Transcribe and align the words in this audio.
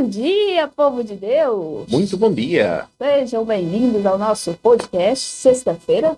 Bom 0.00 0.08
dia, 0.08 0.66
povo 0.66 1.04
de 1.04 1.14
Deus! 1.14 1.86
Muito 1.90 2.16
bom 2.16 2.32
dia! 2.32 2.86
Sejam 2.96 3.44
bem-vindos 3.44 4.06
ao 4.06 4.16
nosso 4.16 4.54
podcast, 4.54 5.22
sexta-feira. 5.22 6.16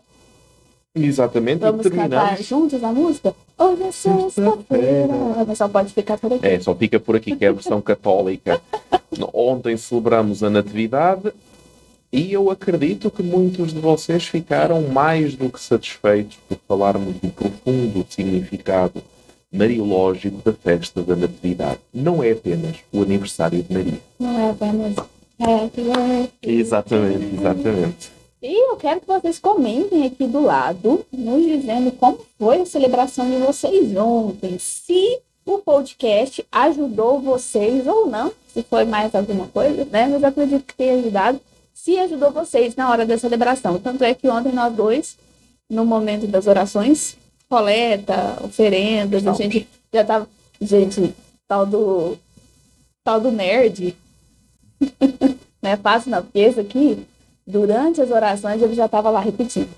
Exatamente, 0.94 1.62
Vamos 1.62 1.84
e 1.86 1.90
cantar 1.90 2.40
juntos 2.40 2.84
a 2.84 2.92
música? 2.92 3.34
Hoje 3.58 3.82
é 3.82 3.90
sexta-feira. 3.90 5.12
Mas 5.48 5.58
só 5.58 5.66
pode 5.66 5.92
ficar 5.92 6.16
por 6.16 6.32
aqui. 6.32 6.46
É, 6.46 6.60
só 6.60 6.72
fica 6.76 7.00
por 7.00 7.16
aqui 7.16 7.34
que 7.34 7.44
é 7.44 7.48
a 7.48 7.52
versão 7.52 7.82
católica. 7.82 8.62
Ontem 9.34 9.76
celebramos 9.76 10.44
a 10.44 10.48
Natividade 10.48 11.32
e 12.12 12.32
eu 12.32 12.52
acredito 12.52 13.10
que 13.10 13.24
muitos 13.24 13.72
de 13.72 13.80
vocês 13.80 14.28
ficaram 14.28 14.80
mais 14.82 15.34
do 15.34 15.50
que 15.50 15.60
satisfeitos 15.60 16.38
por 16.48 16.56
falarmos 16.68 17.16
do 17.16 17.30
profundo 17.30 18.06
significado 18.08 19.02
mariológico 19.52 20.38
da 20.44 20.52
festa 20.52 21.02
da 21.02 21.14
Natividade. 21.14 21.78
Não 21.92 22.22
é 22.22 22.32
apenas 22.32 22.76
o 22.92 23.02
aniversário 23.02 23.62
de 23.62 23.72
Maria. 23.72 24.00
Não 24.18 24.40
é 24.40 24.50
apenas 24.50 24.94
birthday. 25.38 26.30
Exatamente, 26.42 27.36
exatamente. 27.36 28.12
E 28.42 28.70
eu 28.70 28.76
quero 28.76 29.00
que 29.00 29.06
vocês 29.06 29.38
comentem 29.38 30.06
aqui 30.06 30.26
do 30.26 30.40
lado, 30.40 31.04
nos 31.12 31.44
dizendo 31.44 31.92
como 31.92 32.18
foi 32.38 32.62
a 32.62 32.66
celebração 32.66 33.30
de 33.30 33.36
vocês 33.36 33.96
ontem. 33.96 34.58
Se 34.58 35.20
o 35.46 35.58
podcast 35.58 36.44
ajudou 36.50 37.20
vocês 37.20 37.86
ou 37.86 38.06
não, 38.06 38.32
se 38.52 38.62
foi 38.62 38.84
mais 38.84 39.14
alguma 39.14 39.46
coisa, 39.46 39.84
né? 39.84 40.08
Mas 40.08 40.22
eu 40.22 40.28
acredito 40.28 40.64
que 40.64 40.74
tenha 40.74 40.94
ajudado. 40.94 41.40
Se 41.72 41.98
ajudou 41.98 42.30
vocês 42.30 42.74
na 42.74 42.90
hora 42.90 43.06
da 43.06 43.16
celebração. 43.18 43.78
Tanto 43.78 44.02
é 44.04 44.14
que 44.14 44.28
ontem 44.28 44.52
nós 44.52 44.74
dois, 44.74 45.16
no 45.70 45.84
momento 45.84 46.26
das 46.26 46.46
orações, 46.46 47.16
coleta, 47.52 48.38
oferendas, 48.42 49.26
a 49.26 49.34
gente 49.34 49.68
já 49.92 50.02
tava. 50.02 50.26
Gente, 50.58 51.14
tal 51.46 51.66
do. 51.66 52.16
tal 53.04 53.20
do 53.20 53.30
nerd. 53.30 53.94
não 55.60 55.70
é 55.70 55.76
fácil 55.76 56.12
não, 56.12 56.22
porque 56.22 56.38
esse 56.38 56.58
aqui, 56.58 57.06
durante 57.46 58.00
as 58.00 58.10
orações, 58.10 58.62
ele 58.62 58.74
já 58.74 58.86
estava 58.86 59.10
lá 59.10 59.20
repetindo. 59.20 59.68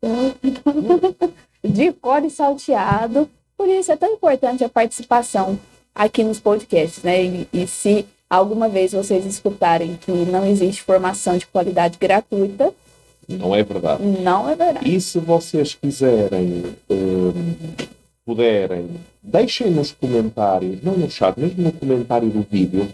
De 1.64 1.90
cor 1.92 2.24
e 2.24 2.30
salteado. 2.30 3.28
Por 3.56 3.68
isso 3.68 3.90
é 3.90 3.96
tão 3.96 4.12
importante 4.12 4.62
a 4.62 4.68
participação 4.68 5.58
aqui 5.92 6.22
nos 6.22 6.38
podcasts, 6.38 7.02
né? 7.02 7.24
E, 7.24 7.48
e 7.52 7.66
se 7.66 8.06
alguma 8.30 8.68
vez 8.68 8.92
vocês 8.92 9.26
escutarem 9.26 9.96
que 9.96 10.12
não 10.12 10.46
existe 10.46 10.84
formação 10.84 11.36
de 11.36 11.48
qualidade 11.48 11.98
gratuita, 11.98 12.72
Não 13.28 13.54
é 13.54 13.62
verdade. 13.62 14.02
não 14.02 14.48
é 14.48 14.56
verdade. 14.56 14.88
E 14.88 15.00
se 15.00 15.18
vocês 15.18 15.74
quiserem, 15.74 16.64
hum, 16.88 17.54
puderem, 18.24 18.88
deixem 19.22 19.70
nos 19.70 19.92
comentários, 19.92 20.82
não 20.82 20.94
no 20.96 21.10
chat, 21.10 21.38
mesmo 21.38 21.62
no 21.62 21.72
comentário 21.72 22.28
do 22.30 22.40
vídeo, 22.42 22.88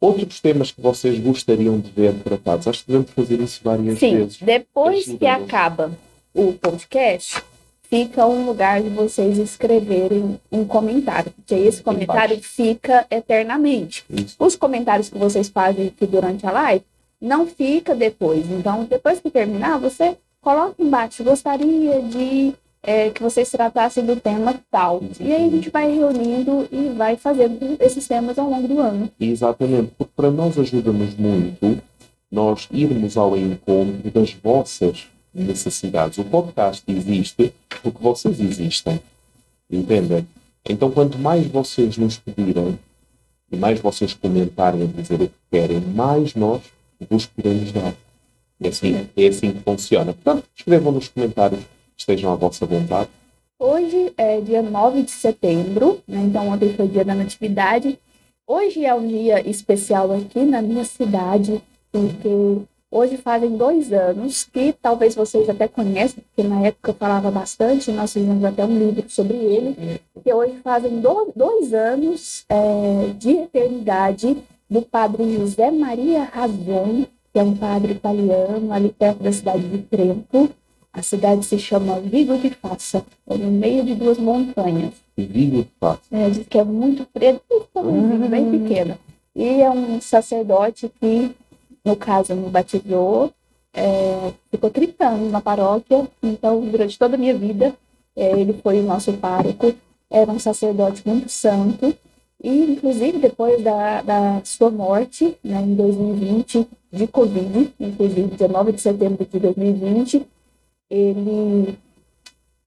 outros 0.00 0.40
temas 0.40 0.70
que 0.70 0.80
vocês 0.80 1.18
gostariam 1.18 1.78
de 1.78 1.90
ver 1.90 2.12
tratados. 2.14 2.66
Acho 2.68 2.80
que 2.84 2.88
devemos 2.88 3.10
fazer 3.12 3.40
isso 3.40 3.60
várias 3.62 3.98
Sim, 3.98 4.16
vezes. 4.16 4.38
depois 4.40 5.04
que 5.06 5.26
acaba 5.26 5.92
o 6.34 6.52
podcast, 6.52 7.42
fica 7.82 8.26
um 8.26 8.46
lugar 8.46 8.82
de 8.82 8.88
vocês 8.88 9.38
escreverem 9.38 10.40
um 10.50 10.64
comentário, 10.64 11.30
porque 11.30 11.54
esse 11.54 11.82
comentário 11.82 12.38
fica 12.42 13.06
eternamente. 13.10 14.04
Isso. 14.10 14.34
Os 14.38 14.56
comentários 14.56 15.08
que 15.08 15.18
vocês 15.18 15.48
fazem 15.48 15.86
aqui 15.88 16.06
durante 16.06 16.46
a 16.46 16.50
live 16.50 16.84
não 17.22 17.46
fica 17.46 17.94
depois. 17.94 18.50
Então, 18.50 18.84
depois 18.84 19.20
que 19.20 19.30
terminar, 19.30 19.78
você 19.78 20.16
coloca 20.40 20.82
embaixo, 20.82 21.22
gostaria 21.22 22.02
de 22.02 22.52
é, 22.82 23.10
que 23.10 23.22
vocês 23.22 23.48
tratassem 23.48 24.04
do 24.04 24.16
tema 24.16 24.60
tal. 24.68 25.00
E 25.20 25.32
aí 25.32 25.46
a 25.46 25.50
gente 25.50 25.70
vai 25.70 25.88
reunindo 25.88 26.68
e 26.72 26.88
vai 26.88 27.16
fazendo 27.16 27.76
esses 27.78 28.08
temas 28.08 28.36
ao 28.38 28.50
longo 28.50 28.66
do 28.66 28.80
ano. 28.80 29.08
Exatamente, 29.20 29.92
porque 29.96 30.12
para 30.16 30.32
nós 30.32 30.58
ajuda-nos 30.58 31.14
muito 31.14 31.80
nós 32.30 32.66
irmos 32.72 33.16
ao 33.16 33.36
encontro 33.36 34.10
das 34.10 34.32
vossas 34.32 35.06
necessidades. 35.32 36.18
O 36.18 36.24
podcast 36.24 36.82
existe 36.88 37.54
porque 37.82 38.02
vocês 38.02 38.40
existem. 38.40 39.00
Entendem? 39.70 40.26
Então, 40.68 40.90
quanto 40.90 41.18
mais 41.18 41.46
vocês 41.46 41.96
nos 41.96 42.18
pedirem 42.18 42.78
e 43.50 43.56
mais 43.56 43.80
vocês 43.80 44.14
comentarem 44.14 44.82
a 44.82 44.86
dizer 44.86 45.20
o 45.20 45.28
que 45.28 45.34
querem, 45.50 45.80
mais 45.80 46.34
nós 46.34 46.62
vos 47.10 47.26
podemos 47.26 47.72
dar. 47.72 47.94
É 48.60 48.68
assim, 48.68 49.08
é 49.16 49.26
assim 49.26 49.52
que 49.52 49.60
funciona. 49.60 50.12
Portanto, 50.12 50.44
escrevam 50.54 50.92
nos 50.92 51.08
comentários, 51.08 51.60
estejam 51.96 52.32
à 52.32 52.36
vossa 52.36 52.64
vontade. 52.64 53.08
Hoje 53.58 54.12
é 54.16 54.40
dia 54.40 54.62
9 54.62 55.02
de 55.02 55.10
setembro, 55.10 56.00
né? 56.06 56.20
então 56.24 56.48
ontem 56.48 56.72
foi 56.74 56.88
dia 56.88 57.04
da 57.04 57.14
Natividade. 57.14 57.98
Hoje 58.46 58.84
é 58.84 58.92
um 58.94 59.06
dia 59.06 59.48
especial 59.48 60.12
aqui 60.12 60.40
na 60.40 60.60
minha 60.60 60.84
cidade, 60.84 61.62
porque 61.92 62.28
hoje 62.90 63.16
fazem 63.16 63.56
dois 63.56 63.92
anos, 63.92 64.44
que 64.44 64.72
talvez 64.82 65.14
vocês 65.14 65.48
até 65.48 65.68
conheçam, 65.68 66.22
porque 66.24 66.46
na 66.48 66.60
época 66.66 66.90
eu 66.90 66.94
falava 66.94 67.30
bastante, 67.30 67.90
nós 67.92 68.12
fizemos 68.12 68.44
até 68.44 68.64
um 68.64 68.78
livro 68.78 69.04
sobre 69.08 69.36
ele, 69.36 70.00
que 70.22 70.32
hoje 70.34 70.54
fazem 70.62 71.00
do- 71.00 71.32
dois 71.34 71.72
anos 71.72 72.44
é, 72.48 73.12
de 73.16 73.30
eternidade 73.30 74.36
do 74.72 74.80
padre 74.80 75.36
José 75.36 75.70
Maria 75.70 76.24
Razon, 76.24 77.04
que 77.30 77.38
é 77.38 77.42
um 77.42 77.54
padre 77.54 77.92
italiano, 77.92 78.72
ali 78.72 78.88
perto 78.88 79.22
da 79.22 79.30
cidade 79.30 79.68
de 79.68 79.78
Trento. 79.82 80.50
A 80.90 81.02
cidade 81.02 81.44
se 81.44 81.58
chama 81.58 82.00
Vigo 82.00 82.38
de 82.38 82.48
Fassa, 82.50 83.04
é 83.28 83.36
no 83.36 83.50
meio 83.50 83.84
de 83.84 83.94
duas 83.94 84.16
montanhas. 84.16 84.94
E 85.16 85.26
digo 85.26 85.62
de 85.62 85.68
fato. 85.78 86.00
É, 86.10 86.30
diz 86.30 86.46
que 86.46 86.58
é 86.58 86.64
muito 86.64 87.06
preto, 87.12 87.68
tamanhozinho, 87.72 88.28
bem 88.30 88.50
pequeno. 88.50 88.98
E 89.36 89.60
é 89.60 89.70
um 89.70 90.00
sacerdote 90.00 90.90
que, 90.98 91.30
no 91.84 91.94
caso, 91.94 92.34
me 92.34 92.48
batizou, 92.48 93.30
é, 93.74 94.32
ficou 94.50 94.70
30 94.70 95.06
anos 95.06 95.32
na 95.32 95.40
paróquia, 95.42 96.08
então, 96.22 96.60
durante 96.60 96.98
toda 96.98 97.16
a 97.16 97.18
minha 97.18 97.34
vida, 97.34 97.74
é, 98.16 98.40
ele 98.40 98.54
foi 98.54 98.80
o 98.80 98.82
nosso 98.82 99.12
pároco, 99.14 99.74
era 100.10 100.30
um 100.30 100.38
sacerdote 100.38 101.02
muito 101.06 101.28
santo, 101.30 101.94
e, 102.42 102.72
inclusive, 102.72 103.18
depois 103.18 103.62
da, 103.62 104.02
da 104.02 104.40
sua 104.44 104.68
morte, 104.68 105.36
né, 105.44 105.60
em 105.60 105.76
2020, 105.76 106.66
de 106.92 107.06
Covid, 107.06 107.72
inclusive, 107.78 108.22
19 108.22 108.72
de 108.72 108.80
setembro 108.80 109.24
de 109.24 109.38
2020, 109.38 110.26
ele, 110.90 111.78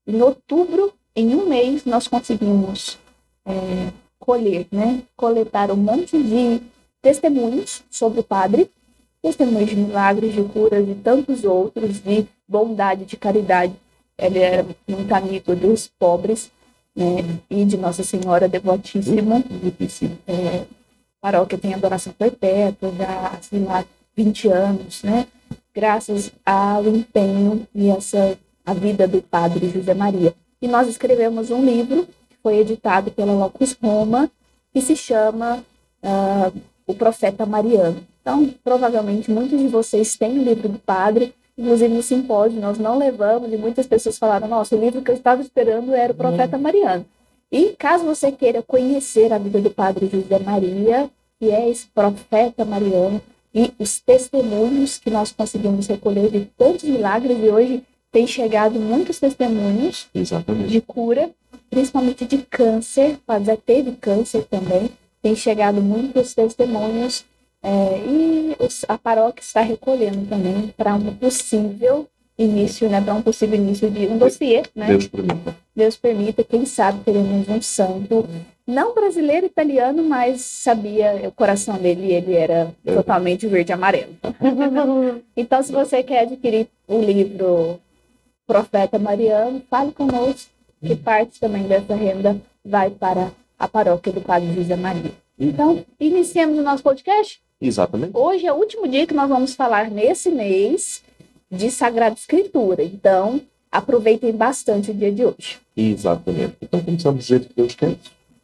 em 0.07 0.21
outubro, 0.21 0.93
em 1.13 1.35
um 1.35 1.47
mês, 1.47 1.83
nós 1.83 2.07
conseguimos 2.07 2.97
é, 3.45 3.91
colher, 4.17 4.65
né? 4.71 5.03
Coletar 5.15 5.69
um 5.69 5.75
monte 5.75 6.21
de 6.23 6.61
testemunhos 7.01 7.83
sobre 7.91 8.21
o 8.21 8.23
padre, 8.23 8.71
testemunhos 9.21 9.69
de 9.69 9.75
milagres, 9.75 10.33
de 10.33 10.43
curas 10.43 10.87
e 10.87 10.95
tantos 10.95 11.43
outros, 11.43 11.99
de 12.01 12.25
bondade, 12.47 13.05
de 13.05 13.17
caridade. 13.17 13.73
Ele 14.17 14.39
era 14.39 14.65
muito 14.87 15.13
amigo 15.13 15.55
dos 15.55 15.87
pobres, 15.99 16.49
né? 16.95 17.39
E 17.49 17.65
de 17.65 17.77
Nossa 17.77 18.03
Senhora 18.03 18.47
Devotíssima. 18.47 19.43
É, 20.27 20.63
paróquia 21.21 21.57
tem 21.57 21.73
adoração 21.73 22.13
perpétua, 22.13 22.91
já, 22.97 23.37
sei 23.41 23.59
lá, 23.59 23.83
20 24.15 24.47
anos, 24.47 25.03
né? 25.03 25.27
Graças 25.73 26.31
ao 26.45 26.87
empenho 26.87 27.67
e 27.73 27.89
essa 27.89 28.37
a 28.65 28.73
vida 28.73 29.07
do 29.07 29.21
padre 29.21 29.69
José 29.69 29.93
Maria. 29.93 30.33
E 30.61 30.67
nós 30.67 30.87
escrevemos 30.87 31.51
um 31.51 31.63
livro 31.63 32.07
que 32.29 32.35
foi 32.41 32.57
editado 32.57 33.11
pela 33.11 33.33
Locus 33.33 33.77
Roma 33.81 34.31
que 34.73 34.81
se 34.81 34.95
chama 34.95 35.63
ah, 36.01 36.51
O 36.87 36.95
Profeta 36.95 37.45
Mariano. 37.45 38.03
Então, 38.21 38.49
provavelmente 38.63 39.29
muitos 39.29 39.59
de 39.59 39.67
vocês 39.67 40.15
têm 40.15 40.39
o 40.39 40.43
livro 40.43 40.67
do 40.67 40.79
padre, 40.79 41.33
inclusive 41.57 41.93
no 41.93 42.03
simpósio 42.03 42.59
nós 42.59 42.77
não 42.77 42.97
levamos 42.97 43.51
e 43.51 43.57
muitas 43.57 43.87
pessoas 43.87 44.17
falaram: 44.17 44.47
nossa, 44.47 44.75
o 44.75 44.79
livro 44.79 45.01
que 45.01 45.11
eu 45.11 45.15
estava 45.15 45.41
esperando 45.41 45.93
era 45.93 46.13
o 46.13 46.15
Profeta 46.15 46.57
Mariano. 46.57 47.05
E 47.51 47.69
caso 47.77 48.03
você 48.03 48.31
queira 48.31 48.61
conhecer 48.61 49.31
a 49.31 49.37
vida 49.37 49.61
do 49.61 49.69
padre 49.69 50.09
José 50.11 50.39
Maria, 50.39 51.09
que 51.39 51.51
é 51.51 51.69
esse 51.69 51.87
profeta 51.87 52.65
mariano, 52.65 53.21
e 53.53 53.71
os 53.79 53.99
testemunhos 53.99 54.97
que 54.97 55.09
nós 55.09 55.31
conseguimos 55.31 55.87
recolher 55.87 56.29
de 56.29 56.45
tantos 56.57 56.83
milagres, 56.83 57.37
e 57.37 57.49
hoje 57.49 57.83
tem 58.11 58.25
chegado 58.25 58.79
muitos 58.79 59.19
testemunhos 59.19 60.07
Exatamente. 60.13 60.69
de 60.69 60.81
cura, 60.81 61.29
principalmente 61.69 62.25
de 62.25 62.39
câncer, 62.39 63.17
já 63.45 63.55
teve 63.55 63.91
câncer 63.93 64.43
também, 64.45 64.89
tem 65.21 65.35
chegado 65.35 65.81
muitos 65.81 66.33
testemunhos, 66.33 67.25
é, 67.65 67.97
e 68.07 68.55
os- 68.63 68.85
a 68.87 68.97
paróquia 68.97 69.41
está 69.41 69.61
recolhendo 69.61 70.25
também 70.27 70.67
para 70.77 70.93
um 70.95 71.13
possível 71.15 72.07
início, 72.37 72.89
né, 72.89 72.99
para 73.01 73.13
um 73.13 73.21
possível 73.21 73.55
início 73.55 73.89
de 73.89 74.07
um 74.07 74.17
dossiê, 74.17 74.61
né? 74.75 74.87
Deus 74.87 75.07
permita. 75.07 75.55
Deus 75.75 75.97
permita, 75.97 76.43
quem 76.43 76.65
sabe 76.65 76.99
teremos 77.03 77.47
um 77.47 77.61
santo, 77.61 78.27
não 78.67 78.93
brasileiro, 78.93 79.45
italiano, 79.45 80.03
mas 80.03 80.41
sabia 80.41 81.21
o 81.27 81.31
coração 81.31 81.77
dele, 81.77 82.11
ele 82.13 82.33
era 82.33 82.73
É. 82.85 82.93
totalmente 82.93 83.47
verde 83.47 83.71
e 83.71 83.73
amarelo. 83.73 84.13
então, 85.35 85.63
se 85.63 85.71
você 85.71 86.03
quer 86.03 86.21
adquirir 86.23 86.67
o 86.87 86.99
livro 87.01 87.79
Profeta 88.45 88.99
Mariano, 88.99 89.61
fale 89.69 89.91
conosco, 89.91 90.49
que 90.81 90.95
parte 90.95 91.39
também 91.39 91.63
dessa 91.63 91.95
renda 91.95 92.37
vai 92.63 92.89
para 92.89 93.31
a 93.57 93.67
paróquia 93.67 94.11
do 94.11 94.21
Padre 94.21 94.53
José 94.53 94.75
Maria. 94.75 95.11
Então, 95.39 95.83
iniciamos 95.99 96.57
o 96.59 96.61
nosso 96.61 96.83
podcast? 96.83 97.41
Exatamente. 97.65 98.11
Hoje 98.15 98.45
é 98.45 98.53
o 98.53 98.57
último 98.57 98.87
dia 98.87 99.07
que 99.07 99.13
nós 99.13 99.27
vamos 99.27 99.55
falar 99.55 99.89
nesse 99.89 100.29
mês 100.29 101.01
de 101.49 101.71
Sagrada 101.71 102.15
Escritura. 102.15 102.83
Então, 102.83 103.41
aproveitem 103.71 104.31
bastante 104.31 104.91
o 104.91 104.93
dia 104.93 105.11
de 105.11 105.25
hoje. 105.25 105.57
Exatamente. 105.75 106.55
Então 106.61 106.81
começamos 106.81 107.17
a 107.17 107.21
dizer 107.21 107.39
que 107.41 107.53
Deus 107.55 107.75
quer. 107.75 107.95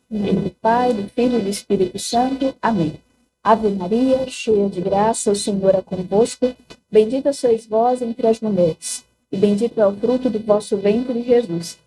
Em 0.10 0.20
nome 0.20 0.42
do 0.42 0.50
Pai, 0.50 0.94
do 0.94 1.08
Filho 1.10 1.40
e 1.40 1.42
do 1.42 1.50
Espírito 1.50 1.98
Santo. 2.00 2.54
Amém. 2.62 2.96
Ave 3.44 3.70
Maria, 3.70 4.28
cheia 4.28 4.70
de 4.70 4.82
graça, 4.82 5.32
o 5.32 5.36
Senhor 5.36 5.74
é 5.74 5.82
convosco. 5.82 6.54
Bendita 6.92 7.32
sois 7.34 7.66
vós 7.66 8.02
entre 8.02 8.28
as 8.28 8.40
mulheres, 8.40 9.04
e 9.32 9.38
bendito 9.38 9.80
é 9.80 9.88
o 9.88 9.96
fruto 9.96 10.30
do 10.30 10.40
vosso 10.40 10.78
ventre, 10.78 11.24
Jesus. 11.24 11.78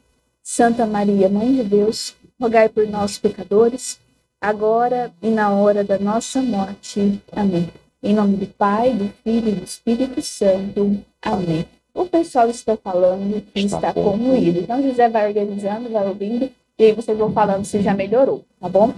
Santa 0.43 0.87
Maria, 0.87 1.29
Mãe 1.29 1.55
de 1.55 1.63
Deus, 1.63 2.15
rogai 2.41 2.69
por 2.69 2.89
nós, 2.89 3.19
pecadores, 3.19 3.99
agora 4.45 5.11
e 5.23 5.31
na 5.31 5.51
hora 5.55 5.83
da 5.83 5.99
nossa 5.99 6.43
morte. 6.43 7.19
Amém. 7.33 7.69
Em 8.03 8.15
nome 8.15 8.37
do 8.37 8.47
Pai, 8.47 8.93
do 8.93 9.09
Filho 9.23 9.49
e 9.49 9.53
do 9.53 9.65
Espírito 9.65 10.21
Santo. 10.21 10.99
Amém. 11.23 11.65
O 11.95 12.05
pessoal 12.05 12.51
está 12.51 12.77
falando 12.77 13.41
que 13.41 13.61
Está 13.61 13.89
está. 13.89 14.01
Então, 14.01 14.83
José 14.83 15.09
vai 15.09 15.29
organizando, 15.29 15.89
vai 15.89 16.07
ouvindo, 16.07 16.51
e 16.79 16.85
aí 16.85 16.93
vocês 16.93 17.17
vão 17.17 17.33
falando 17.33 17.65
se 17.65 17.81
já 17.81 17.95
melhorou, 17.95 18.45
tá 18.61 18.69
bom? 18.69 18.93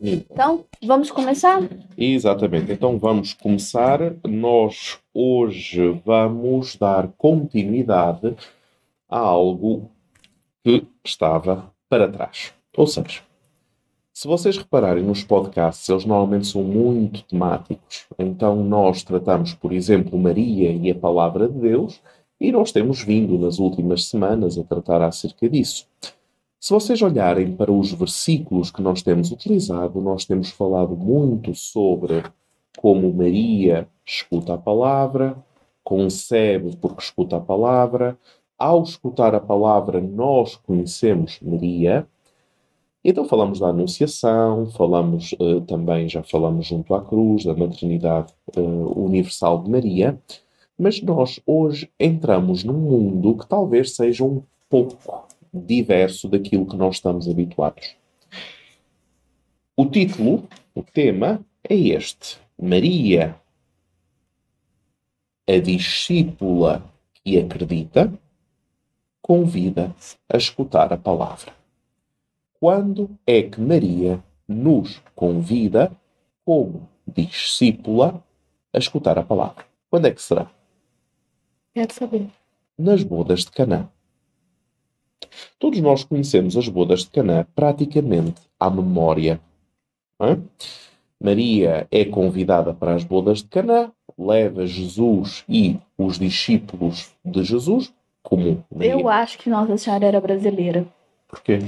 Então, 0.00 0.64
vamos 0.82 1.10
começar? 1.10 1.60
Exatamente. 1.96 2.72
Então 2.72 2.98
vamos 2.98 3.34
começar. 3.34 3.98
Nós 4.26 4.98
hoje 5.12 6.00
vamos 6.04 6.76
dar 6.76 7.08
continuidade 7.18 8.34
a 9.08 9.18
algo 9.18 9.90
que 10.64 10.86
estava 11.04 11.70
para 11.88 12.08
trás. 12.08 12.52
Ou 12.76 12.86
seja, 12.86 13.25
se 14.16 14.26
vocês 14.26 14.56
repararem 14.56 15.04
nos 15.04 15.22
podcasts, 15.22 15.86
eles 15.90 16.06
normalmente 16.06 16.46
são 16.46 16.62
muito 16.62 17.22
temáticos. 17.24 18.06
Então 18.18 18.64
nós 18.64 19.02
tratamos, 19.02 19.52
por 19.52 19.74
exemplo, 19.74 20.18
Maria 20.18 20.72
e 20.72 20.90
a 20.90 20.94
palavra 20.94 21.46
de 21.46 21.58
Deus, 21.58 22.00
e 22.40 22.50
nós 22.50 22.72
temos 22.72 23.02
vindo 23.02 23.38
nas 23.38 23.58
últimas 23.58 24.06
semanas 24.06 24.56
a 24.56 24.64
tratar 24.64 25.02
acerca 25.02 25.46
disso. 25.50 25.86
Se 26.58 26.72
vocês 26.72 27.02
olharem 27.02 27.54
para 27.54 27.70
os 27.70 27.92
versículos 27.92 28.70
que 28.70 28.80
nós 28.80 29.02
temos 29.02 29.30
utilizado, 29.30 30.00
nós 30.00 30.24
temos 30.24 30.48
falado 30.48 30.96
muito 30.96 31.54
sobre 31.54 32.24
como 32.78 33.12
Maria 33.12 33.86
escuta 34.02 34.54
a 34.54 34.58
palavra, 34.58 35.36
concebe 35.84 36.74
porque 36.76 37.02
escuta 37.02 37.36
a 37.36 37.40
palavra. 37.40 38.18
Ao 38.58 38.82
escutar 38.82 39.34
a 39.34 39.40
palavra, 39.40 40.00
nós 40.00 40.56
conhecemos 40.56 41.38
Maria. 41.42 42.08
Então 43.08 43.24
falamos 43.24 43.60
da 43.60 43.68
Anunciação, 43.68 44.68
falamos 44.72 45.32
eh, 45.38 45.60
também, 45.68 46.08
já 46.08 46.24
falamos 46.24 46.66
junto 46.66 46.92
à 46.92 47.00
cruz, 47.00 47.44
da 47.44 47.54
maternidade 47.54 48.34
eh, 48.56 48.60
universal 48.60 49.62
de 49.62 49.70
Maria, 49.70 50.20
mas 50.76 51.00
nós 51.00 51.38
hoje 51.46 51.88
entramos 52.00 52.64
num 52.64 52.72
mundo 52.74 53.36
que 53.36 53.46
talvez 53.46 53.94
seja 53.94 54.24
um 54.24 54.42
pouco 54.68 55.24
diverso 55.54 56.28
daquilo 56.28 56.66
que 56.66 56.76
nós 56.76 56.96
estamos 56.96 57.28
habituados. 57.28 57.94
O 59.76 59.86
título, 59.86 60.42
o 60.74 60.82
tema, 60.82 61.40
é 61.62 61.76
este: 61.76 62.40
Maria, 62.60 63.36
a 65.46 65.58
discípula 65.58 66.82
que 67.22 67.38
acredita, 67.38 68.12
convida 69.22 69.94
a 70.28 70.36
escutar 70.36 70.92
a 70.92 70.96
palavra. 70.96 71.55
Quando 72.60 73.10
é 73.26 73.42
que 73.42 73.60
Maria 73.60 74.22
nos 74.48 75.02
convida, 75.14 75.92
como 76.44 76.88
discípula, 77.06 78.22
a 78.72 78.78
escutar 78.78 79.18
a 79.18 79.22
palavra? 79.22 79.64
Quando 79.90 80.06
é 80.06 80.10
que 80.10 80.22
será? 80.22 80.50
Quero 81.74 81.92
saber. 81.92 82.26
nas 82.78 83.02
bodas 83.02 83.40
de 83.40 83.50
Caná. 83.50 83.88
Todos 85.58 85.80
nós 85.80 86.04
conhecemos 86.04 86.56
as 86.56 86.68
bodas 86.68 87.00
de 87.00 87.10
Caná 87.10 87.46
praticamente 87.54 88.40
à 88.58 88.68
memória. 88.70 89.40
não 90.18 90.28
é? 90.28 90.38
Maria 91.22 91.86
é 91.90 92.04
convidada 92.04 92.74
para 92.74 92.94
as 92.94 93.02
bodas 93.04 93.38
de 93.38 93.48
Caná, 93.48 93.90
leva 94.18 94.66
Jesus 94.66 95.44
e 95.48 95.78
os 95.96 96.18
discípulos 96.18 97.14
de 97.24 97.42
Jesus, 97.44 97.92
como 98.22 98.64
Maria. 98.74 98.92
Eu 98.92 99.08
acho 99.08 99.38
que 99.38 99.48
Nossa 99.48 99.76
Senhora 99.78 100.06
era 100.06 100.20
brasileira. 100.20 100.86
Porquê? 101.28 101.60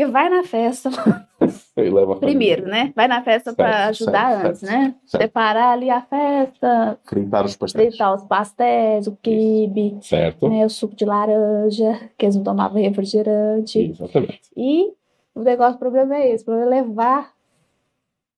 Porque 0.00 0.12
vai 0.12 0.30
na 0.30 0.42
festa, 0.42 0.88
primeiro, 2.20 2.66
né? 2.66 2.90
Vai 2.96 3.06
na 3.06 3.22
festa 3.22 3.52
para 3.52 3.70
Certo, 3.70 3.88
ajudar 3.90 4.30
certo, 4.32 4.46
antes, 4.46 4.62
né? 4.62 4.94
certo. 5.04 5.18
Preparar 5.22 5.72
ali 5.74 5.90
a 5.90 6.00
festa, 6.00 6.98
Fritar 7.04 7.44
os 7.44 7.54
pastéis. 7.56 7.88
fritar 7.90 8.14
os 8.14 8.24
pastéis, 8.24 9.06
o 9.06 9.14
quibe, 9.20 9.98
Certo? 10.00 10.48
né? 10.48 10.64
O 10.64 10.70
suco 10.70 10.96
de 10.96 11.04
laranja, 11.04 12.00
que 12.16 12.24
eles 12.24 12.36
não 12.36 12.42
tomavam 12.42 12.80
refrigerante. 12.80 13.78
Exatamente. 13.90 14.40
E 14.56 14.90
o 15.34 15.40
negócio, 15.42 15.76
o 15.76 15.78
problema 15.78 16.16
é 16.16 16.30
esse, 16.32 16.44
o 16.44 16.46
problema 16.46 16.74
é 16.74 16.80
levar 16.80 17.32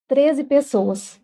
13 0.08 0.42
pessoas. 0.42 1.20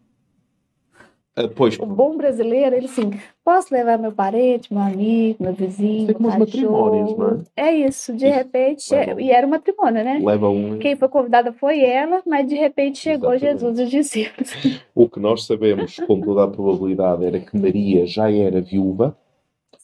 Ah, 1.44 1.48
Pois, 1.54 1.78
O 1.78 1.86
bom 1.86 2.16
brasileiro, 2.16 2.74
ele 2.74 2.86
assim, 2.86 3.10
posso 3.44 3.72
levar 3.72 3.98
meu 3.98 4.12
parente, 4.12 4.72
meu 4.72 4.82
amigo, 4.82 5.36
meu 5.42 5.52
vizinho, 5.52 6.06
Tem 6.06 6.14
como 6.16 6.28
meu 6.28 6.34
os 6.34 6.38
matrimónios, 6.40 7.10
cachorro. 7.10 7.36
não 7.36 7.44
É 7.56 7.72
isso, 7.72 8.12
de 8.14 8.26
Isso. 8.26 8.34
repente, 8.34 8.94
Leva 8.94 9.14
um. 9.14 9.20
e 9.20 9.30
era 9.30 9.46
um 9.46 9.50
matrimônio, 9.50 10.04
né? 10.04 10.20
leva 10.22 10.48
um. 10.50 10.78
Quem 10.78 10.96
foi 10.96 11.08
convidada 11.08 11.52
foi 11.52 11.80
ela, 11.84 12.22
mas 12.26 12.46
de 12.48 12.54
repente 12.56 12.98
chegou 12.98 13.32
Exatamente. 13.34 13.60
Jesus 13.60 13.78
e 13.78 13.82
os 13.84 13.90
discípulos. 13.90 14.50
O 14.94 15.08
que 15.08 15.20
nós 15.20 15.44
sabemos 15.46 15.96
com 16.06 16.20
toda 16.20 16.44
a 16.44 16.48
probabilidade 16.48 17.24
era 17.24 17.38
que 17.38 17.56
Maria 17.56 18.04
já 18.06 18.30
era 18.32 18.60
viúva, 18.60 19.16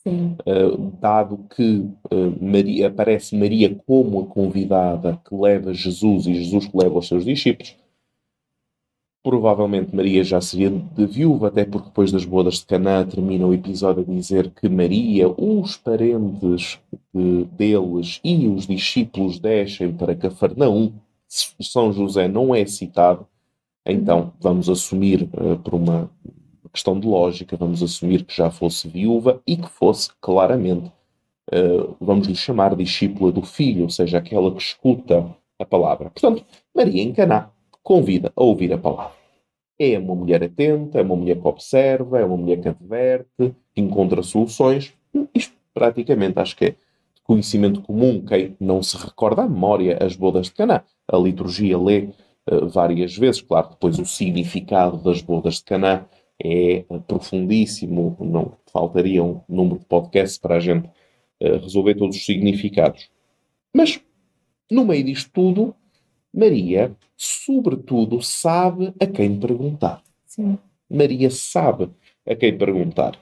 Sim. 0.06 0.36
Uh, 0.46 0.92
dado 1.00 1.38
que 1.56 1.88
uh, 2.12 2.36
Maria, 2.44 2.88
aparece 2.88 3.34
Maria 3.34 3.74
como 3.86 4.20
a 4.20 4.26
convidada 4.26 5.18
que 5.26 5.34
leva 5.34 5.72
Jesus 5.72 6.26
e 6.26 6.34
Jesus 6.34 6.66
que 6.66 6.76
leva 6.76 6.98
os 6.98 7.08
seus 7.08 7.24
discípulos, 7.24 7.74
provavelmente 9.24 9.96
Maria 9.96 10.22
já 10.22 10.38
seria 10.38 10.70
de 10.70 11.06
viúva, 11.06 11.48
até 11.48 11.64
porque 11.64 11.88
depois 11.88 12.12
das 12.12 12.26
bodas 12.26 12.56
de 12.56 12.66
Caná 12.66 13.02
termina 13.04 13.46
o 13.46 13.54
episódio 13.54 14.02
a 14.02 14.14
dizer 14.14 14.50
que 14.50 14.68
Maria, 14.68 15.28
os 15.28 15.78
parentes 15.78 16.78
de- 17.12 17.44
deles 17.44 18.20
e 18.22 18.46
os 18.46 18.66
discípulos 18.66 19.38
descem 19.38 19.90
para 19.94 20.14
Cafarnaum. 20.14 20.92
São 21.26 21.90
José 21.90 22.28
não 22.28 22.54
é 22.54 22.66
citado, 22.66 23.26
então 23.84 24.32
vamos 24.40 24.68
assumir, 24.68 25.22
uh, 25.32 25.58
por 25.58 25.74
uma 25.74 26.10
questão 26.70 27.00
de 27.00 27.06
lógica, 27.06 27.56
vamos 27.56 27.82
assumir 27.82 28.24
que 28.24 28.36
já 28.36 28.50
fosse 28.50 28.86
viúva 28.88 29.40
e 29.46 29.56
que 29.56 29.68
fosse 29.68 30.10
claramente, 30.20 30.92
eh, 31.52 31.86
vamos 32.00 32.26
lhe 32.26 32.34
chamar 32.34 32.74
discípula 32.74 33.30
do 33.30 33.42
filho, 33.42 33.84
ou 33.84 33.90
seja, 33.90 34.18
aquela 34.18 34.50
que 34.50 34.60
escuta 34.60 35.24
a 35.58 35.64
palavra. 35.64 36.10
Portanto, 36.10 36.44
Maria 36.74 37.00
em 37.00 37.12
Caná 37.12 37.50
convida 37.80 38.32
a 38.34 38.42
ouvir 38.42 38.72
a 38.72 38.78
palavra. 38.78 39.23
É 39.78 39.98
uma 39.98 40.14
mulher 40.14 40.42
atenta, 40.42 40.98
é 40.98 41.02
uma 41.02 41.16
mulher 41.16 41.40
que 41.40 41.48
observa, 41.48 42.20
é 42.20 42.24
uma 42.24 42.36
mulher 42.36 42.60
que 42.60 42.68
adverte, 42.68 43.54
que 43.74 43.80
encontra 43.80 44.22
soluções. 44.22 44.94
Isto 45.34 45.54
praticamente 45.72 46.38
acho 46.38 46.56
que 46.56 46.64
é 46.66 46.74
conhecimento 47.24 47.82
comum. 47.82 48.24
Quem 48.24 48.56
não 48.60 48.82
se 48.82 48.96
recorda 48.96 49.42
à 49.42 49.48
memória 49.48 49.98
as 50.00 50.14
bodas 50.14 50.46
de 50.46 50.52
Caná. 50.52 50.84
A 51.08 51.16
liturgia 51.16 51.78
lê 51.78 52.10
eh, 52.46 52.64
várias 52.66 53.16
vezes, 53.16 53.40
claro, 53.40 53.70
depois 53.70 53.98
o 53.98 54.04
significado 54.04 54.98
das 54.98 55.20
bodas 55.22 55.56
de 55.56 55.64
Caná 55.64 56.06
é 56.42 56.84
profundíssimo, 57.06 58.16
não 58.20 58.52
faltaria 58.72 59.22
um 59.22 59.40
número 59.48 59.78
de 59.78 59.86
podcasts 59.86 60.38
para 60.38 60.56
a 60.56 60.60
gente 60.60 60.88
eh, 61.40 61.56
resolver 61.56 61.94
todos 61.94 62.16
os 62.16 62.24
significados. 62.24 63.10
Mas, 63.74 64.00
no 64.70 64.84
meio 64.84 65.04
disto 65.04 65.30
tudo, 65.32 65.74
Maria, 66.34 66.92
sobretudo, 67.16 68.20
sabe 68.20 68.92
a 69.00 69.06
quem 69.06 69.38
perguntar. 69.38 70.02
Sim. 70.26 70.58
Maria 70.90 71.30
sabe 71.30 71.90
a 72.26 72.34
quem 72.34 72.58
perguntar. 72.58 73.16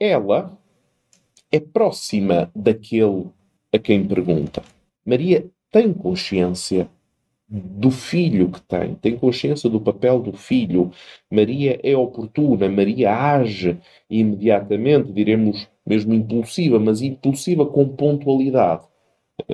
Ela 0.00 0.58
é 1.50 1.60
próxima 1.60 2.50
daquele 2.56 3.26
a 3.70 3.78
quem 3.78 4.06
pergunta. 4.06 4.62
Maria 5.04 5.46
tem 5.70 5.92
consciência 5.92 6.88
do 7.46 7.90
filho 7.90 8.50
que 8.50 8.62
tem, 8.62 8.94
tem 8.94 9.16
consciência 9.16 9.68
do 9.68 9.78
papel 9.78 10.20
do 10.20 10.32
filho. 10.32 10.90
Maria 11.30 11.78
é 11.82 11.94
oportuna, 11.94 12.66
Maria 12.66 13.14
age 13.14 13.78
imediatamente, 14.08 15.12
diremos 15.12 15.68
mesmo 15.86 16.14
impulsiva, 16.14 16.78
mas 16.78 17.02
impulsiva 17.02 17.66
com 17.66 17.86
pontualidade. 17.88 18.84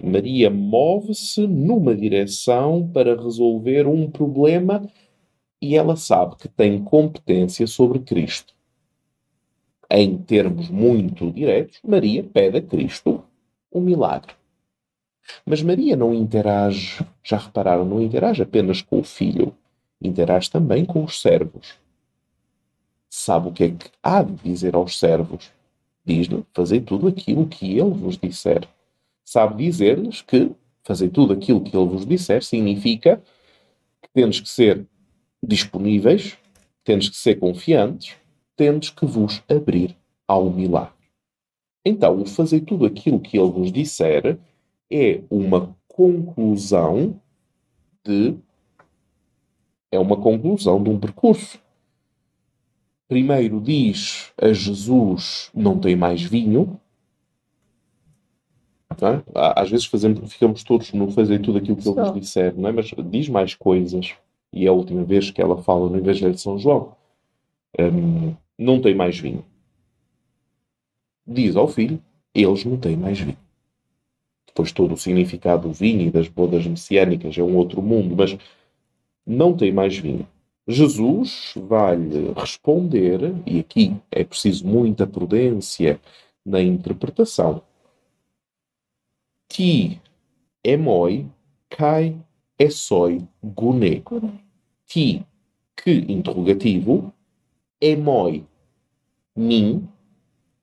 Maria 0.03 0.51
move-se 0.51 1.47
numa 1.47 1.95
direção 1.95 2.89
para 2.93 3.21
resolver 3.21 3.87
um 3.87 4.11
problema 4.11 4.87
e 5.61 5.77
ela 5.77 5.97
sabe 5.97 6.37
que 6.37 6.49
tem 6.49 6.83
competência 6.83 7.67
sobre 7.67 7.99
Cristo. 8.01 8.55
Em 9.91 10.19
termos 10.19 10.69
muito 10.69 11.31
diretos, 11.33 11.81
Maria 11.83 12.23
pede 12.23 12.59
a 12.59 12.63
Cristo 12.63 13.25
um 13.73 13.81
milagre. 13.81 14.35
Mas 15.45 15.63
Maria 15.63 15.97
não 15.97 16.15
interage, 16.15 17.05
já 17.23 17.39
repararam, 17.39 17.85
não 17.85 18.01
interage 18.01 18.43
apenas 18.43 18.83
com 18.83 19.01
o 19.01 19.05
filho. 19.05 19.55
interage 20.01 20.51
também 20.51 20.85
com 20.85 21.03
os 21.03 21.21
servos. 21.21 21.75
Sabe 23.11 23.49
o 23.49 23.53
que 23.53 23.65
é 23.65 23.71
que 23.71 23.91
há 24.03 24.23
de 24.23 24.35
dizer 24.35 24.77
aos 24.77 24.99
servos? 24.99 25.51
Diz-lhe, 26.05 26.45
fazer 26.53 26.83
tudo 26.83 27.09
aquilo 27.09 27.47
que 27.47 27.79
ele 27.79 27.91
vos 27.91 28.17
disser. 28.17 28.69
Sabe 29.31 29.63
dizer-lhes 29.63 30.23
que 30.23 30.53
fazer 30.83 31.11
tudo 31.11 31.35
aquilo 31.35 31.61
que 31.61 31.77
ele 31.77 31.87
vos 31.87 32.07
disser 32.07 32.43
significa 32.43 33.23
que 34.01 34.09
temos 34.15 34.41
que 34.41 34.49
ser 34.49 34.87
disponíveis, 35.43 36.39
temos 36.83 37.11
que 37.11 37.17
ser 37.19 37.35
confiantes, 37.35 38.17
temos 38.57 38.89
que 38.89 39.05
vos 39.05 39.43
abrir 39.47 39.95
ao 40.27 40.49
milagre. 40.49 40.95
Então, 41.85 42.23
o 42.23 42.25
fazer 42.25 42.63
tudo 42.63 42.87
aquilo 42.87 43.21
que 43.21 43.39
ele 43.39 43.51
vos 43.51 43.71
disser 43.71 44.39
é 44.91 45.21
uma 45.29 45.77
conclusão 45.87 47.21
de. 48.03 48.35
É 49.93 49.99
uma 49.99 50.17
conclusão 50.17 50.83
de 50.83 50.89
um 50.89 50.99
percurso. 50.99 51.61
Primeiro 53.07 53.61
diz 53.61 54.33
a 54.41 54.55
Jesus: 54.55 55.51
não 55.53 55.79
tem 55.79 55.95
mais 55.95 56.23
vinho. 56.23 56.81
É? 59.07 59.23
Às 59.35 59.71
vezes 59.71 59.87
fazemos, 59.87 60.33
ficamos 60.33 60.65
todos 60.65 60.93
no 60.93 61.11
fazer 61.11 61.41
tudo 61.41 61.59
aquilo 61.59 61.77
que 61.77 61.89
ele 61.89 62.01
nos 62.01 62.21
disser, 62.21 62.55
não 62.57 62.69
é? 62.69 62.73
mas 62.73 62.91
diz 63.11 63.29
mais 63.29 63.55
coisas. 63.55 64.15
E 64.53 64.65
é 64.65 64.69
a 64.69 64.73
última 64.73 65.05
vez 65.05 65.31
que 65.31 65.41
ela 65.41 65.63
fala 65.63 65.89
no 65.89 65.99
Evangelho 65.99 66.35
de 66.35 66.41
São 66.41 66.59
João. 66.59 66.97
Um, 67.79 68.35
não 68.59 68.81
tem 68.81 68.95
mais 68.95 69.19
vinho. 69.19 69.45
Diz 71.27 71.55
ao 71.55 71.69
filho: 71.69 72.03
eles 72.35 72.65
não 72.65 72.77
têm 72.77 72.97
mais 72.97 73.21
vinho. 73.21 73.37
Depois 74.47 74.73
todo 74.73 74.95
o 74.95 74.97
significado 74.97 75.69
do 75.69 75.75
vinho 75.75 76.03
e 76.03 76.11
das 76.11 76.27
bodas 76.27 76.67
messiânicas 76.67 77.37
é 77.39 77.43
um 77.43 77.57
outro 77.57 77.83
mundo, 77.83 78.17
mas 78.17 78.37
não 79.27 79.57
tem 79.57 79.73
mais 79.73 79.97
vinho. 79.97 80.27
Jesus 80.67 81.55
vai-lhe 81.57 82.33
responder, 82.37 83.35
e 83.47 83.61
aqui 83.61 83.97
é 84.11 84.25
preciso 84.25 84.67
muita 84.67 85.07
prudência 85.07 86.01
na 86.45 86.61
interpretação. 86.61 87.63
Ti 89.49 90.01
emoi 90.63 91.27
kai 91.69 92.17
esoi 92.59 93.27
gune. 93.43 94.03
Ti, 94.87 95.25
que 95.77 95.91
interrogativo, 96.09 97.13
emoi, 97.81 98.45
mim, 99.37 99.89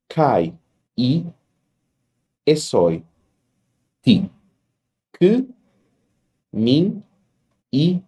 kai 0.08 0.54
e 0.98 1.24
esoi, 2.46 3.04
ti. 4.02 4.30
Que, 5.14 5.48
mim 6.52 7.04
e 7.72 8.02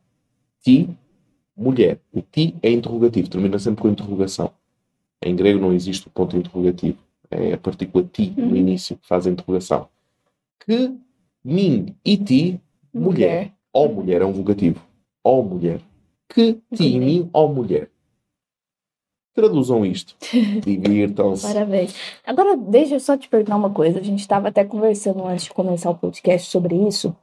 ti 0.62 0.90
mulher. 1.56 2.00
O 2.14 2.22
ti 2.22 2.56
é 2.62 2.72
interrogativo, 2.72 3.30
termina 3.30 3.58
sempre 3.58 3.82
com 3.82 3.90
interrogação. 3.90 4.52
Em 5.22 5.36
grego 5.36 5.60
não 5.60 5.74
existe 5.74 6.08
o 6.08 6.12
ponto 6.12 6.38
interrogativo. 6.38 7.00
É 7.30 7.54
a 7.54 7.58
partícula 7.58 8.04
ti 8.04 8.34
no 8.38 8.48
uhum. 8.48 8.56
início 8.56 8.96
que 8.96 9.08
faz 9.08 9.26
a 9.26 9.30
interrogação. 9.30 9.90
Que, 10.60 10.96
mim 11.44 11.96
e 12.04 12.18
ti, 12.18 12.62
mulher. 12.94 13.12
mulher. 13.14 13.54
Ó 13.74 13.88
mulher 13.88 14.22
é 14.22 14.26
um 14.26 14.34
vulgativo. 14.34 14.82
Ó 15.24 15.42
mulher. 15.42 15.82
Que, 16.30 16.62
ti 16.74 16.96
e 16.96 17.00
mim, 17.00 17.30
ó 17.34 17.48
mulher. 17.48 17.90
Traduzam 19.34 19.86
isto. 19.86 20.16
Divirtam-se. 20.66 21.46
Parabéns. 21.46 21.94
Agora, 22.26 22.58
deixa 22.58 22.96
eu 22.96 23.00
só 23.00 23.16
te 23.16 23.30
perguntar 23.30 23.56
uma 23.56 23.70
coisa. 23.70 24.00
A 24.00 24.04
gente 24.04 24.20
estava 24.20 24.48
até 24.48 24.64
conversando 24.64 25.24
antes 25.26 25.46
de 25.46 25.54
começar 25.54 25.92
o 25.92 25.96
podcast 25.96 26.50
sobre 26.50 26.76
isso. 26.76 27.16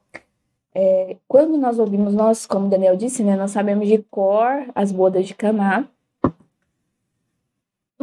É, 0.72 1.16
quando 1.26 1.56
nós 1.56 1.78
ouvimos, 1.78 2.14
nós, 2.14 2.46
como 2.46 2.68
Daniel 2.68 2.96
disse, 2.96 3.24
né, 3.24 3.36
nós 3.36 3.50
sabemos 3.50 3.88
de 3.88 3.98
cor 3.98 4.64
as 4.74 4.92
bodas 4.92 5.26
de 5.26 5.34
Caná. 5.34 5.88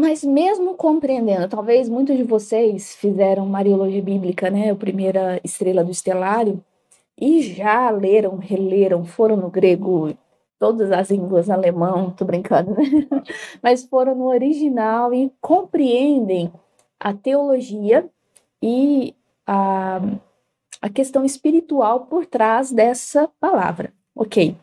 Mas 0.02 0.24
mesmo 0.24 0.74
compreendendo, 0.74 1.48
talvez 1.48 1.88
muitos 1.88 2.18
de 2.18 2.24
vocês 2.24 2.96
fizeram 2.96 3.46
Mariologia 3.46 4.02
Bíblica, 4.02 4.50
né, 4.50 4.72
a 4.72 4.76
primeira 4.76 5.40
estrela 5.44 5.84
do 5.84 5.92
estelário, 5.92 6.60
e 7.16 7.44
já 7.44 7.88
leram, 7.92 8.38
releram, 8.38 9.06
foram 9.06 9.38
no 9.38 9.48
grego, 9.48 10.18
todas 10.58 10.92
as 10.92 11.12
línguas, 11.12 11.52
alemão, 11.52 12.10
tô 12.10 12.26
brincando, 12.26 12.72
né? 12.72 12.84
Mas 13.62 13.84
foram 13.84 14.16
no 14.16 14.26
original 14.26 15.14
e 15.14 15.32
compreendem 15.40 16.52
a 17.00 17.14
teologia 17.14 18.10
e 18.60 19.16
a 19.46 20.02
a 20.82 20.90
questão 20.90 21.24
espiritual 21.24 22.08
por 22.08 22.26
trás 22.26 22.72
dessa 22.72 23.30
palavra. 23.40 23.94
Ok, 24.16 24.58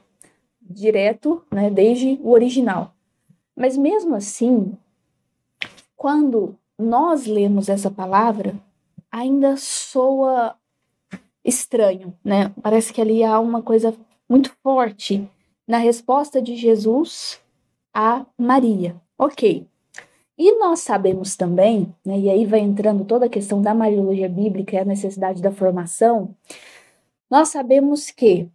direto, 0.61 1.45
né, 1.49 1.71
desde 1.71 2.19
o 2.25 2.31
original. 2.31 2.93
Mas 3.55 3.77
mesmo 3.77 4.17
assim, 4.17 4.77
quando 5.99 6.57
nós 6.79 7.27
lemos 7.27 7.69
essa 7.69 7.91
palavra, 7.91 8.55
ainda 9.11 9.57
soa 9.57 10.55
estranho, 11.45 12.17
né? 12.25 12.53
Parece 12.63 12.93
que 12.93 13.01
ali 13.01 13.25
há 13.25 13.41
uma 13.41 13.61
coisa 13.61 13.93
muito 14.29 14.55
forte 14.63 15.29
na 15.67 15.79
resposta 15.79 16.41
de 16.41 16.55
Jesus 16.55 17.41
a 17.93 18.25
Maria. 18.39 18.95
Ok, 19.19 19.67
e 20.39 20.57
nós 20.61 20.81
sabemos 20.81 21.35
também, 21.35 21.93
né, 22.07 22.17
e 22.17 22.31
aí 22.31 22.47
vai 22.47 22.61
entrando 22.61 23.05
toda 23.05 23.27
a 23.27 23.29
questão 23.29 23.61
da 23.61 23.75
Mariologia 23.75 24.29
Bíblica 24.29 24.77
e 24.77 24.79
a 24.79 24.85
necessidade 24.85 25.43
da 25.43 25.51
formação, 25.51 26.33
nós 27.29 27.49
sabemos 27.49 28.13
que 28.13 28.49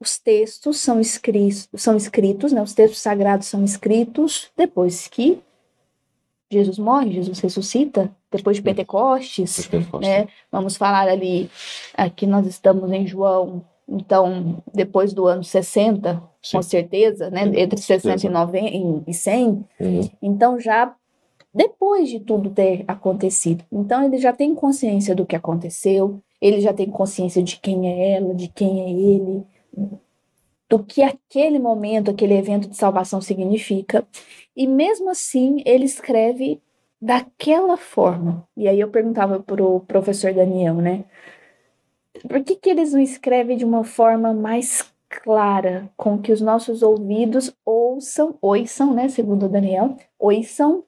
os 0.00 0.18
textos 0.18 0.78
são 0.78 0.98
escritos, 0.98 1.68
são 1.74 1.94
escritos, 1.94 2.52
né, 2.52 2.62
os 2.62 2.72
textos 2.72 3.00
sagrados 3.00 3.48
são 3.48 3.62
escritos 3.62 4.50
depois 4.56 5.08
que 5.08 5.42
Jesus 6.50 6.78
morre, 6.78 7.12
Jesus 7.12 7.38
ressuscita, 7.38 8.10
depois 8.30 8.56
de 8.56 8.62
Pentecostes, 8.62 9.66
Pentecostes. 9.66 10.08
né? 10.08 10.28
Vamos 10.50 10.76
falar 10.76 11.08
ali, 11.08 11.48
aqui 11.94 12.26
nós 12.26 12.46
estamos 12.46 12.90
em 12.90 13.06
João, 13.06 13.62
então, 13.88 14.62
depois 14.72 15.12
do 15.12 15.26
ano 15.26 15.42
60, 15.42 16.22
Sim. 16.42 16.56
com 16.56 16.62
certeza, 16.62 17.30
né? 17.30 17.42
Entre 17.56 17.80
60 17.80 18.26
e, 18.26 18.30
90, 18.30 19.10
e 19.10 19.14
100. 19.14 19.64
Uhum. 19.80 20.10
Então, 20.22 20.60
já 20.60 20.94
depois 21.52 22.08
de 22.08 22.20
tudo 22.20 22.50
ter 22.50 22.84
acontecido. 22.86 23.64
Então 23.70 24.04
ele 24.04 24.18
já 24.18 24.32
tem 24.32 24.54
consciência 24.54 25.14
do 25.14 25.26
que 25.26 25.36
aconteceu, 25.36 26.20
ele 26.40 26.60
já 26.60 26.72
tem 26.72 26.88
consciência 26.88 27.42
de 27.42 27.58
quem 27.58 27.88
é 27.88 28.12
ela, 28.16 28.34
de 28.34 28.48
quem 28.48 28.80
é 28.82 28.90
ele, 28.90 29.42
do 30.70 30.78
que 30.78 31.02
aquele 31.02 31.58
momento, 31.58 32.12
aquele 32.12 32.34
evento 32.34 32.68
de 32.68 32.76
salvação 32.76 33.20
significa. 33.20 34.06
E 34.56 34.68
mesmo 34.68 35.10
assim, 35.10 35.60
ele 35.66 35.84
escreve 35.84 36.62
daquela 37.02 37.76
forma. 37.76 38.46
E 38.56 38.68
aí 38.68 38.78
eu 38.78 38.88
perguntava 38.88 39.40
para 39.40 39.64
o 39.64 39.80
professor 39.80 40.32
Daniel, 40.32 40.76
né? 40.76 41.04
Por 42.28 42.44
que, 42.44 42.54
que 42.54 42.70
eles 42.70 42.92
não 42.92 43.00
escrevem 43.00 43.56
de 43.56 43.64
uma 43.64 43.82
forma 43.82 44.32
mais 44.32 44.92
clara, 45.08 45.90
com 45.96 46.16
que 46.16 46.30
os 46.30 46.40
nossos 46.40 46.82
ouvidos 46.84 47.52
ouçam, 47.64 48.38
ouçam, 48.40 48.94
né? 48.94 49.08
Segundo 49.08 49.46
o 49.46 49.48
Daniel, 49.48 49.96
ouçam 50.16 50.84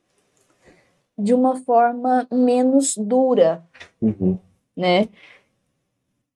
de 1.18 1.34
uma 1.34 1.56
forma 1.56 2.26
menos 2.30 2.96
dura, 2.96 3.64
uhum. 4.00 4.38
né? 4.76 5.08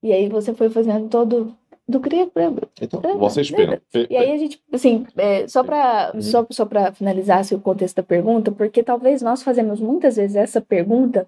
E 0.03 0.11
aí 0.11 0.27
você 0.27 0.53
foi 0.53 0.69
fazendo 0.69 1.07
todo 1.07 1.55
do 1.87 1.99
grego 1.99 2.31
Então, 2.81 3.01
você 3.17 3.41
espera. 3.41 3.81
E 4.09 4.17
aí 4.17 4.31
a 4.31 4.37
gente, 4.37 4.61
assim, 4.73 5.05
é, 5.15 5.47
só 5.47 5.63
para 5.63 6.11
uhum. 6.13 6.21
só, 6.21 6.45
só 6.49 6.65
para 6.65 6.91
finalizar 6.91 7.39
assim, 7.39 7.55
o 7.55 7.61
contexto 7.61 7.97
da 7.97 8.03
pergunta, 8.03 8.51
porque 8.51 8.83
talvez 8.83 9.21
nós 9.21 9.41
fazemos 9.41 9.79
muitas 9.79 10.17
vezes 10.17 10.35
essa 10.35 10.59
pergunta 10.59 11.27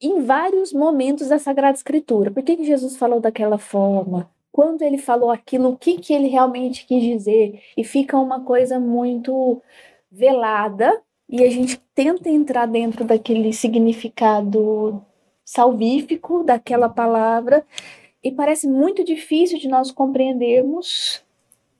em 0.00 0.22
vários 0.22 0.72
momentos 0.72 1.28
da 1.28 1.38
Sagrada 1.38 1.76
Escritura. 1.76 2.30
Por 2.30 2.42
que, 2.42 2.56
que 2.56 2.64
Jesus 2.64 2.96
falou 2.96 3.20
daquela 3.20 3.56
forma? 3.56 4.28
Quando 4.50 4.82
ele 4.82 4.98
falou 4.98 5.30
aquilo, 5.30 5.70
o 5.70 5.76
que, 5.76 5.96
que 5.96 6.12
ele 6.12 6.28
realmente 6.28 6.84
quis 6.86 7.02
dizer? 7.02 7.60
E 7.76 7.84
fica 7.84 8.18
uma 8.18 8.40
coisa 8.40 8.78
muito 8.78 9.62
velada 10.10 11.00
e 11.28 11.42
a 11.42 11.48
gente 11.48 11.80
tenta 11.94 12.28
entrar 12.28 12.66
dentro 12.66 13.04
daquele 13.04 13.52
significado 13.54 15.02
salvífico 15.44 16.44
daquela 16.44 16.88
palavra 16.88 17.64
e 18.22 18.30
parece 18.30 18.68
muito 18.68 19.04
difícil 19.04 19.58
de 19.58 19.68
nós 19.68 19.90
compreendermos 19.90 21.22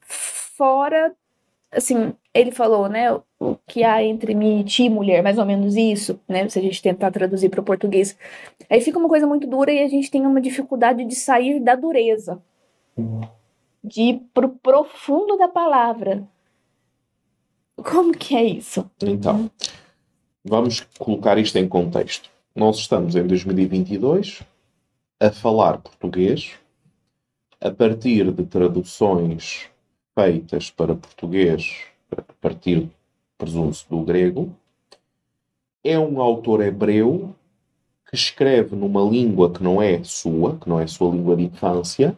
fora 0.00 1.14
assim 1.70 2.12
ele 2.34 2.50
falou 2.50 2.88
né 2.88 3.12
o 3.40 3.56
que 3.66 3.82
há 3.82 4.02
entre 4.02 4.34
mim 4.34 4.61
e 4.61 4.64
ti 4.64 4.88
mulher 4.88 5.22
mais 5.22 5.38
ou 5.38 5.46
menos 5.46 5.76
isso 5.76 6.20
né 6.28 6.49
se 6.49 6.58
a 6.58 6.62
gente 6.62 6.82
tentar 6.82 7.11
traduzir 7.11 7.49
para 7.49 7.61
o 7.61 7.64
português 7.64 8.16
aí 8.68 8.80
fica 8.80 8.99
uma 8.99 9.08
coisa 9.08 9.26
muito 9.26 9.46
dura 9.46 9.72
e 9.72 9.80
a 9.80 9.88
gente 9.88 10.11
tem 10.11 10.26
uma 10.26 10.40
dificuldade 10.40 11.04
de 11.04 11.14
sair 11.14 11.61
da 11.61 11.75
dureza 11.75 12.42
de 13.82 14.02
ir 14.02 14.22
para 14.34 14.46
o 14.46 14.50
profundo 14.50 15.37
da 15.37 15.49
palavra 15.49 16.28
como 17.76 18.12
que 18.12 18.37
é 18.37 18.44
isso? 18.44 18.88
Então, 19.02 19.50
vamos 20.44 20.80
colocar 20.99 21.38
isto 21.38 21.56
em 21.58 21.68
contexto. 21.68 22.30
Nós 22.54 22.78
estamos 22.78 23.16
em 23.16 23.26
2022 23.26 24.42
a 25.23 25.31
falar 25.31 25.79
português 25.79 26.59
a 27.61 27.71
partir 27.71 28.33
de 28.33 28.45
traduções 28.45 29.71
feitas 30.19 30.69
para 30.69 30.97
português 30.97 31.85
a 32.11 32.21
partir, 32.41 32.91
presume-se, 33.38 33.88
do 33.88 34.00
grego. 34.02 34.52
É 35.85 35.97
um 35.97 36.21
autor 36.21 36.61
hebreu 36.61 37.37
que 38.11 38.17
escreve 38.17 38.75
numa 38.75 39.00
língua 39.00 39.52
que 39.52 39.62
não 39.62 39.81
é 39.81 40.02
sua, 40.02 40.59
que 40.59 40.69
não 40.69 40.81
é 40.81 40.88
sua 40.88 41.12
língua 41.12 41.37
de 41.37 41.45
infância, 41.45 42.17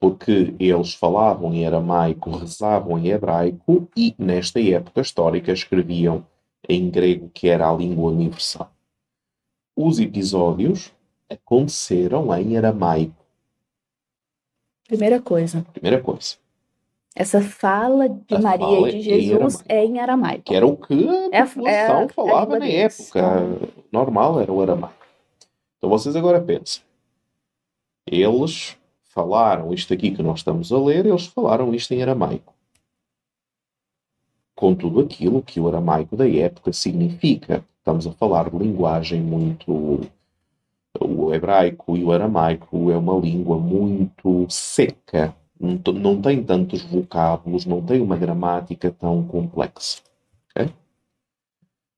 porque 0.00 0.54
eles 0.58 0.94
falavam 0.94 1.52
em 1.52 1.66
aramaico, 1.66 2.30
rezavam 2.30 2.98
em 2.98 3.08
hebraico 3.08 3.90
e, 3.94 4.14
nesta 4.18 4.58
época 4.58 5.02
histórica, 5.02 5.52
escreviam 5.52 6.24
em 6.66 6.88
grego, 6.88 7.28
que 7.28 7.46
era 7.46 7.68
a 7.68 7.74
língua 7.74 8.10
universal. 8.10 8.72
Os 9.76 9.98
episódios 9.98 10.95
aconteceram 11.30 12.34
em 12.36 12.56
aramaico. 12.56 13.24
Primeira 14.86 15.20
coisa. 15.20 15.66
Primeira 15.72 16.00
coisa. 16.00 16.36
Essa 17.14 17.40
fala 17.40 18.08
de 18.10 18.34
A 18.34 18.38
Maria 18.38 18.66
fala 18.66 18.90
e 18.90 19.00
de 19.00 19.10
é 19.10 19.16
em 19.16 19.22
Jesus 19.22 19.64
é 19.66 19.84
em 19.84 19.98
aramaico. 19.98 20.44
Que 20.44 20.54
era 20.54 20.66
o 20.66 20.76
que 20.76 21.08
É 21.32 21.40
a 21.40 21.48
é 21.66 21.86
a 21.86 22.08
falava 22.08 22.58
língua 22.58 22.58
na 22.58 22.66
época. 22.66 23.22
Normal 23.90 24.40
era 24.40 24.52
o 24.52 24.60
aramaico. 24.60 25.06
Então 25.78 25.88
vocês 25.88 26.14
agora 26.14 26.40
pensem. 26.40 26.82
Eles 28.06 28.76
falaram 29.04 29.72
isto 29.72 29.94
aqui 29.94 30.10
que 30.10 30.22
nós 30.22 30.40
estamos 30.40 30.70
a 30.70 30.78
ler, 30.78 31.06
eles 31.06 31.26
falaram 31.26 31.74
isto 31.74 31.92
em 31.94 32.02
aramaico. 32.02 32.54
Com 34.54 34.74
tudo 34.74 35.00
aquilo 35.00 35.42
que 35.42 35.58
o 35.58 35.68
aramaico 35.68 36.16
da 36.16 36.28
época 36.28 36.70
significa. 36.72 37.64
Estamos 37.78 38.06
a 38.06 38.12
falar 38.12 38.50
de 38.50 38.58
linguagem 38.58 39.22
muito. 39.22 40.00
O 41.00 41.34
hebraico 41.34 41.96
e 41.96 42.04
o 42.04 42.12
aramaico 42.12 42.90
é 42.90 42.96
uma 42.96 43.18
língua 43.18 43.58
muito 43.58 44.46
seca. 44.48 45.34
Não, 45.58 46.20
tem 46.20 46.44
tantos 46.44 46.82
vocábulos, 46.82 47.64
não 47.64 47.82
tem 47.82 48.00
uma 48.00 48.16
gramática 48.16 48.90
tão 48.90 49.26
complexa. 49.26 50.02
ok? 50.50 50.72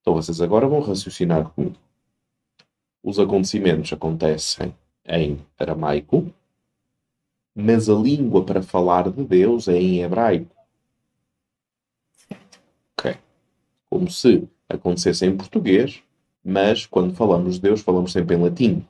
Então 0.00 0.14
vocês 0.14 0.40
agora 0.40 0.68
vão 0.68 0.80
raciocinar 0.80 1.50
comigo. 1.50 1.76
Os 3.02 3.18
acontecimentos 3.18 3.92
acontecem 3.92 4.74
em 5.06 5.38
aramaico, 5.58 6.32
mas 7.54 7.88
a 7.88 7.94
língua 7.94 8.44
para 8.44 8.62
falar 8.62 9.10
de 9.10 9.24
Deus 9.24 9.66
é 9.68 9.76
em 9.76 10.02
hebraico. 10.02 10.54
Ok. 12.96 13.16
Como 13.90 14.10
se 14.10 14.48
acontecesse 14.68 15.26
em 15.26 15.36
português, 15.36 16.02
mas 16.48 16.86
quando 16.86 17.14
falamos 17.14 17.56
de 17.56 17.60
Deus 17.60 17.82
falamos 17.82 18.10
sempre 18.10 18.34
em 18.34 18.40
latim. 18.40 18.82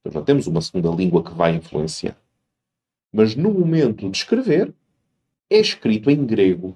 Então 0.00 0.10
já 0.10 0.22
temos 0.22 0.46
uma 0.46 0.62
segunda 0.62 0.88
língua 0.88 1.22
que 1.22 1.34
vai 1.34 1.54
influenciar. 1.54 2.16
Mas 3.12 3.36
no 3.36 3.52
momento 3.52 4.08
de 4.08 4.16
escrever, 4.16 4.72
é 5.50 5.58
escrito 5.58 6.10
em 6.10 6.24
grego. 6.24 6.74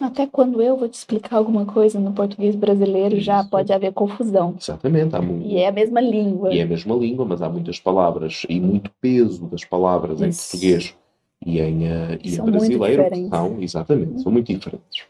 Até 0.00 0.26
quando 0.26 0.62
eu 0.62 0.74
vou 0.74 0.88
te 0.88 0.94
explicar 0.94 1.36
alguma 1.36 1.66
coisa 1.66 2.00
no 2.00 2.12
português 2.12 2.54
brasileiro, 2.54 3.20
já 3.20 3.40
Isso. 3.40 3.50
pode 3.50 3.70
haver 3.70 3.92
confusão. 3.92 4.56
Exatamente. 4.58 5.14
Há 5.14 5.20
muito... 5.20 5.46
E 5.46 5.58
é 5.58 5.68
a 5.68 5.72
mesma 5.72 6.00
língua. 6.00 6.54
E 6.54 6.58
é 6.58 6.62
a 6.62 6.66
mesma 6.66 6.94
língua, 6.94 7.26
mas 7.26 7.42
há 7.42 7.48
muitas 7.50 7.78
palavras 7.78 8.46
e 8.48 8.58
muito 8.58 8.90
peso 9.02 9.46
das 9.48 9.64
palavras 9.64 10.22
em 10.22 10.30
Isso. 10.30 10.52
português 10.52 10.96
e 11.44 11.60
em, 11.60 11.86
eh, 11.86 12.18
e 12.24 12.28
em 12.28 12.32
São 12.32 12.46
muito 12.46 12.58
brasileiro 12.58 13.28
são, 13.28 13.60
exatamente, 13.60 14.22
são 14.22 14.32
muito 14.32 14.50
diferentes. 14.50 15.04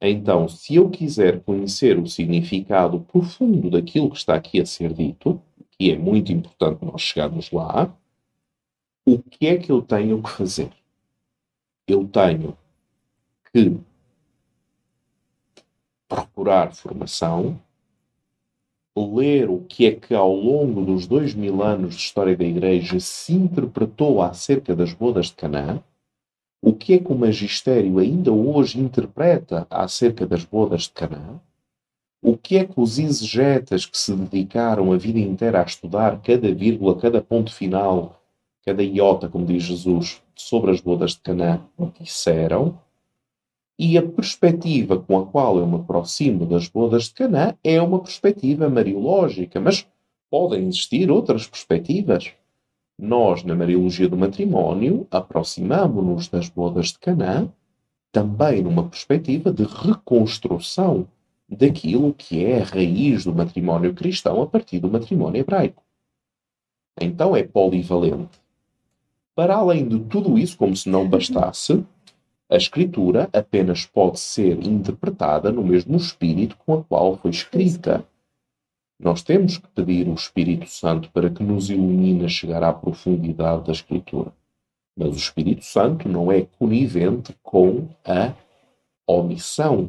Então, 0.00 0.48
se 0.48 0.76
eu 0.76 0.88
quiser 0.88 1.42
conhecer 1.42 1.98
o 1.98 2.06
significado 2.06 3.00
profundo 3.00 3.68
daquilo 3.68 4.10
que 4.10 4.16
está 4.16 4.34
aqui 4.34 4.60
a 4.60 4.64
ser 4.64 4.94
dito, 4.94 5.40
que 5.72 5.90
é 5.90 5.98
muito 5.98 6.32
importante 6.32 6.84
nós 6.84 7.02
chegarmos 7.02 7.50
lá, 7.50 7.94
o 9.06 9.18
que 9.18 9.46
é 9.46 9.58
que 9.58 9.70
eu 9.70 9.82
tenho 9.82 10.22
que 10.22 10.30
fazer? 10.30 10.70
Eu 11.86 12.06
tenho 12.08 12.56
que 13.52 13.76
procurar 16.08 16.74
formação, 16.74 17.60
ler 18.96 19.48
o 19.48 19.60
que 19.60 19.86
é 19.86 19.92
que 19.92 20.14
ao 20.14 20.34
longo 20.34 20.84
dos 20.84 21.06
dois 21.06 21.34
mil 21.34 21.62
anos 21.62 21.94
de 21.94 22.02
história 22.02 22.36
da 22.36 22.44
Igreja 22.44 22.98
se 23.00 23.32
interpretou 23.32 24.20
acerca 24.22 24.74
das 24.74 24.92
bodas 24.92 25.26
de 25.26 25.34
Canaã, 25.34 25.82
o 26.62 26.74
que 26.74 26.94
é 26.94 26.98
que 26.98 27.10
o 27.10 27.18
magistério 27.18 27.98
ainda 27.98 28.32
hoje 28.32 28.78
interpreta 28.78 29.66
acerca 29.70 30.26
das 30.26 30.44
bodas 30.44 30.82
de 30.82 30.90
Canaã, 30.90 31.40
o 32.22 32.36
que 32.36 32.58
é 32.58 32.64
que 32.64 32.78
os 32.78 32.98
exegetas 32.98 33.86
que 33.86 33.96
se 33.96 34.14
dedicaram 34.14 34.92
a 34.92 34.96
vida 34.96 35.18
inteira 35.18 35.60
a 35.60 35.64
estudar 35.64 36.20
cada 36.20 36.52
vírgula, 36.52 37.00
cada 37.00 37.22
ponto 37.22 37.52
final, 37.52 38.20
cada 38.64 38.82
iota, 38.82 39.28
como 39.28 39.46
diz 39.46 39.62
Jesus, 39.62 40.22
sobre 40.34 40.70
as 40.70 40.80
bodas 40.80 41.12
de 41.12 41.20
Canaã, 41.20 41.62
disseram, 41.98 42.78
e 43.78 43.96
a 43.96 44.06
perspectiva 44.06 44.98
com 44.98 45.18
a 45.18 45.24
qual 45.24 45.56
eu 45.56 45.66
me 45.66 45.76
aproximo 45.76 46.44
das 46.44 46.68
bodas 46.68 47.04
de 47.04 47.14
Canaã 47.14 47.54
é 47.64 47.80
uma 47.80 48.00
perspectiva 48.00 48.68
mariológica, 48.68 49.58
mas 49.58 49.86
podem 50.30 50.68
existir 50.68 51.10
outras 51.10 51.46
perspectivas. 51.46 52.34
Nós, 53.00 53.42
na 53.44 53.54
Mariologia 53.54 54.06
do 54.06 54.16
Matrimónio, 54.16 55.06
aproximamos-nos 55.10 56.28
das 56.28 56.50
bodas 56.50 56.88
de 56.88 56.98
Canaã 56.98 57.48
também 58.12 58.60
numa 58.60 58.86
perspectiva 58.86 59.50
de 59.50 59.62
reconstrução 59.64 61.08
daquilo 61.48 62.12
que 62.12 62.44
é 62.44 62.60
a 62.60 62.64
raiz 62.64 63.24
do 63.24 63.34
matrimónio 63.34 63.94
cristão 63.94 64.42
a 64.42 64.46
partir 64.46 64.80
do 64.80 64.90
matrimónio 64.90 65.40
hebraico. 65.40 65.82
Então 67.00 67.34
é 67.34 67.42
polivalente. 67.42 68.38
Para 69.34 69.56
além 69.56 69.88
de 69.88 69.98
tudo 70.00 70.38
isso, 70.38 70.58
como 70.58 70.76
se 70.76 70.90
não 70.90 71.08
bastasse, 71.08 71.82
a 72.50 72.56
escritura 72.56 73.30
apenas 73.32 73.86
pode 73.86 74.20
ser 74.20 74.62
interpretada 74.62 75.50
no 75.50 75.64
mesmo 75.64 75.96
espírito 75.96 76.54
com 76.66 76.74
a 76.74 76.84
qual 76.84 77.16
foi 77.16 77.30
escrita. 77.30 78.04
Nós 79.02 79.22
temos 79.22 79.56
que 79.56 79.66
pedir 79.68 80.06
o 80.08 80.14
Espírito 80.14 80.68
Santo 80.68 81.10
para 81.10 81.30
que 81.30 81.42
nos 81.42 81.70
ilumine 81.70 82.26
a 82.26 82.28
chegar 82.28 82.62
à 82.62 82.70
profundidade 82.70 83.64
da 83.64 83.72
escritura. 83.72 84.30
Mas 84.94 85.14
o 85.14 85.16
Espírito 85.16 85.64
Santo 85.64 86.06
não 86.06 86.30
é 86.30 86.42
conivente 86.58 87.34
com 87.42 87.88
a 88.04 88.34
omissão. 89.06 89.88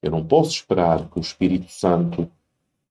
Eu 0.00 0.10
não 0.10 0.24
posso 0.24 0.52
esperar 0.52 1.06
que 1.10 1.18
o 1.18 1.20
Espírito 1.20 1.70
Santo 1.70 2.26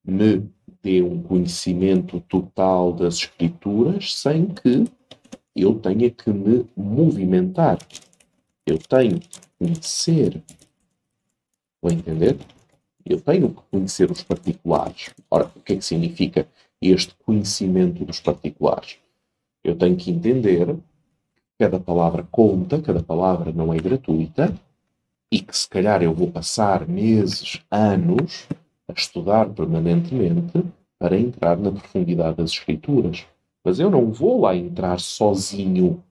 me 0.06 0.48
dê 0.84 1.02
um 1.02 1.24
conhecimento 1.24 2.20
total 2.22 2.94
das 2.94 3.16
Escrituras 3.16 4.14
sem 4.14 4.46
que 4.46 4.86
eu 5.56 5.80
tenha 5.80 6.12
que 6.12 6.30
me 6.30 6.68
movimentar. 6.78 7.80
Eu 8.68 8.78
tenho 8.78 9.20
que 9.20 9.40
conhecer. 9.58 10.44
Vou 11.82 11.92
entender? 11.92 12.38
Eu 13.06 13.20
tenho 13.20 13.50
que 13.50 13.62
conhecer 13.70 14.10
os 14.10 14.24
particulares. 14.24 15.10
Ora, 15.30 15.52
o 15.56 15.60
que 15.60 15.74
é 15.74 15.76
que 15.76 15.86
significa 15.86 16.48
este 16.82 17.14
conhecimento 17.26 18.06
dos 18.06 18.20
particulares? 18.20 18.98
Eu 19.64 19.76
tenho 19.76 19.96
que 19.96 20.12
entender 20.12 20.68
que 20.68 20.82
cada 21.60 21.80
palavra 21.80 22.28
conta, 22.32 22.82
cada 22.82 23.04
palavra 23.04 23.52
não 23.52 23.74
é 23.74 23.78
gratuita 23.78 24.54
e 25.32 25.42
que 25.42 25.58
se 25.58 25.68
calhar 25.68 26.02
eu 26.04 26.14
vou 26.14 26.32
passar 26.32 26.88
meses, 26.88 27.62
anos 27.72 28.48
a 28.88 28.94
estudar 28.94 29.50
permanentemente 29.50 30.64
para 31.00 31.20
entrar 31.20 31.58
na 31.58 31.72
profundidade 31.72 32.38
das 32.38 32.52
escrituras. 32.52 33.26
Mas 33.64 33.80
eu 33.80 33.90
não 33.90 34.12
vou 34.12 34.42
lá 34.42 34.56
entrar 34.56 35.00
sozinho. 35.00 36.04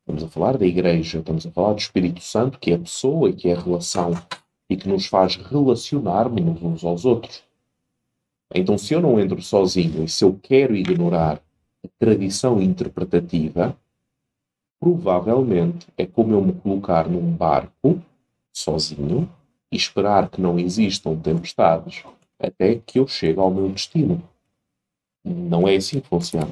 Estamos 0.00 0.24
a 0.24 0.28
falar 0.28 0.56
da 0.56 0.66
igreja, 0.66 1.18
estamos 1.18 1.46
a 1.46 1.50
falar 1.50 1.72
do 1.74 1.80
Espírito 1.80 2.20
Santo, 2.20 2.58
que 2.58 2.70
é 2.70 2.74
a 2.74 2.78
pessoa 2.78 3.28
e 3.30 3.34
que 3.34 3.48
é 3.48 3.54
a 3.54 3.60
relação 3.60 4.12
e 4.68 4.76
que 4.76 4.88
nos 4.88 5.06
faz 5.06 5.36
relacionar-nos 5.36 6.62
uns 6.62 6.84
aos 6.84 7.04
outros. 7.04 7.42
Então, 8.54 8.78
se 8.78 8.94
eu 8.94 9.00
não 9.00 9.20
entro 9.20 9.40
sozinho 9.42 10.04
e 10.04 10.08
se 10.08 10.24
eu 10.24 10.38
quero 10.42 10.74
ignorar 10.74 11.40
a 11.84 11.88
tradição 11.98 12.60
interpretativa, 12.60 13.76
provavelmente 14.80 15.86
é 15.96 16.06
como 16.06 16.32
eu 16.32 16.42
me 16.42 16.52
colocar 16.52 17.08
num 17.08 17.32
barco 17.32 18.00
sozinho 18.52 19.28
e 19.70 19.76
esperar 19.76 20.28
que 20.28 20.40
não 20.40 20.58
existam 20.58 21.16
tempestades 21.16 22.04
até 22.38 22.76
que 22.76 22.98
eu 22.98 23.06
chegue 23.06 23.38
ao 23.38 23.50
meu 23.50 23.68
destino. 23.68 24.22
Não 25.24 25.66
é 25.66 25.76
assim 25.76 26.00
que 26.00 26.08
funciona. 26.08 26.50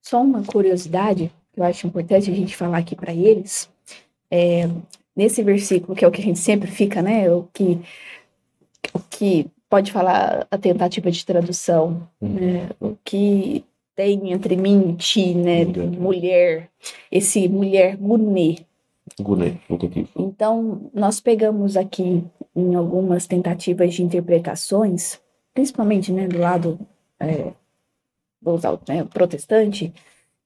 Só 0.00 0.22
uma 0.22 0.42
curiosidade 0.42 1.30
que 1.52 1.60
eu 1.60 1.64
acho 1.64 1.86
importante 1.86 2.30
a 2.30 2.34
gente 2.34 2.56
falar 2.56 2.78
aqui 2.78 2.94
para 2.94 3.12
eles. 3.12 3.68
É, 4.30 4.68
nesse 5.18 5.42
versículo, 5.42 5.96
que 5.96 6.04
é 6.04 6.08
o 6.08 6.12
que 6.12 6.20
a 6.20 6.24
gente 6.24 6.38
sempre 6.38 6.70
fica, 6.70 7.02
né? 7.02 7.28
O 7.28 7.48
que, 7.52 7.80
o 8.94 9.00
que 9.00 9.46
pode 9.68 9.90
falar 9.90 10.46
a 10.48 10.56
tentativa 10.56 11.10
de 11.10 11.26
tradução, 11.26 12.08
Hum. 12.22 12.28
né? 12.34 12.70
O 12.80 12.96
que 13.04 13.64
tem 13.96 14.30
entre 14.30 14.56
mim 14.56 14.90
e 14.90 14.96
ti, 14.96 15.34
né? 15.34 15.64
Mulher. 15.64 15.98
mulher, 15.98 16.70
esse 17.10 17.48
mulher 17.48 17.96
gunê. 17.96 18.58
Guné, 19.20 19.58
negativo. 19.68 20.08
Então, 20.16 20.88
nós 20.94 21.18
pegamos 21.20 21.76
aqui 21.76 22.22
em 22.54 22.74
algumas 22.76 23.26
tentativas 23.26 23.94
de 23.94 24.04
interpretações, 24.04 25.18
principalmente 25.52 26.12
né, 26.12 26.28
do 26.28 26.38
lado 26.38 26.78
é, 27.18 27.52
vou 28.40 28.54
usar 28.54 28.72
o 28.72 28.80
né, 28.88 29.02
protestante, 29.04 29.92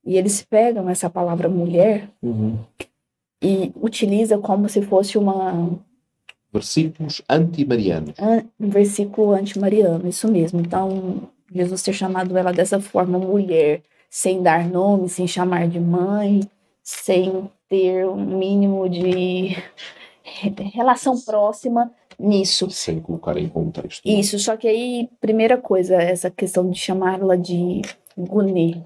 E 0.04 0.16
eles 0.16 0.42
pegam 0.42 0.88
essa 0.88 1.10
palavra 1.10 1.48
mulher 1.48 2.08
Uhum. 2.22 2.58
E 3.42 3.72
utilizam 3.80 4.40
como 4.40 4.68
se 4.68 4.80
fosse 4.82 5.18
uma, 5.18 5.78
Versículos 6.52 7.22
anti-marianos. 7.28 8.14
an- 8.18 8.44
um 8.60 8.68
versículo 8.68 9.32
anti-mariano, 9.32 10.06
isso 10.08 10.30
mesmo. 10.30 10.60
Então, 10.60 11.28
Jesus 11.52 11.82
ter 11.82 11.92
chamado 11.94 12.36
ela 12.36 12.52
dessa 12.52 12.78
forma, 12.80 13.18
mulher, 13.18 13.82
sem 14.10 14.42
dar 14.42 14.68
nome, 14.68 15.08
sem 15.08 15.26
chamar 15.26 15.66
de 15.66 15.80
mãe, 15.80 16.40
sem 16.82 17.48
ter 17.70 18.06
um 18.06 18.16
mínimo 18.38 18.86
de 18.88 19.56
re- 20.22 20.54
relação 20.74 21.18
próxima 21.18 21.90
nisso. 22.18 22.68
Sem 22.70 23.00
colocar 23.00 23.38
em 23.38 23.48
contexto. 23.48 24.02
Isso, 24.06 24.38
só 24.38 24.54
que 24.56 24.68
aí, 24.68 25.08
primeira 25.20 25.56
coisa, 25.56 25.94
essa 25.96 26.30
questão 26.30 26.68
de 26.70 26.78
chamá-la 26.78 27.34
de 27.36 27.80
Gunê. 28.16 28.76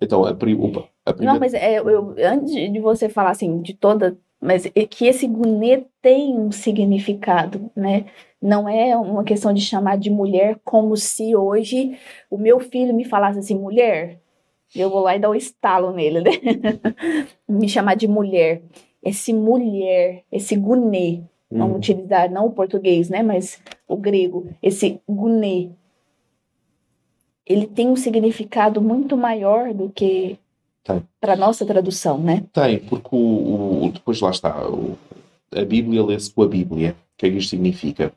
Então, 0.00 0.24
a, 0.24 0.32
pri- 0.32 0.54
opa, 0.54 0.84
primeira. 1.14 1.34
Não, 1.34 1.40
mas 1.40 1.54
é, 1.54 1.78
eu, 1.78 2.14
antes 2.18 2.52
de 2.52 2.80
você 2.80 3.08
falar 3.08 3.30
assim, 3.30 3.60
de 3.62 3.74
toda. 3.74 4.18
Mas 4.40 4.66
é 4.66 4.86
que 4.86 5.06
esse 5.06 5.26
gunê 5.26 5.84
tem 6.00 6.38
um 6.38 6.52
significado, 6.52 7.70
né? 7.74 8.06
Não 8.40 8.68
é 8.68 8.96
uma 8.96 9.24
questão 9.24 9.52
de 9.52 9.60
chamar 9.60 9.98
de 9.98 10.10
mulher 10.10 10.60
como 10.64 10.96
se 10.96 11.34
hoje 11.34 11.98
o 12.30 12.38
meu 12.38 12.60
filho 12.60 12.94
me 12.94 13.04
falasse 13.04 13.38
assim, 13.40 13.56
mulher. 13.58 14.20
Eu 14.74 14.90
vou 14.90 15.00
lá 15.00 15.16
e 15.16 15.18
dar 15.18 15.30
um 15.30 15.34
estalo 15.34 15.92
nele, 15.92 16.20
né? 16.20 16.30
me 17.48 17.68
chamar 17.68 17.96
de 17.96 18.06
mulher. 18.06 18.62
Esse 19.02 19.32
mulher, 19.32 20.24
esse 20.30 20.56
gunê, 20.56 21.22
vamos 21.50 21.76
Hum, 21.76 21.78
utilizar 21.78 22.30
não 22.30 22.46
o 22.46 22.52
português, 22.52 23.08
né? 23.08 23.22
Mas 23.22 23.60
o 23.88 23.96
grego, 23.96 24.48
esse 24.62 25.00
gunê. 25.08 25.70
Ele 27.46 27.66
tem 27.66 27.88
um 27.88 27.96
significado 27.96 28.80
muito 28.80 29.16
maior 29.16 29.72
do 29.72 29.88
que 29.90 30.38
Tem. 30.88 31.02
para 31.20 31.36
nossa 31.36 31.66
tradução, 31.66 32.16
né? 32.18 32.44
Tem, 32.52 32.78
porque 32.78 33.08
o, 33.12 33.84
o- 33.86 33.92
depois 33.92 34.20
lá 34.20 34.30
está. 34.30 34.66
o- 34.68 34.96
a 35.54 35.64
Bíblia 35.64 36.02
lê-se 36.04 36.30
com 36.30 36.42
a 36.42 36.48
Bíblia. 36.48 36.96
O 37.14 37.18
que 37.18 37.26
é 37.26 37.30
que 37.30 37.36
isto 37.36 37.50
significa? 37.50 38.10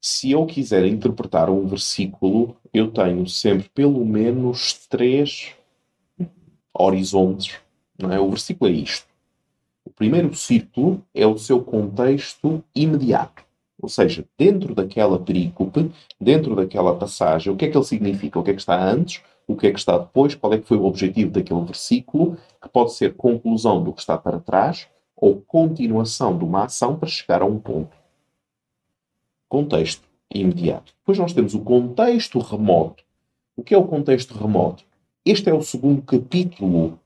Se 0.00 0.32
eu 0.32 0.44
quiser 0.46 0.84
interpretar 0.86 1.48
um 1.48 1.64
versículo, 1.66 2.56
eu 2.74 2.90
tenho 2.90 3.28
sempre 3.28 3.68
pelo 3.68 4.04
menos 4.04 4.86
três 4.88 5.52
horizontes. 6.74 7.56
Não 7.98 8.12
é? 8.12 8.18
O 8.18 8.28
versículo 8.30 8.70
é 8.70 8.74
isto. 8.74 9.06
O 9.84 9.90
primeiro 9.90 10.34
círculo 10.34 11.02
é 11.14 11.26
o 11.26 11.38
seu 11.38 11.62
contexto 11.62 12.62
imediato. 12.74 13.42
Ou 13.80 13.88
seja, 13.88 14.24
dentro 14.38 14.74
daquela 14.74 15.18
perícope, 15.18 15.90
dentro 16.20 16.54
daquela 16.54 16.94
passagem, 16.96 17.52
o 17.52 17.56
que 17.56 17.64
é 17.66 17.68
que 17.68 17.76
ele 17.76 17.84
significa? 17.84 18.38
O 18.38 18.42
que 18.42 18.50
é 18.50 18.54
que 18.54 18.60
está 18.60 18.80
antes? 18.82 19.20
O 19.46 19.56
que 19.56 19.66
é 19.66 19.72
que 19.72 19.78
está 19.78 19.98
depois? 19.98 20.34
Qual 20.34 20.52
é 20.52 20.58
que 20.58 20.66
foi 20.66 20.76
o 20.76 20.84
objetivo 20.84 21.30
daquele 21.30 21.64
versículo? 21.64 22.36
Que 22.60 22.68
pode 22.68 22.94
ser 22.94 23.14
conclusão 23.14 23.82
do 23.82 23.92
que 23.92 24.00
está 24.00 24.16
para 24.16 24.38
trás 24.38 24.88
ou 25.16 25.40
continuação 25.40 26.36
de 26.36 26.44
uma 26.44 26.64
ação 26.64 26.98
para 26.98 27.08
chegar 27.08 27.42
a 27.42 27.44
um 27.44 27.58
ponto. 27.58 27.96
Contexto 29.48 30.02
imediato. 30.32 30.94
Depois 30.98 31.18
nós 31.18 31.32
temos 31.32 31.54
o 31.54 31.60
contexto 31.60 32.38
remoto. 32.38 33.04
O 33.56 33.62
que 33.62 33.74
é 33.74 33.78
o 33.78 33.86
contexto 33.86 34.34
remoto? 34.34 34.84
Este 35.24 35.50
é 35.50 35.54
o 35.54 35.62
segundo 35.62 36.02
capítulo 36.02 36.98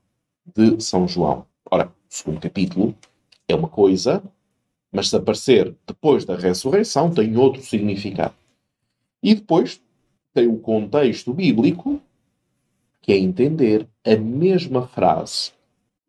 de 0.55 0.81
São 0.81 1.07
João. 1.07 1.45
Ora, 1.69 1.87
o 1.87 1.91
segundo 2.13 2.39
capítulo 2.39 2.95
é 3.47 3.53
uma 3.53 3.67
coisa, 3.67 4.23
mas 4.91 5.09
se 5.09 5.15
aparecer 5.15 5.75
depois 5.85 6.25
da 6.25 6.35
ressurreição 6.35 7.11
tem 7.11 7.37
outro 7.37 7.61
significado. 7.61 8.33
E 9.21 9.35
depois 9.35 9.81
tem 10.33 10.47
o 10.47 10.57
contexto 10.57 11.33
bíblico, 11.33 12.01
que 13.07 13.13
é 13.13 13.17
entender 13.17 13.87
a 14.05 14.17
mesma 14.17 14.85
frase. 14.85 15.51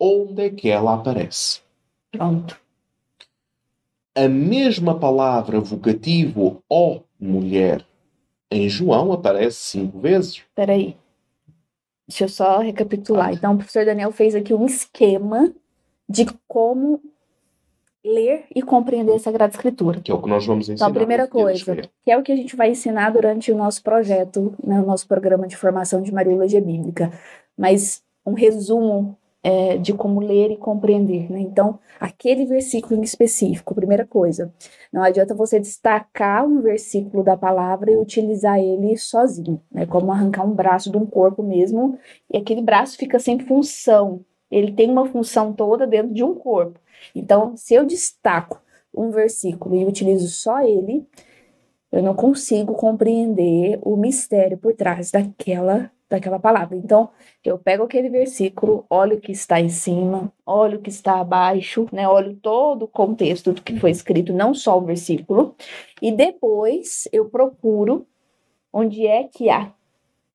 Onde 0.01 0.43
é 0.43 0.51
que 0.51 0.69
ela 0.69 0.95
aparece? 0.95 1.61
Pronto. 2.11 2.61
A 4.17 4.29
mesma 4.29 4.99
palavra 4.99 5.61
vocativo 5.61 6.61
ó 6.69 7.01
mulher 7.21 7.87
em 8.51 8.69
João 8.69 9.13
aparece 9.13 9.59
cinco 9.59 10.01
vezes. 10.01 10.43
Peraí. 10.57 10.97
Deixa 12.09 12.25
eu 12.25 12.29
só 12.29 12.59
recapitular. 12.59 13.33
Então, 13.33 13.55
o 13.55 13.59
professor 13.59 13.85
Daniel 13.85 14.11
fez 14.11 14.35
aqui 14.35 14.53
um 14.53 14.67
esquema 14.67 15.55
de 16.09 16.27
como 16.49 17.01
ler 18.13 18.45
e 18.55 18.63
compreender 18.63 19.15
a 19.15 19.19
Sagrada 19.19 19.53
Escritura. 19.53 20.01
Que 20.01 20.11
é 20.11 20.15
o 20.15 20.23
que 20.23 20.29
nós 20.29 20.47
vamos 20.47 20.69
ensinar. 20.69 20.89
Então, 20.89 20.89
a 20.89 20.99
primeira 21.01 21.27
coisa, 21.27 21.77
que 21.77 22.11
é 22.11 22.17
o 22.17 22.23
que 22.23 22.33
a 22.33 22.37
gente 22.37 22.57
vai 22.57 22.71
ensinar 22.71 23.11
durante 23.11 23.53
o 23.53 23.57
nosso 23.57 23.83
projeto, 23.83 24.55
né, 24.65 24.81
o 24.81 24.87
nosso 24.87 25.07
programa 25.07 25.47
de 25.47 25.57
formação 25.57 26.03
de 26.03 26.13
Mariologia 26.13 26.61
Bíblica. 26.61 27.13
Mas 27.57 28.03
um 28.25 28.35
resumo 28.35 29.17
é, 29.43 29.77
de 29.77 29.93
como 29.93 30.21
ler 30.21 30.51
e 30.51 30.57
compreender. 30.57 31.31
Né? 31.31 31.41
Então, 31.41 31.79
aquele 32.01 32.45
versículo 32.45 32.99
em 32.99 33.03
específico, 33.03 33.75
primeira 33.75 34.07
coisa. 34.07 34.53
Não 34.93 35.03
adianta 35.03 35.35
você 35.35 35.61
destacar 35.61 36.45
um 36.45 36.61
versículo 36.61 37.23
da 37.23 37.37
palavra 37.37 37.91
e 37.91 37.97
utilizar 37.97 38.59
ele 38.59 38.97
sozinho. 38.97 39.61
É 39.75 39.81
né? 39.81 39.87
como 39.87 40.13
arrancar 40.13 40.45
um 40.45 40.55
braço 40.55 40.91
de 40.91 40.97
um 40.97 41.07
corpo 41.07 41.43
mesmo, 41.43 41.99
e 42.33 42.37
aquele 42.37 42.63
braço 42.63 42.97
fica 42.97 43.19
sem 43.19 43.39
função. 43.39 44.25
Ele 44.51 44.73
tem 44.73 44.91
uma 44.91 45.07
função 45.07 45.53
toda 45.53 45.87
dentro 45.87 46.13
de 46.13 46.25
um 46.25 46.35
corpo. 46.35 46.81
Então, 47.15 47.57
se 47.57 47.75
eu 47.75 47.85
destaco 47.85 48.61
um 48.95 49.11
versículo 49.11 49.77
e 49.77 49.85
utilizo 49.85 50.29
só 50.29 50.61
ele, 50.63 51.07
eu 51.91 52.03
não 52.03 52.15
consigo 52.15 52.75
compreender 52.75 53.79
o 53.83 53.97
mistério 53.97 54.59
por 54.59 54.75
trás 54.75 55.11
daquela, 55.11 55.91
daquela 56.09 56.39
palavra. 56.39 56.77
Então, 56.77 57.11
eu 57.45 57.59
pego 57.59 57.85
aquele 57.85 58.11
versículo, 58.11 58.85
olho 58.91 59.17
o 59.17 59.21
que 59.21 59.33
está 59.33 59.61
em 59.61 59.69
cima, 59.69 60.33
olho 60.45 60.79
o 60.79 60.83
que 60.83 60.91
está 60.91 61.21
abaixo, 61.21 61.87
né? 61.93 62.09
olho 62.09 62.37
todo 62.37 62.85
o 62.85 62.89
contexto 62.89 63.53
do 63.53 63.63
que 63.63 63.79
foi 63.79 63.91
escrito, 63.91 64.33
não 64.33 64.53
só 64.53 64.77
o 64.79 64.83
versículo, 64.83 65.55
e 66.03 66.13
depois 66.13 67.09
eu 67.13 67.29
procuro 67.31 68.07
onde 68.73 69.07
é 69.07 69.25
que 69.25 69.49
há, 69.49 69.73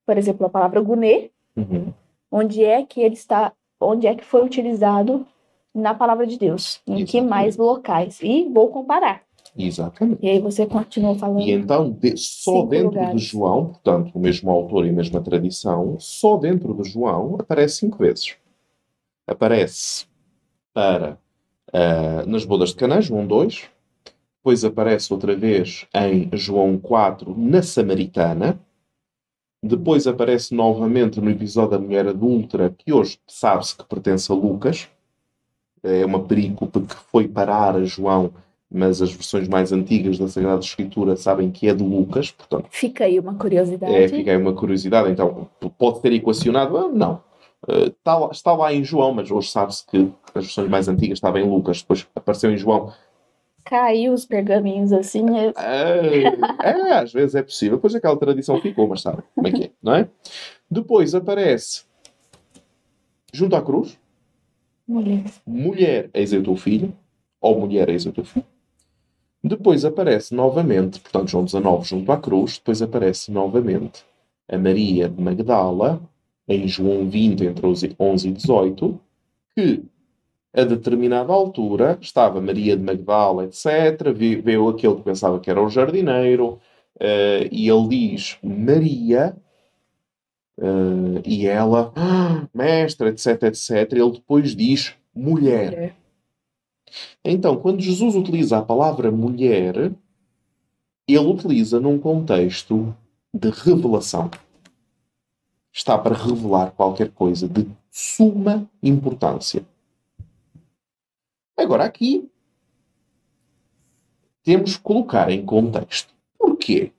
por 0.06 0.17
exemplo, 0.17 0.45
a 0.45 0.49
palavra 0.49 0.82
gunê, 0.82 1.30
Uhum. 1.56 1.93
onde 2.32 2.65
é 2.65 2.84
que 2.84 2.99
ele 2.99 3.13
está, 3.13 3.54
onde 3.80 4.08
é 4.08 4.15
que 4.15 4.26
foi 4.26 4.43
utilizado 4.43 5.28
na 5.74 5.94
palavra 5.94 6.26
de 6.28 6.38
Deus, 6.38 6.82
em 6.88 6.98
que 6.98 7.18
Exatamente. 7.18 7.30
mais 7.30 7.58
locais, 7.58 8.20
e 8.22 8.50
vou 8.50 8.70
comparar. 8.70 9.24
Exatamente. 9.58 10.20
E 10.24 10.30
aí 10.30 10.40
você 10.40 10.66
continua 10.66 11.16
falando. 11.16 11.42
E 11.42 11.52
então, 11.52 11.92
de- 11.92 12.18
só 12.18 12.66
dentro 12.66 12.88
lugares. 12.90 13.22
de 13.22 13.28
João, 13.28 13.66
portanto, 13.68 14.12
o 14.16 14.20
mesmo 14.20 14.50
autor 14.50 14.86
e 14.86 14.90
a 14.90 14.94
mesma 14.94 15.22
tradição, 15.22 15.96
só 16.00 16.38
dentro 16.38 16.74
de 16.76 16.90
João 16.90 17.36
aparece 17.40 17.78
cinco 17.78 17.98
vezes. 18.00 18.36
Aparece 19.28 20.06
para 20.74 21.18
ah, 21.72 22.24
nas 22.26 22.46
bodas 22.46 22.70
de 22.70 22.76
Caná, 22.76 23.00
João 23.02 23.26
2. 23.26 23.70
Depois 24.38 24.66
aparece 24.66 25.14
outra 25.14 25.36
vez 25.36 25.88
em 25.96 26.30
João 26.34 26.78
4, 26.78 27.34
na 27.38 27.62
Samaritana. 27.62 28.60
Depois 29.64 30.06
aparece 30.06 30.54
novamente 30.54 31.22
no 31.22 31.30
episódio 31.30 31.72
da 31.72 31.80
mulher 31.80 32.08
adulta, 32.08 32.76
que 32.78 32.92
hoje 32.92 33.18
sabe-se 33.26 33.78
que 33.78 33.86
pertence 33.86 34.30
a 34.32 34.36
Lucas. 34.36 34.90
É 35.84 36.06
uma 36.06 36.24
perícope 36.24 36.80
que 36.82 36.96
foi 37.12 37.28
parar 37.28 37.76
a 37.76 37.84
João 37.84 38.32
mas 38.74 39.04
as 39.04 39.12
versões 39.13 39.48
mais 39.48 39.72
antigas 39.72 40.17
da 40.17 40.28
Sagrada 40.28 40.60
Escritura 40.60 41.15
sabem 41.15 41.52
que 41.52 41.67
é 41.69 41.76
de 41.76 41.84
Lucas, 41.84 42.32
portanto, 42.32 42.65
Fica 42.72 43.04
aí 43.06 43.19
uma 43.19 43.36
curiosidade. 43.36 43.93
é, 43.93 44.08
fica 44.08 44.32
aí 44.32 44.38
uma 44.38 44.54
curiosidade. 44.54 45.12
Então, 45.12 45.48
pode 45.78 46.02
ter 46.02 46.12
equacionado? 46.13 46.76
Ah, 46.76 46.89
não. 46.89 47.22
Eh, 47.67 47.89
Está 47.89 48.17
lá, 48.17 48.30
está 48.32 48.54
lá 48.54 48.74
em 48.74 48.84
João, 48.84 49.13
mas 49.13 49.30
hoje 49.30 49.52
sabe-se 49.52 49.86
que 49.86 50.12
as 50.34 50.46
versões 50.46 50.67
mais 50.67 50.88
antigas 50.88 51.17
estavam 51.19 51.39
em 51.39 51.48
Lucas, 51.48 51.82
depois 51.84 52.08
apareceu 52.15 52.52
em 52.52 52.58
João. 52.58 52.91
Caiu 53.63 54.12
os 54.12 54.26
pergaminhos 54.26 54.91
assim. 54.91 55.24
É, 55.56 56.24
é, 56.63 56.93
às 56.93 57.13
vezes 57.13 57.36
é 57.36 57.43
possível. 57.43 57.78
Depois 57.78 57.93
aquela 57.93 58.17
tradição 58.17 58.60
ficou, 58.60 58.88
mas 58.88 59.02
sabe 59.02 59.22
como 59.36 59.48
é 59.48 59.52
que 59.52 59.63
é, 59.65 59.72
não 59.84 59.93
é? 59.93 60.10
Depois 60.69 61.13
aparece 61.13 61.84
junto 63.32 63.56
à 63.56 63.62
cruz, 63.62 63.98
Mulher. 64.88 65.24
mulher, 65.46 66.10
eis 66.13 66.34
o 66.34 66.43
teu 66.43 66.56
filho, 66.56 66.93
ou 67.39 67.60
mulher, 67.60 67.89
eis 67.89 68.06
o 68.06 68.12
teu 68.12 68.26
filho. 68.26 68.46
Depois 69.43 69.84
aparece 69.84 70.34
novamente, 70.34 71.00
portanto, 71.00 71.30
João 71.30 71.46
19 71.46 71.88
junto 71.88 72.12
à 72.12 72.17
cruz, 72.17 72.58
depois 72.58 72.82
aparece 72.82 73.32
novamente 73.32 74.06
a 74.48 74.58
Maria 74.58 75.10
de 75.10 75.22
Magdala, 75.22 76.02
em 76.48 76.67
João 76.67 77.10
20, 77.10 77.46
entre 77.46 77.65
os 77.65 77.82
11 78.00 78.28
e 78.28 78.32
18, 78.32 79.00
que 79.56 79.84
a 80.54 80.63
determinada 80.63 81.34
altura 81.34 81.98
estava 82.02 82.39
Maria 82.39 82.78
de 82.78 82.84
Magdala, 82.84 83.46
etc. 83.46 84.13
Veio 84.13 84.69
aquele 84.69 84.96
que 84.96 85.02
pensava 85.04 85.39
que 85.39 85.50
era 85.50 85.62
o 85.62 85.69
jardineiro, 85.69 86.60
eh, 87.00 87.50
e 87.52 87.69
ele 87.69 87.88
diz 87.88 88.38
Maria, 88.43 89.36
eh, 90.60 91.22
e 91.26 91.48
ela, 91.48 91.92
"Ah, 91.96 92.48
mestra, 92.54 93.10
etc, 93.10 93.44
etc. 93.44 93.92
Ele 93.94 94.12
depois 94.12 94.56
diz 94.56 94.96
mulher. 95.16 95.72
Mulher. 95.72 95.96
Então, 97.24 97.58
quando 97.58 97.82
Jesus 97.82 98.16
utiliza 98.16 98.58
a 98.58 98.62
palavra 98.62 99.12
mulher, 99.12 99.92
ele 101.08 101.28
utiliza 101.28 101.80
num 101.80 102.00
contexto 102.00 102.96
de 103.34 103.50
revelação. 103.50 104.30
está 105.76 105.98
para 105.98 106.13
revelar 106.16 106.70
qualquer 106.70 107.10
coisa 107.10 107.48
de 107.48 107.68
suma 107.89 108.70
importância. 108.82 109.66
Agora, 111.58 111.84
aqui 111.84 112.30
temos 114.44 114.78
que 114.78 114.84
colocar 114.84 115.32
em 115.32 115.44
contexto. 115.44 116.13
Porquê? 116.38 116.92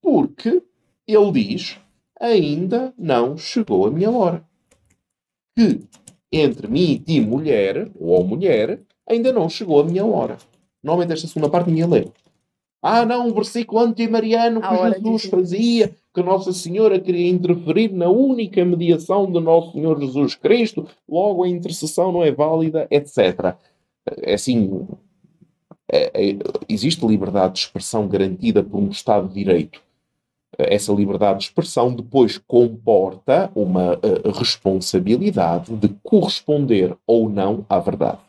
Porque 0.00 0.62
ele 1.06 1.32
diz: 1.32 1.78
ainda 2.22 2.94
não 2.96 3.36
chegou 3.36 3.86
a 3.86 3.90
minha 3.90 4.10
hora. 4.10 4.44
Que 5.56 5.80
entre 6.30 6.68
mim 6.68 6.92
e 6.92 6.98
ti, 6.98 7.20
mulher, 7.20 7.90
ou 7.98 8.24
mulher, 8.24 8.80
ainda 9.08 9.32
não 9.32 9.48
chegou 9.50 9.80
a 9.80 9.84
minha 9.84 10.04
hora. 10.04 10.38
Normalmente 10.82 11.12
esta 11.12 11.26
segunda 11.26 11.50
parte 11.50 11.68
ninguém 11.68 11.86
lê. 11.86 12.08
Ah, 12.80 13.04
não, 13.04 13.28
um 13.28 13.34
versículo 13.34 13.80
anti-mariano 13.80 14.60
que 14.60 14.94
Jesus 14.94 15.24
fazia, 15.26 15.94
que 16.12 16.22
Nossa 16.22 16.52
Senhora 16.52 16.98
queria 16.98 17.28
interferir 17.28 17.92
na 17.92 18.08
única 18.08 18.64
mediação 18.64 19.30
de 19.30 19.38
Nosso 19.38 19.72
Senhor 19.72 20.00
Jesus 20.00 20.34
Cristo, 20.34 20.88
logo 21.08 21.44
a 21.44 21.48
intercessão 21.48 22.10
não 22.10 22.24
é 22.24 22.32
válida, 22.32 22.88
etc. 22.90 23.54
É 24.22 24.34
assim, 24.34 24.84
é, 25.92 26.10
é, 26.14 26.36
existe 26.68 27.06
liberdade 27.06 27.54
de 27.54 27.60
expressão 27.60 28.08
garantida 28.08 28.64
por 28.64 28.78
um 28.78 28.88
Estado 28.88 29.28
de 29.28 29.34
Direito. 29.34 29.80
Essa 30.58 30.92
liberdade 30.92 31.40
de 31.40 31.44
expressão 31.46 31.94
depois 31.94 32.38
comporta 32.38 33.50
uma 33.54 33.94
uh, 33.94 34.30
responsabilidade 34.34 35.74
de 35.76 35.88
corresponder 36.02 36.96
ou 37.06 37.28
não 37.28 37.64
à 37.68 37.78
verdade 37.78 38.20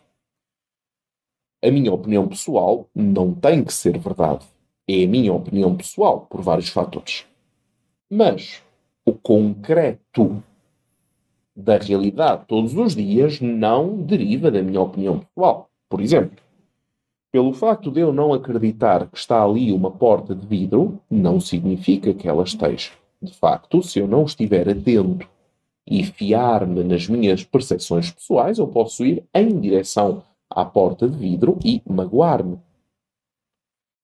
a 1.63 1.71
minha 1.71 1.93
opinião 1.93 2.27
pessoal 2.27 2.89
não 2.93 3.33
tem 3.33 3.63
que 3.63 3.73
ser 3.73 3.97
verdade. 3.97 4.45
É 4.85 5.05
a 5.05 5.07
minha 5.07 5.31
opinião 5.31 5.73
pessoal, 5.73 6.27
por 6.29 6.41
vários 6.41 6.67
fatores. 6.67 7.25
Mas 8.11 8.61
o 9.05 9.13
concreto 9.13 10.43
da 11.55 11.77
realidade 11.77 12.43
todos 12.47 12.75
os 12.75 12.95
dias 12.95 13.39
não 13.39 13.95
deriva 13.95 14.51
da 14.51 14.61
minha 14.61 14.81
opinião 14.81 15.19
pessoal. 15.19 15.69
Por 15.87 16.01
exemplo, 16.01 16.42
pelo 17.33 17.51
facto 17.51 17.89
de 17.89 17.99
eu 17.99 18.13
não 18.13 18.31
acreditar 18.31 19.07
que 19.07 19.17
está 19.17 19.43
ali 19.43 19.71
uma 19.71 19.89
porta 19.89 20.35
de 20.35 20.45
vidro, 20.45 21.01
não 21.09 21.39
significa 21.39 22.13
que 22.13 22.29
ela 22.29 22.43
esteja. 22.43 22.91
De 23.19 23.33
facto, 23.33 23.81
se 23.81 23.97
eu 23.97 24.07
não 24.07 24.23
estiver 24.23 24.69
atento 24.69 25.27
e 25.87 26.03
fiar-me 26.03 26.83
nas 26.83 27.07
minhas 27.07 27.43
percepções 27.43 28.11
pessoais, 28.11 28.59
eu 28.59 28.67
posso 28.67 29.03
ir 29.03 29.25
em 29.33 29.59
direção 29.59 30.21
à 30.47 30.63
porta 30.63 31.09
de 31.09 31.17
vidro 31.17 31.57
e 31.65 31.81
magoar-me. 31.89 32.59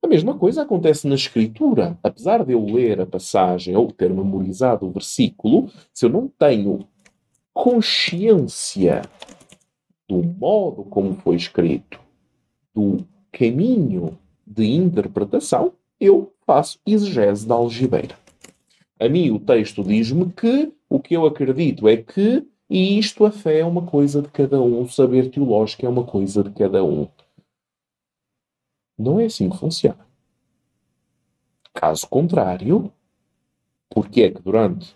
A 0.03 0.07
mesma 0.07 0.33
coisa 0.33 0.63
acontece 0.63 1.07
na 1.07 1.13
escritura. 1.13 1.99
Apesar 2.01 2.43
de 2.43 2.53
eu 2.53 2.65
ler 2.65 2.99
a 2.99 3.05
passagem 3.05 3.75
ou 3.75 3.91
ter 3.91 4.11
memorizado 4.11 4.87
o 4.87 4.91
versículo, 4.91 5.69
se 5.93 6.03
eu 6.03 6.09
não 6.09 6.27
tenho 6.27 6.79
consciência 7.53 9.03
do 10.07 10.23
modo 10.23 10.83
como 10.83 11.13
foi 11.13 11.35
escrito, 11.35 11.99
do 12.73 13.05
caminho 13.31 14.17
de 14.45 14.65
interpretação, 14.65 15.73
eu 15.99 16.33
faço 16.45 16.79
exegese 16.85 17.47
da 17.47 17.55
algibeira. 17.55 18.17
A 18.99 19.07
mim 19.07 19.31
o 19.31 19.39
texto 19.39 19.83
diz-me 19.83 20.31
que 20.31 20.71
o 20.89 20.99
que 20.99 21.15
eu 21.15 21.25
acredito 21.25 21.87
é 21.87 21.97
que 21.97 22.45
e 22.69 22.99
isto, 22.99 23.25
a 23.25 23.31
fé 23.31 23.61
é 23.61 23.65
uma 23.65 23.83
coisa 23.83 24.21
de 24.21 24.27
cada 24.29 24.61
um, 24.61 24.83
o 24.83 24.87
saber 24.87 25.31
teológico 25.31 25.85
é 25.85 25.89
uma 25.89 26.03
coisa 26.03 26.43
de 26.43 26.51
cada 26.51 26.83
um. 26.83 27.07
Não 28.95 29.19
é 29.19 29.25
assim 29.25 29.49
que 29.49 29.57
funciona. 29.57 30.05
Caso 31.73 32.07
contrário, 32.07 32.93
porque 33.89 34.21
é 34.21 34.29
que 34.29 34.41
durante 34.41 34.95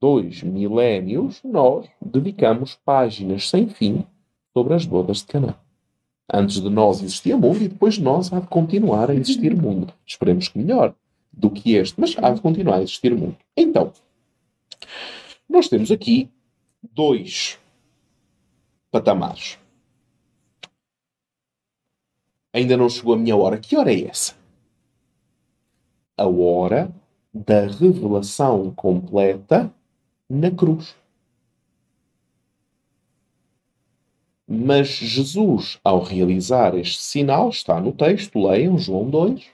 dois 0.00 0.42
milénios 0.42 1.40
nós 1.44 1.88
dedicamos 2.04 2.74
páginas 2.84 3.48
sem 3.48 3.68
fim 3.68 4.04
sobre 4.52 4.74
as 4.74 4.84
bodas 4.84 5.18
de 5.18 5.26
Canaã? 5.26 5.63
Antes 6.32 6.60
de 6.60 6.70
nós 6.70 7.02
existia 7.02 7.36
mundo 7.36 7.62
e 7.62 7.68
depois 7.68 7.94
de 7.94 8.02
nós 8.02 8.32
há 8.32 8.40
de 8.40 8.46
continuar 8.46 9.10
a 9.10 9.14
existir 9.14 9.54
mundo. 9.54 9.92
Esperemos 10.06 10.48
que 10.48 10.58
melhor 10.58 10.94
do 11.32 11.50
que 11.50 11.74
este, 11.74 12.00
mas 12.00 12.16
há 12.16 12.30
de 12.30 12.40
continuar 12.40 12.76
a 12.76 12.82
existir 12.82 13.14
mundo. 13.14 13.36
Então, 13.56 13.92
nós 15.48 15.68
temos 15.68 15.90
aqui 15.90 16.30
dois 16.92 17.58
patamares. 18.90 19.58
Ainda 22.52 22.76
não 22.76 22.88
chegou 22.88 23.14
a 23.14 23.18
minha 23.18 23.36
hora. 23.36 23.58
Que 23.58 23.76
hora 23.76 23.92
é 23.92 24.04
essa? 24.06 24.34
A 26.16 26.26
hora 26.26 26.94
da 27.32 27.66
revelação 27.66 28.72
completa 28.72 29.72
na 30.30 30.50
cruz. 30.52 30.94
Mas 34.54 34.88
Jesus, 34.88 35.78
ao 35.82 36.00
realizar 36.00 36.74
este 36.76 37.02
sinal, 37.02 37.48
está 37.48 37.80
no 37.80 37.92
texto, 37.92 38.46
leiam 38.46 38.78
João 38.78 39.08
2, 39.10 39.44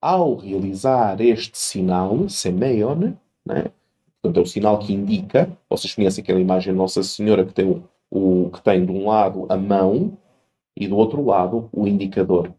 ao 0.00 0.36
realizar 0.36 1.20
este 1.20 1.58
sinal, 1.58 2.28
semeione, 2.28 3.16
né, 3.44 3.64
Portanto, 4.24 4.38
é 4.38 4.42
o 4.42 4.46
sinal 4.46 4.78
que 4.78 4.94
indica. 4.94 5.50
Vocês 5.68 5.94
conhecem 5.94 6.22
aquela 6.22 6.40
imagem 6.40 6.72
de 6.72 6.78
Nossa 6.78 7.02
Senhora 7.02 7.44
que 7.44 7.52
tem, 7.52 7.66
o, 7.66 7.84
o, 8.10 8.48
que 8.50 8.62
tem 8.62 8.82
de 8.82 8.90
um 8.90 9.06
lado 9.06 9.44
a 9.50 9.56
mão 9.56 10.16
e 10.74 10.88
do 10.88 10.96
outro 10.96 11.22
lado 11.22 11.68
o 11.70 11.86
indicador. 11.86 12.50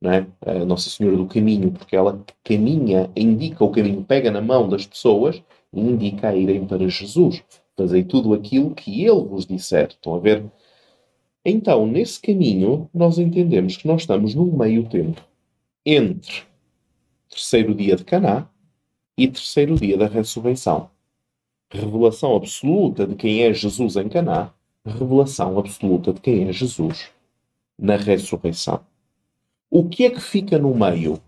Não 0.00 0.10
é? 0.10 0.26
A 0.46 0.64
Nossa 0.64 0.88
Senhora 0.88 1.14
do 1.18 1.26
Caminho, 1.26 1.70
porque 1.70 1.94
ela 1.94 2.24
caminha, 2.42 3.10
indica 3.14 3.62
o 3.62 3.70
caminho, 3.70 4.02
pega 4.02 4.30
na 4.30 4.40
mão 4.40 4.66
das 4.66 4.86
pessoas 4.86 5.42
e 5.74 5.78
indica 5.78 6.28
a 6.28 6.34
irem 6.34 6.64
para 6.64 6.88
Jesus. 6.88 7.44
Fazei 7.76 8.02
tudo 8.02 8.32
aquilo 8.32 8.74
que 8.74 9.04
Ele 9.04 9.24
vos 9.24 9.44
disser. 9.44 9.88
Estão 9.88 10.14
a 10.14 10.18
ver? 10.18 10.42
Então, 11.44 11.86
nesse 11.86 12.20
caminho, 12.20 12.88
nós 12.92 13.18
entendemos 13.18 13.76
que 13.76 13.86
nós 13.86 14.02
estamos 14.02 14.34
num 14.34 14.56
meio 14.56 14.88
tempo 14.88 15.22
entre 15.84 16.42
terceiro 17.28 17.74
dia 17.74 17.96
de 17.96 18.04
Caná 18.04 18.48
e 19.18 19.28
terceiro 19.28 19.74
dia 19.74 19.98
da 19.98 20.06
ressurreição 20.06 20.90
revelação 21.74 22.36
absoluta 22.36 23.06
de 23.06 23.16
quem 23.16 23.42
é 23.42 23.52
Jesus 23.52 23.96
em 23.96 24.08
Caná, 24.08 24.52
revelação 24.84 25.58
absoluta 25.58 26.12
de 26.12 26.20
quem 26.20 26.48
é 26.48 26.52
Jesus 26.52 27.10
na 27.78 27.96
ressurreição. 27.96 28.80
O 29.68 29.88
que 29.88 30.04
é 30.04 30.10
que 30.10 30.20
fica 30.20 30.58
no 30.58 30.74
meio? 30.74 31.20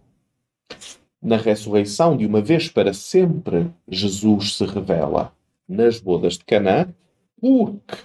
Na 1.21 1.37
ressurreição, 1.37 2.17
de 2.17 2.25
uma 2.25 2.41
vez 2.41 2.69
para 2.69 2.95
sempre, 2.95 3.73
Jesus 3.89 4.55
se 4.55 4.65
revela 4.65 5.33
nas 5.69 5.99
bodas 5.99 6.35
de 6.35 6.45
Caná, 6.45 6.87
porque 7.41 7.97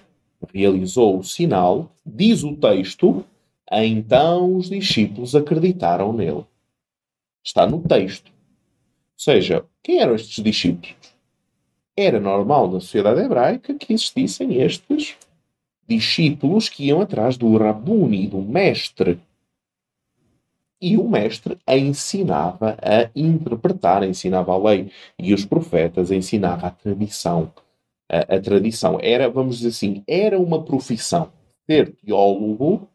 realizou 0.54 1.20
o 1.20 1.24
sinal, 1.24 1.96
diz 2.06 2.44
o 2.44 2.56
texto, 2.56 3.26
então 3.72 4.58
os 4.58 4.70
discípulos 4.70 5.36
acreditaram 5.36 6.14
nele. 6.14 6.46
Está 7.44 7.66
no 7.66 7.82
texto. 7.82 8.28
Ou 8.28 9.24
seja, 9.24 9.66
quem 9.84 10.00
eram 10.00 10.16
estes 10.16 10.44
discípulos? 10.44 10.96
era 11.96 12.20
normal 12.20 12.68
na 12.68 12.80
sociedade 12.80 13.22
hebraica 13.22 13.74
que 13.76 13.94
existissem 13.94 14.62
estes 14.62 15.16
discípulos 15.88 16.70
que 16.70 16.86
iam 16.86 17.02
atrás 17.02 17.38
do 17.38 17.58
Rabuni, 17.58 18.28
do 18.28 18.42
mestre. 18.42 19.20
E 20.80 20.98
o 20.98 21.08
mestre 21.08 21.58
ensinava 21.68 22.76
a 22.82 23.10
interpretar, 23.16 24.04
ensinava 24.04 24.54
a 24.54 24.58
lei. 24.58 24.92
E 25.20 25.34
os 25.34 25.46
profetas 25.46 26.10
ensinava 26.10 26.68
a 26.68 26.72
tradição. 26.72 27.52
A, 28.12 28.36
a 28.36 28.40
tradição 28.42 28.98
era, 29.02 29.30
vamos 29.30 29.58
dizer 29.58 29.70
assim, 29.70 30.04
era 30.06 30.38
uma 30.38 30.64
profissão. 30.64 31.32
Ser 31.66 31.96
teólogo 31.96 32.90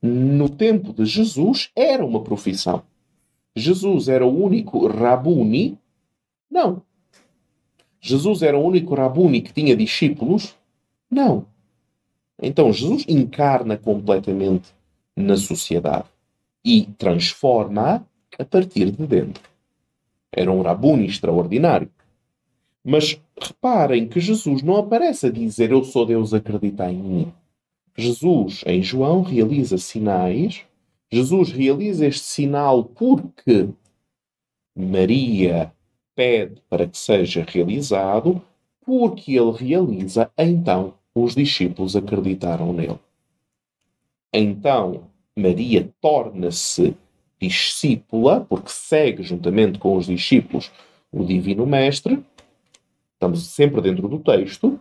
no 0.00 0.48
tempo 0.48 0.92
de 0.92 1.04
Jesus 1.04 1.70
era 1.76 2.04
uma 2.06 2.22
profissão. 2.22 2.82
Jesus 3.54 4.08
era 4.08 4.24
o 4.24 4.44
único 4.44 4.86
Rabuni 4.86 5.76
não. 6.50 6.82
Jesus 8.00 8.42
era 8.42 8.58
o 8.58 8.64
único 8.64 8.94
Rabuni 8.94 9.42
que 9.42 9.52
tinha 9.52 9.76
discípulos? 9.76 10.56
Não. 11.10 11.46
Então 12.40 12.72
Jesus 12.72 13.04
encarna 13.08 13.76
completamente 13.76 14.72
na 15.14 15.36
sociedade 15.36 16.08
e 16.64 16.86
transforma-a 16.96 18.02
a 18.38 18.44
partir 18.44 18.90
de 18.90 19.06
dentro. 19.06 19.42
Era 20.32 20.50
um 20.52 20.62
Rabuni 20.62 21.06
extraordinário. 21.06 21.90
Mas 22.90 23.20
reparem 23.38 24.08
que 24.08 24.18
Jesus 24.18 24.62
não 24.62 24.76
aparece 24.76 25.26
a 25.26 25.30
dizer 25.30 25.72
eu 25.72 25.84
sou 25.84 26.06
Deus, 26.06 26.32
acreditar 26.32 26.90
em 26.90 26.96
mim. 26.96 27.32
Jesus, 27.94 28.64
em 28.66 28.82
João, 28.82 29.20
realiza 29.20 29.76
sinais. 29.76 30.62
Jesus 31.12 31.52
realiza 31.52 32.06
este 32.06 32.24
sinal 32.24 32.82
porque 32.82 33.68
Maria 34.74 35.70
pede 36.14 36.62
para 36.66 36.86
que 36.86 36.96
seja 36.96 37.44
realizado, 37.46 38.40
porque 38.86 39.32
ele 39.32 39.52
realiza, 39.52 40.30
então 40.38 40.94
os 41.14 41.34
discípulos 41.34 41.94
acreditaram 41.94 42.72
nele. 42.72 42.98
Então 44.32 45.02
Maria 45.36 45.92
torna-se 46.00 46.96
discípula, 47.38 48.40
porque 48.48 48.70
segue 48.70 49.22
juntamente 49.22 49.78
com 49.78 49.94
os 49.94 50.06
discípulos 50.06 50.72
o 51.12 51.22
Divino 51.22 51.66
Mestre, 51.66 52.24
estamos 53.18 53.48
sempre 53.48 53.80
dentro 53.80 54.08
do 54.08 54.20
texto, 54.20 54.78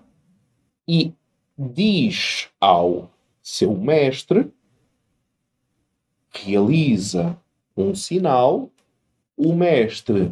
e 0.87 1.11
diz 1.57 2.49
ao 2.61 3.09
seu 3.41 3.75
mestre, 3.75 4.47
realiza 6.31 7.35
um 7.75 7.95
sinal, 7.95 8.69
o 9.35 9.53
mestre 9.55 10.31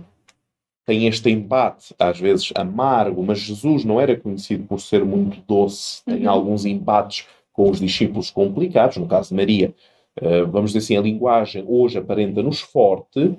tem 0.85 1.07
este 1.07 1.31
embate, 1.31 1.95
às 1.97 2.19
vezes 2.19 2.51
amargo, 2.55 3.23
mas 3.23 3.39
Jesus 3.39 3.83
não 3.83 3.99
era 3.99 4.15
conhecido 4.15 4.65
por 4.65 4.79
ser 4.79 5.03
muito 5.03 5.41
doce, 5.47 6.05
tem 6.05 6.25
uhum. 6.25 6.29
alguns 6.29 6.63
embates 6.63 7.27
com 7.51 7.71
os 7.71 7.79
discípulos 7.79 8.29
complicados, 8.29 8.97
no 8.97 9.07
caso 9.07 9.29
de 9.29 9.35
Maria, 9.35 9.73
uh, 10.21 10.45
vamos 10.51 10.71
dizer 10.71 10.85
assim, 10.85 10.97
a 10.97 11.01
linguagem 11.01 11.65
hoje 11.67 11.97
aparenta-nos 11.97 12.59
forte, 12.59 13.35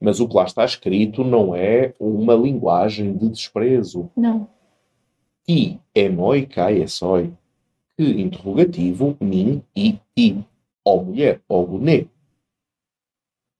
mas 0.00 0.20
o 0.20 0.28
que 0.28 0.36
lá 0.36 0.44
está 0.44 0.64
escrito 0.64 1.24
não 1.24 1.54
é 1.54 1.94
uma 1.98 2.34
linguagem 2.34 3.16
de 3.16 3.28
desprezo. 3.28 4.10
Não. 4.16 4.48
E 5.48 5.78
emoi 5.94 6.46
kai 6.46 6.82
esoi. 6.82 7.32
Que 7.96 8.04
interrogativo, 8.04 9.16
min 9.20 9.62
e 9.74 9.98
ti. 10.14 10.44
Ó 10.84 11.02
mulher, 11.02 11.40
ó 11.48 11.62
gune. 11.62 12.08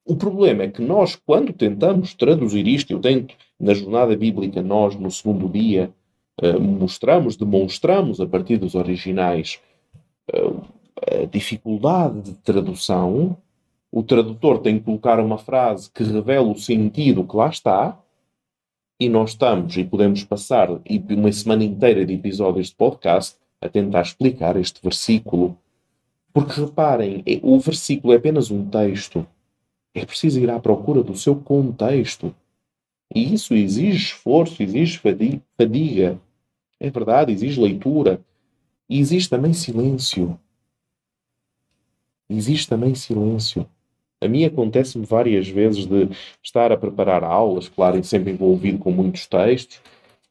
O 0.04 0.14
problema 0.14 0.62
é 0.64 0.68
que 0.68 0.82
nós, 0.82 1.16
quando 1.16 1.52
tentamos 1.52 2.14
traduzir 2.14 2.66
isto, 2.68 2.92
eu 2.92 3.00
tento, 3.00 3.34
na 3.58 3.74
jornada 3.74 4.16
bíblica, 4.16 4.62
nós, 4.62 4.94
no 4.94 5.10
segundo 5.10 5.48
dia, 5.48 5.92
uh, 6.40 6.60
mostramos, 6.60 7.36
demonstramos, 7.36 8.20
a 8.20 8.26
partir 8.26 8.56
dos 8.56 8.76
originais, 8.76 9.60
uh, 10.32 10.62
a 11.10 11.24
dificuldade 11.24 12.20
de 12.20 12.34
tradução, 12.34 13.36
o 13.90 14.02
tradutor 14.02 14.58
tem 14.58 14.78
que 14.78 14.84
colocar 14.84 15.18
uma 15.20 15.38
frase 15.38 15.90
que 15.90 16.02
revela 16.02 16.48
o 16.48 16.58
sentido 16.58 17.24
que 17.24 17.36
lá 17.36 17.48
está, 17.48 17.98
e 18.98 19.08
nós 19.08 19.30
estamos 19.30 19.76
e 19.76 19.84
podemos 19.84 20.24
passar 20.24 20.68
uma 20.70 21.32
semana 21.32 21.64
inteira 21.64 22.04
de 22.04 22.14
episódios 22.14 22.68
de 22.68 22.74
podcast 22.74 23.36
a 23.60 23.68
tentar 23.68 24.02
explicar 24.02 24.56
este 24.56 24.80
versículo. 24.82 25.58
Porque 26.32 26.60
reparem, 26.60 27.22
é, 27.26 27.38
o 27.42 27.58
versículo 27.58 28.12
é 28.12 28.16
apenas 28.16 28.50
um 28.50 28.68
texto. 28.68 29.26
É 29.94 30.04
preciso 30.04 30.40
ir 30.40 30.50
à 30.50 30.58
procura 30.58 31.02
do 31.02 31.16
seu 31.16 31.36
contexto. 31.36 32.34
E 33.14 33.34
isso 33.34 33.54
exige 33.54 33.96
esforço, 33.96 34.62
exige 34.62 34.98
fadiga. 34.98 36.20
É 36.78 36.90
verdade, 36.90 37.32
exige 37.32 37.60
leitura. 37.60 38.20
E 38.88 38.98
existe 38.98 39.30
também 39.30 39.52
silêncio. 39.52 40.38
Existe 42.28 42.68
também 42.68 42.94
silêncio. 42.94 43.66
A 44.20 44.28
mim 44.28 44.44
acontece-me 44.44 45.04
várias 45.04 45.48
vezes 45.48 45.86
de 45.86 46.08
estar 46.42 46.72
a 46.72 46.76
preparar 46.76 47.22
aulas, 47.22 47.68
claro, 47.68 48.02
sempre 48.02 48.32
envolvido 48.32 48.78
com 48.78 48.90
muitos 48.90 49.26
textos, 49.26 49.80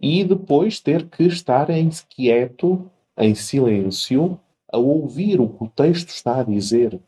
e 0.01 0.23
depois 0.23 0.79
ter 0.79 1.07
que 1.07 1.23
estar 1.23 1.69
em 1.69 1.89
quieto, 2.09 2.89
em 3.17 3.35
silêncio, 3.35 4.39
a 4.71 4.77
ouvir 4.77 5.39
o 5.39 5.47
que 5.47 5.63
o 5.63 5.69
texto 5.69 6.09
está 6.09 6.39
a 6.39 6.43
dizer. 6.43 6.99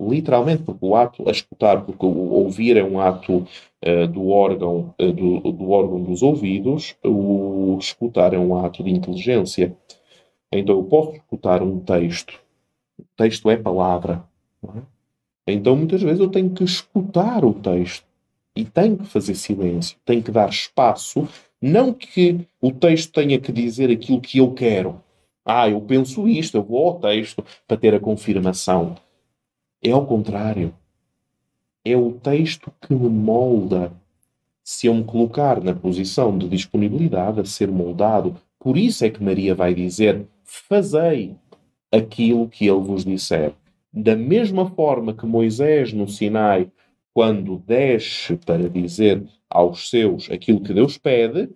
Literalmente, 0.00 0.62
porque 0.64 0.84
o 0.84 0.96
ato, 0.96 1.28
a 1.28 1.32
escutar, 1.32 1.82
porque 1.84 2.04
o 2.04 2.30
ouvir 2.30 2.76
é 2.76 2.84
um 2.84 3.00
ato 3.00 3.46
uh, 3.84 4.06
do, 4.08 4.28
órgão, 4.28 4.94
uh, 5.00 5.12
do, 5.12 5.40
do, 5.52 5.70
órgão 5.70 6.02
dos 6.02 6.22
ouvidos, 6.22 6.96
o 7.04 7.76
escutar 7.80 8.34
é 8.34 8.38
um 8.38 8.56
ato 8.64 8.82
de 8.82 8.90
inteligência. 8.90 9.76
Então 10.50 10.76
eu 10.76 10.84
posso 10.84 11.12
escutar 11.12 11.62
um 11.62 11.78
texto. 11.78 12.40
O 12.98 13.04
texto 13.16 13.48
é 13.48 13.56
palavra. 13.56 14.24
É? 14.64 14.91
Então 15.46 15.76
muitas 15.76 16.02
vezes 16.02 16.20
eu 16.20 16.28
tenho 16.28 16.50
que 16.50 16.64
escutar 16.64 17.44
o 17.44 17.52
texto 17.52 18.04
e 18.54 18.64
tenho 18.64 18.98
que 18.98 19.06
fazer 19.06 19.34
silêncio, 19.34 19.96
tenho 20.04 20.22
que 20.22 20.30
dar 20.30 20.48
espaço, 20.48 21.28
não 21.60 21.92
que 21.92 22.46
o 22.60 22.70
texto 22.70 23.12
tenha 23.12 23.38
que 23.40 23.50
dizer 23.52 23.90
aquilo 23.90 24.20
que 24.20 24.38
eu 24.38 24.52
quero. 24.52 25.00
Ah, 25.44 25.68
eu 25.68 25.80
penso 25.80 26.28
isto, 26.28 26.56
eu 26.56 26.62
vou 26.62 26.88
ao 26.88 27.00
texto 27.00 27.44
para 27.66 27.76
ter 27.76 27.94
a 27.94 28.00
confirmação. 28.00 28.96
É 29.82 29.90
ao 29.90 30.06
contrário. 30.06 30.72
É 31.84 31.96
o 31.96 32.12
texto 32.12 32.72
que 32.80 32.94
me 32.94 33.08
molda. 33.08 33.92
Se 34.62 34.86
eu 34.86 34.94
me 34.94 35.02
colocar 35.02 35.60
na 35.60 35.74
posição 35.74 36.38
de 36.38 36.48
disponibilidade 36.48 37.40
a 37.40 37.44
ser 37.44 37.68
moldado, 37.68 38.36
por 38.60 38.76
isso 38.76 39.04
é 39.04 39.10
que 39.10 39.22
Maria 39.22 39.56
vai 39.56 39.74
dizer: 39.74 40.24
Fazei 40.44 41.34
aquilo 41.90 42.48
que 42.48 42.66
ele 42.66 42.80
vos 42.80 43.04
disser. 43.04 43.52
Da 43.92 44.16
mesma 44.16 44.70
forma 44.70 45.14
que 45.14 45.26
Moisés 45.26 45.92
no 45.92 46.08
Sinai, 46.08 46.70
quando 47.12 47.58
desce 47.58 48.36
para 48.36 48.68
dizer 48.68 49.22
aos 49.50 49.90
seus 49.90 50.30
aquilo 50.30 50.62
que 50.62 50.72
Deus 50.72 50.96
pede, 50.96 51.50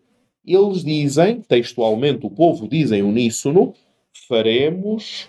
eles 0.44 0.85
dizem, 0.85 1.40
textualmente, 1.40 2.27
o 2.27 2.31
povo 2.31 2.68
diz 2.68 2.92
em 2.92 3.03
uníssono: 3.03 3.75
faremos 4.29 5.29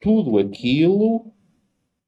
tudo 0.00 0.38
aquilo 0.38 1.26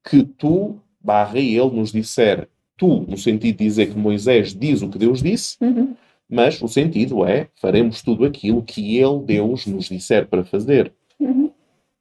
que 0.08 0.24
tu, 0.24 0.80
barra 1.00 1.38
ele, 1.38 1.70
nos 1.70 1.92
disser. 1.92 2.48
Tu, 2.76 3.06
no 3.08 3.16
sentido 3.16 3.58
de 3.58 3.64
dizer 3.64 3.90
que 3.90 3.98
Moisés 3.98 4.54
diz 4.54 4.82
o 4.82 4.88
que 4.88 4.98
Deus 4.98 5.22
disse, 5.22 5.56
uhum. 5.60 5.94
mas 6.28 6.62
o 6.62 6.68
sentido 6.68 7.26
é 7.26 7.48
faremos 7.56 8.02
tudo 8.02 8.24
aquilo 8.24 8.62
que 8.62 8.96
ele, 8.96 9.20
Deus, 9.24 9.66
nos 9.66 9.88
disser 9.88 10.26
para 10.26 10.44
fazer. 10.44 10.92
Uhum. 11.20 11.50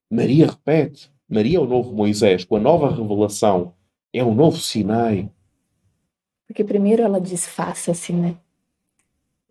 Maria 0.10 0.48
repete: 0.48 1.10
Maria 1.30 1.58
é 1.58 1.62
o 1.62 1.66
novo 1.66 1.94
Moisés, 1.94 2.46
com 2.46 2.56
a 2.56 2.60
nova 2.60 2.90
revelação, 2.90 3.74
é 4.14 4.24
o 4.24 4.34
novo 4.34 4.58
Sinai. 4.58 5.30
Porque 6.48 6.64
primeiro 6.64 7.04
ela 7.04 7.20
diz 7.20 7.46
faça-se, 7.46 8.14
né? 8.14 8.36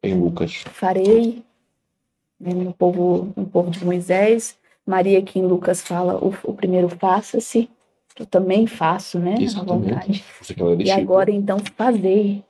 Em 0.03 0.19
Lucas. 0.19 0.65
Farei, 0.73 1.45
né, 2.41 2.55
no, 2.55 2.73
povo, 2.73 3.33
no 3.37 3.47
povo 3.47 3.71
de 3.71 3.85
Moisés. 3.85 4.57
Maria, 4.87 5.21
que 5.21 5.39
em 5.39 5.43
Lucas 5.43 5.83
fala, 5.83 6.17
o, 6.17 6.35
o 6.45 6.55
primeiro 6.55 6.89
faça-se. 6.89 7.69
Eu 8.19 8.25
também 8.25 8.67
faço, 8.67 9.19
né? 9.19 9.37
Exatamente. 9.39 10.25
E 10.83 10.91
agora, 10.91 11.31
então, 11.31 11.59
fazer 11.77 12.43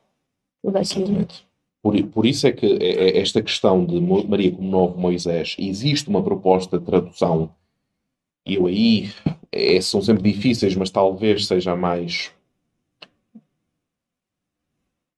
tudo 0.63 0.77
aquilo. 0.77 1.05
Exatamente. 1.05 1.47
Por, 1.83 2.03
por 2.05 2.27
isso 2.27 2.47
é 2.47 2.53
que 2.53 2.67
é, 2.67 3.19
é, 3.19 3.21
esta 3.21 3.43
questão 3.43 3.85
de 3.85 4.01
Maria 4.01 4.53
como 4.53 4.69
novo 4.69 4.99
Moisés, 4.99 5.57
existe 5.59 6.09
uma 6.09 6.23
proposta 6.23 6.79
de 6.79 6.85
tradução 6.85 7.51
eu 8.47 8.67
aí 8.67 9.11
é, 9.51 9.81
são 9.81 10.01
sempre 10.01 10.33
difíceis, 10.33 10.77
mas 10.77 10.91
talvez 10.91 11.47
seja 11.47 11.75
mais. 11.75 12.33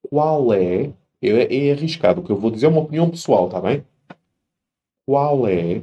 Qual 0.09 0.53
é, 0.55 0.93
é. 1.21 1.69
É 1.69 1.73
arriscado 1.73 2.21
o 2.21 2.25
que 2.25 2.33
eu 2.33 2.39
vou 2.39 2.51
dizer, 2.51 2.67
é 2.67 2.69
uma 2.69 2.81
opinião 2.81 3.11
pessoal, 3.11 3.47
está 3.47 3.61
bem? 3.61 3.85
Qual 5.05 5.47
é 5.47 5.83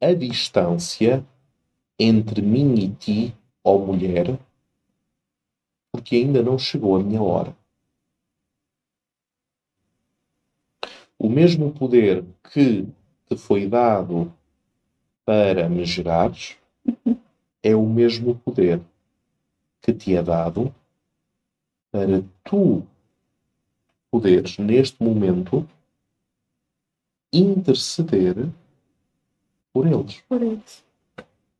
a 0.00 0.12
distância 0.12 1.24
entre 1.98 2.42
mim 2.42 2.74
e 2.74 2.90
ti, 2.90 3.34
ó 3.64 3.78
mulher, 3.78 4.38
porque 5.92 6.16
ainda 6.16 6.42
não 6.42 6.58
chegou 6.58 6.96
a 6.96 7.02
minha 7.02 7.22
hora? 7.22 7.56
O 11.18 11.28
mesmo 11.28 11.70
poder 11.72 12.24
que 12.50 12.86
te 13.28 13.36
foi 13.36 13.66
dado 13.66 14.32
para 15.24 15.68
me 15.68 15.84
gerares 15.84 16.56
é 17.62 17.74
o 17.74 17.86
mesmo 17.86 18.34
poder 18.36 18.80
que 19.82 19.92
te 19.92 20.16
é 20.16 20.22
dado 20.22 20.74
para 21.90 22.22
tu 22.44 22.82
poderes, 24.10 24.58
neste 24.58 25.02
momento, 25.02 25.68
interceder 27.32 28.48
por 29.72 29.86
eles. 29.86 30.20
Por 30.28 30.42
eles. 30.42 30.84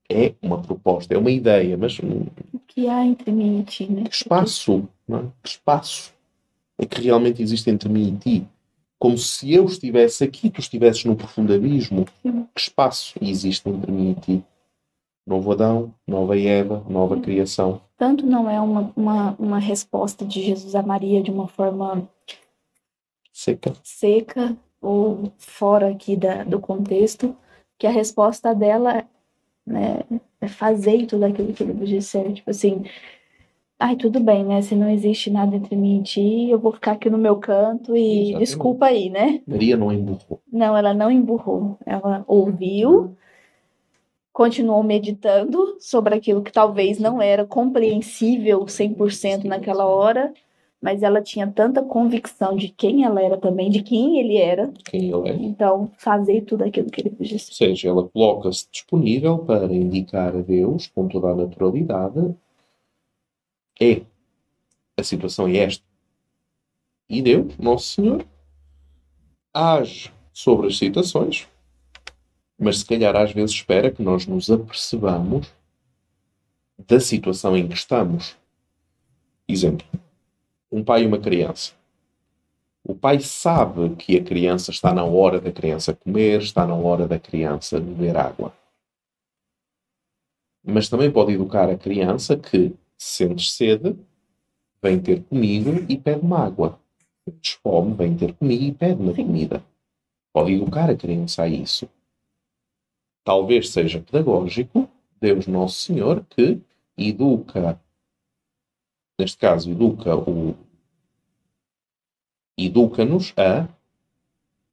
É 0.09 0.35
uma 0.43 0.61
proposta, 0.61 1.15
é 1.15 1.19
uma 1.19 1.31
ideia, 1.31 1.77
mas. 1.77 1.99
O 2.53 2.59
que 2.67 2.89
há 2.89 3.05
entre 3.05 3.31
mim 3.31 3.61
e 3.61 3.65
ti, 3.65 3.91
né? 3.91 4.05
Que 4.05 4.15
espaço, 4.15 4.89
não 5.07 5.19
é? 5.19 5.23
Que 5.43 5.49
espaço 5.49 6.13
é 6.77 6.87
que 6.87 7.01
realmente 7.01 7.41
existe 7.41 7.71
entre 7.71 7.89
mim 7.89 8.15
e 8.15 8.17
ti? 8.19 8.49
Como 9.01 9.17
se 9.17 9.55
eu 9.55 9.65
estivesse 9.65 10.23
aqui, 10.23 10.51
tu 10.51 10.61
estivesses 10.61 11.07
num 11.07 11.17
profundo 11.17 11.55
abismo. 11.55 12.05
Que 12.23 12.31
espaço 12.55 13.19
existe 13.21 13.67
entre 13.67 13.91
mim 13.91 14.11
e 14.11 14.21
ti? 14.21 14.45
Novo 15.27 15.53
Adão, 15.53 15.95
nova 16.07 16.39
Eva, 16.39 16.85
nova 16.87 17.19
criação. 17.19 17.81
Tanto 17.97 18.27
não 18.27 18.49
é 18.51 18.61
uma, 18.61 18.93
uma, 18.95 19.37
uma 19.39 19.59
resposta 19.59 20.25
de 20.27 20.43
Jesus 20.43 20.75
a 20.75 20.83
Maria 20.83 21.23
de 21.23 21.31
uma 21.31 21.49
forma 21.49 22.07
seca, 23.33 23.73
seca 23.83 24.55
ou 24.83 25.33
fora 25.39 25.89
aqui 25.89 26.15
da, 26.15 26.45
do 26.45 26.61
contexto, 26.61 27.35
que 27.79 27.87
a 27.87 27.91
resposta 27.91 28.55
dela 28.55 29.05
né, 29.67 30.01
é 30.43 30.49
fazer 30.49 31.07
tudo 31.07 31.25
aquilo 31.25 31.55
que 31.55 31.63
ele 31.63 31.73
vos 31.73 31.89
disser. 31.89 32.35
Tipo 32.35 32.51
assim, 32.51 32.85
ai, 33.81 33.97
tudo 33.97 34.21
bem, 34.21 34.45
né? 34.45 34.61
Se 34.61 34.77
não 34.77 34.89
existe 34.91 35.31
nada 35.31 35.57
entre 35.57 35.75
mim 35.75 36.01
e 36.01 36.03
ti, 36.03 36.51
eu 36.51 36.59
vou 36.59 36.71
ficar 36.73 36.93
aqui 36.93 37.09
no 37.09 37.17
meu 37.19 37.37
canto 37.37 37.97
e 37.97 38.21
Exatamente. 38.21 38.39
desculpa 38.39 38.87
aí, 38.87 39.09
né? 39.09 39.41
Maria 39.47 39.77
não 39.77 39.91
emburrou. 39.91 40.41
Não, 40.53 40.77
ela 40.77 40.93
não 40.93 41.11
emburrou. 41.11 41.79
Ela 41.87 42.23
ouviu, 42.29 43.17
continuou 44.33 44.83
meditando 44.83 45.77
sobre 45.81 46.15
aquilo 46.15 46.43
que 46.43 46.53
talvez 46.53 46.99
não 46.99 47.21
era 47.23 47.45
compreensível 47.47 48.61
100% 48.67 49.45
naquela 49.45 49.87
hora, 49.87 50.33
mas 50.81 51.03
ela 51.03 51.23
tinha 51.23 51.47
tanta 51.47 51.83
convicção 51.83 52.57
de 52.57 52.69
quem 52.69 53.05
ela 53.05 53.23
era 53.23 53.37
também, 53.39 53.71
de 53.71 53.83
quem 53.83 54.21
ele 54.21 54.37
era. 54.37 54.71
Quem 54.85 55.11
ele 55.11 55.29
é. 55.29 55.33
Então, 55.35 55.91
fazer 55.97 56.43
tudo 56.43 56.65
aquilo 56.65 56.91
que 56.91 57.01
ele 57.01 57.11
podia 57.11 57.35
Ou 57.35 57.39
ser. 57.39 57.55
seja, 57.55 57.89
ela 57.89 58.07
coloca-se 58.09 58.67
disponível 58.71 59.39
para 59.39 59.67
indicar 59.75 60.37
a 60.37 60.41
Deus, 60.43 60.87
com 60.87 61.09
toda 61.09 61.29
a 61.29 61.35
naturalidade, 61.35 62.35
é. 63.81 64.03
A 64.97 65.03
situação 65.03 65.49
é 65.49 65.57
esta. 65.57 65.85
E 67.09 67.23
Deus, 67.23 67.57
Nosso 67.59 67.95
Senhor, 67.95 68.25
age 69.53 70.13
sobre 70.33 70.69
as 70.69 70.79
situações, 70.79 71.49
mas 72.59 72.79
se 72.79 72.85
calhar 72.85 73.17
às 73.17 73.33
vezes 73.33 73.57
espera 73.57 73.91
que 73.91 74.03
nós 74.03 74.27
nos 74.27 74.51
apercebamos 74.51 75.53
da 76.87 77.01
situação 77.01 77.57
em 77.57 77.67
que 77.67 77.75
estamos. 77.75 78.37
Exemplo: 79.49 79.87
um 80.71 80.85
pai 80.85 81.03
e 81.03 81.07
uma 81.07 81.19
criança. 81.19 81.73
O 82.83 82.95
pai 82.95 83.21
sabe 83.21 83.95
que 83.97 84.17
a 84.17 84.25
criança 84.25 84.71
está 84.71 84.95
na 84.95 85.05
hora 85.05 85.41
da 85.41 85.53
criança 85.53 85.95
comer, 85.95 86.41
está 86.41 86.67
na 86.67 86.75
hora 86.75 87.07
da 87.07 87.19
criança 87.19 87.79
beber 87.79 88.17
água. 88.17 88.55
Mas 90.65 90.89
também 90.89 91.11
pode 91.11 91.33
educar 91.33 91.69
a 91.69 91.77
criança 91.77 92.37
que, 92.37 92.75
sentes 93.01 93.53
sede, 93.53 93.97
vem 94.83 95.01
ter 95.01 95.25
comigo 95.25 95.71
e 95.89 95.97
pede-me 95.97 96.35
água. 96.35 96.79
Sentes 97.25 97.53
fome, 97.53 97.95
vem 97.95 98.15
ter 98.15 98.35
comigo 98.35 98.63
e 98.63 98.73
pede-me 98.73 99.15
comida. 99.15 99.65
Pode 100.33 100.53
educar 100.53 100.91
a 100.91 100.97
criança 100.97 101.45
a 101.45 101.49
isso. 101.49 101.89
Talvez 103.25 103.71
seja 103.71 104.01
pedagógico, 104.01 104.87
Deus 105.19 105.47
Nosso 105.47 105.81
Senhor, 105.81 106.25
que 106.29 106.61
educa, 106.97 107.81
neste 109.19 109.39
caso, 109.39 109.71
educa 109.71 110.15
o. 110.15 110.55
Educa-nos 112.57 113.33
a 113.39 113.67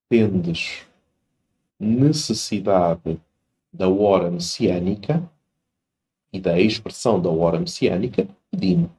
tendes 0.09 0.85
necessidade 1.79 3.21
da 3.71 3.87
hora 3.87 4.29
messiânica 4.29 5.31
e 6.31 6.39
da 6.39 6.59
expressão 6.59 7.19
da 7.19 7.29
hora 7.29 7.59
messiânica, 7.59 8.27
pedi-me. 8.51 8.89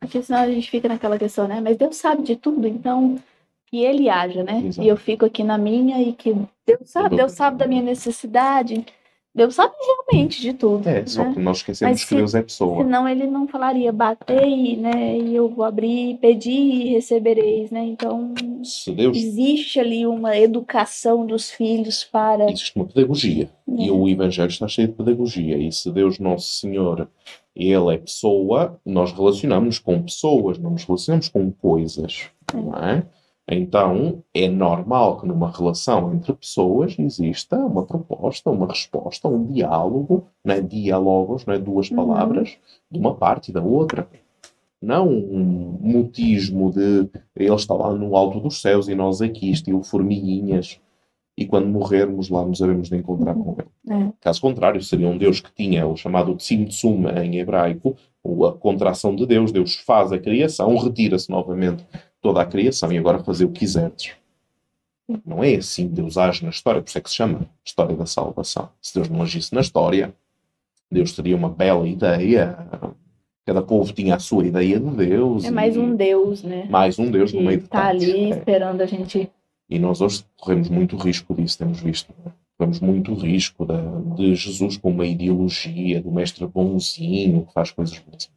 Porque 0.00 0.22
senão 0.22 0.40
a 0.40 0.48
gente 0.48 0.70
fica 0.70 0.88
naquela 0.88 1.18
questão, 1.18 1.46
né? 1.46 1.60
Mas 1.60 1.76
Deus 1.76 1.96
sabe 1.96 2.22
de 2.22 2.36
tudo, 2.36 2.66
então 2.66 3.18
que 3.66 3.78
ele 3.78 4.08
haja, 4.08 4.42
né? 4.42 4.62
Exato. 4.66 4.86
E 4.86 4.88
eu 4.88 4.96
fico 4.96 5.24
aqui 5.24 5.42
na 5.42 5.58
minha 5.58 6.00
e 6.00 6.12
que 6.12 6.34
Deus 6.66 6.88
sabe, 6.88 7.16
Deus 7.16 7.32
sabe 7.32 7.58
da 7.58 7.66
minha 7.66 7.82
necessidade. 7.82 8.84
Deus 9.34 9.56
sabe 9.56 9.74
realmente 9.84 10.40
de 10.40 10.52
tudo. 10.52 10.88
É, 10.88 11.04
só 11.06 11.24
né? 11.24 11.32
que 11.34 11.40
nós 11.40 11.56
esquecemos 11.56 11.90
Mas 11.92 12.02
que 12.04 12.08
se- 12.10 12.14
Deus 12.14 12.34
é 12.36 12.42
pessoa. 12.42 12.84
Senão 12.84 13.08
ele 13.08 13.26
não 13.26 13.48
falaria, 13.48 13.90
batei, 13.92 14.76
né? 14.76 15.18
E 15.18 15.34
eu 15.34 15.48
vou 15.48 15.64
abrir, 15.64 16.18
pedi 16.18 16.52
e 16.52 16.88
recebereis, 16.90 17.70
né? 17.70 17.84
Então 17.84 18.32
Se 18.62 18.92
Deus 18.92 19.16
existe 19.16 19.80
ali 19.80 20.06
uma 20.06 20.36
educação 20.36 21.26
dos 21.26 21.50
filhos 21.50 22.04
para. 22.04 22.44
existe 22.50 22.72
uma 22.76 22.84
pedagogia. 22.84 23.50
né? 23.66 23.86
E 23.86 23.90
o 23.90 24.08
Evangelho 24.08 24.50
está 24.50 24.68
cheio 24.68 24.86
de 24.88 24.94
pedagogia. 24.94 25.58
E 25.58 25.72
se 25.72 25.90
Deus 25.90 26.20
Nosso 26.20 26.60
Senhor, 26.60 27.08
Ele 27.56 27.92
é 27.94 27.98
pessoa, 27.98 28.80
nós 28.86 29.12
relacionamos 29.12 29.78
com 29.80 30.00
pessoas, 30.02 30.58
não 30.58 30.70
nos 30.70 30.84
relacionamos 30.84 31.28
com 31.28 31.50
coisas. 31.50 32.28
Não 32.52 32.72
é? 32.76 33.02
Então, 33.46 34.22
é 34.32 34.48
normal 34.48 35.20
que 35.20 35.26
numa 35.26 35.50
relação 35.50 36.14
entre 36.14 36.32
pessoas 36.32 36.98
exista 36.98 37.56
uma 37.58 37.84
proposta, 37.84 38.50
uma 38.50 38.66
resposta, 38.66 39.28
um 39.28 39.44
diálogo, 39.44 40.26
não 40.42 40.54
é? 40.54 40.60
diálogos, 40.62 41.44
não 41.44 41.54
é? 41.54 41.58
duas 41.58 41.90
Uhum. 41.90 41.96
palavras, 41.96 42.56
de 42.90 42.98
uma 42.98 43.14
parte 43.14 43.50
e 43.50 43.52
da 43.52 43.62
outra. 43.62 44.08
Não 44.80 45.08
um 45.08 45.78
mutismo 45.80 46.70
de 46.70 47.08
ele 47.36 47.54
está 47.54 47.74
lá 47.74 47.92
no 47.92 48.16
alto 48.16 48.40
dos 48.40 48.60
céus 48.60 48.88
e 48.88 48.94
nós 48.94 49.20
aqui, 49.20 49.50
estilo 49.50 49.82
formiguinhas, 49.82 50.80
e 51.36 51.44
quando 51.46 51.66
morrermos 51.66 52.30
lá 52.30 52.44
nos 52.44 52.62
havemos 52.62 52.88
de 52.88 52.96
encontrar 52.96 53.34
com 53.34 53.56
ele. 53.58 54.04
É. 54.04 54.12
Caso 54.20 54.40
contrário, 54.40 54.82
seria 54.82 55.08
um 55.08 55.18
Deus 55.18 55.40
que 55.40 55.52
tinha 55.52 55.86
o 55.86 55.96
chamado 55.96 56.34
Tzimtzum 56.36 57.08
em 57.08 57.38
hebraico, 57.38 57.96
ou 58.22 58.46
a 58.46 58.52
contração 58.52 59.14
de 59.14 59.26
Deus. 59.26 59.52
Deus 59.52 59.74
faz 59.74 60.12
a 60.12 60.18
criação, 60.18 60.76
retira-se 60.78 61.28
novamente 61.30 61.84
toda 62.24 62.40
a 62.40 62.46
criação 62.46 62.90
e 62.90 62.96
agora 62.96 63.22
fazer 63.22 63.44
o 63.44 63.50
que 63.50 63.60
quiserdes. 63.60 64.12
Não 65.26 65.44
é 65.44 65.56
assim 65.56 65.86
que 65.86 65.94
Deus 65.96 66.16
age 66.16 66.42
na 66.42 66.48
história, 66.48 66.80
por 66.80 66.88
isso 66.88 66.96
é 66.96 67.00
que 67.02 67.10
se 67.10 67.16
chama 67.16 67.42
História 67.62 67.94
da 67.94 68.06
Salvação. 68.06 68.70
Se 68.80 68.94
Deus 68.94 69.10
não 69.10 69.20
agisse 69.20 69.54
na 69.54 69.60
história, 69.60 70.14
Deus 70.90 71.12
teria 71.12 71.36
uma 71.36 71.50
bela 71.50 71.86
ideia, 71.86 72.56
cada 73.44 73.60
povo 73.60 73.92
tinha 73.92 74.14
a 74.14 74.18
sua 74.18 74.46
ideia 74.46 74.80
de 74.80 74.90
Deus. 74.90 75.44
É 75.44 75.50
mais 75.50 75.76
um 75.76 75.94
Deus, 75.94 76.42
né? 76.42 76.66
mais 76.70 76.98
um 76.98 77.10
Deus 77.10 77.30
no 77.34 77.40
Que 77.40 77.46
meio 77.46 77.60
de 77.60 77.68
tá 77.68 77.90
tantos. 77.90 78.04
ali 78.04 78.24
É. 78.24 78.28
esperando 78.38 78.80
a 78.80 78.86
gente. 78.86 79.30
E 79.68 79.78
nós 79.78 80.00
hoje 80.00 80.24
corremos 80.38 80.70
muito 80.70 80.96
risco 80.96 81.34
disso, 81.34 81.58
temos 81.58 81.80
visto. 81.80 82.10
não 82.24 82.30
é? 82.30 82.34
Corremos 82.56 82.80
muito 82.80 83.12
risco 83.12 83.66
da- 83.66 84.00
de 84.16 84.34
Jesus 84.34 84.78
com 84.78 84.88
uma 84.90 85.04
ideologia, 85.06 86.00
do 86.00 86.10
mestre 86.10 86.46
bonzinho, 86.46 87.44
que 87.44 87.52
faz 87.52 87.70
coisas 87.70 87.98
boas. 87.98 88.30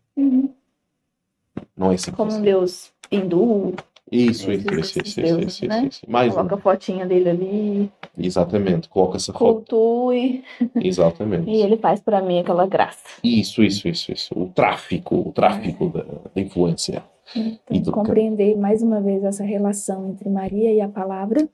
Não 1.76 1.92
é 1.92 1.96
que 1.96 2.12
Como 2.12 2.32
um. 2.34 2.42
Deus 2.42 2.92
hindu, 3.12 3.74
Isso, 4.12 4.52
isso, 4.52 4.68
isso, 4.74 4.80
isso, 4.80 5.00
isso, 5.02 5.22
deuses, 5.22 5.54
isso, 5.56 5.68
né? 5.68 5.88
isso. 5.90 6.02
Mais 6.08 6.32
um. 6.32 6.36
coloca 6.38 6.56
a 6.56 6.58
fotinha 6.58 7.06
dele 7.06 7.30
ali, 7.30 7.92
Exatamente, 8.18 8.88
coloca-se 8.90 9.30
a 9.32 9.34
foto. 9.34 9.66
cultue, 9.70 10.44
Exatamente. 10.76 11.50
e 11.52 11.62
ele 11.62 11.78
faz 11.78 12.00
pra 12.00 12.22
mim 12.22 12.40
aquela 12.40 12.66
graça. 12.66 13.04
Isso, 13.24 13.64
isso, 13.64 13.88
isso, 13.88 14.12
isso. 14.12 14.34
O 14.38 14.48
tráfico, 14.50 15.16
o 15.28 15.32
tráfico 15.32 15.90
da, 15.90 16.04
da 16.34 16.42
influência. 16.42 17.04
Tem 17.34 17.60
E 17.70 17.74
que 17.74 17.80
do- 17.82 17.92
compreender 17.92 18.56
mais 18.58 18.82
uma 18.82 19.02
vez 19.02 19.24
essa 19.24 19.44
relação 19.44 20.10
entre 20.10 20.30
Maria 20.30 20.72
e 20.74 20.80
a 20.82 20.88
palavra. 20.88 21.48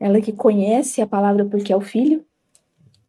Ela 0.00 0.20
que 0.20 0.32
conhece 0.32 1.00
a 1.00 1.06
palavra 1.06 1.44
porque 1.44 1.72
é 1.72 1.76
o 1.76 1.80
filho, 1.80 2.24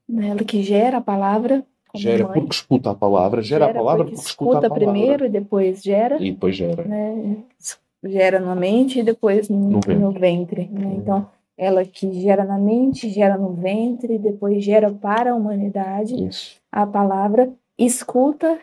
né? 0.08 0.28
ela 0.30 0.43
que 0.43 0.62
gera 0.62 0.97
a 0.97 1.01
palavra 1.01 1.66
como 1.94 2.02
Gera 2.02 2.24
mãe. 2.28 2.34
porque 2.34 2.56
escuta 2.56 2.89
a 2.89 2.96
palavra, 2.96 3.41
gera, 3.44 3.66
a 3.70 3.74
palavra 3.74 4.04
porque 4.06 4.20
escuta, 4.20 4.58
a 4.58 4.62
palavra. 4.62 4.76
primeiro 4.91 5.26
e 5.26 5.30
depois 5.30 5.82
gera, 5.84 6.18
E 6.22 6.32
depois 6.32 6.56
gera. 6.56 6.84
né? 6.84 7.38
Gera 8.04 8.39
na 8.39 8.56
mente 8.56 9.00
e 9.00 9.04
depois 9.04 9.48
no, 9.48 9.58
No 9.70 9.80
ventre. 9.80 9.96
no 9.96 10.12
ventre. 10.12 10.70
né? 10.72 10.96
Então, 10.98 11.28
ela 11.56 11.86
que 11.86 12.12
gera 12.20 12.44
na 12.44 12.58
mente, 12.58 13.08
gera 13.10 13.38
no 13.38 13.54
ventre, 13.54 14.18
depois 14.18 14.64
gera 14.64 14.91
para 14.91 15.32
a 15.32 15.36
humanidade 15.36 16.16
Isso. 16.28 16.58
a 16.72 16.86
palavra, 16.86 17.50
escuta, 17.78 18.58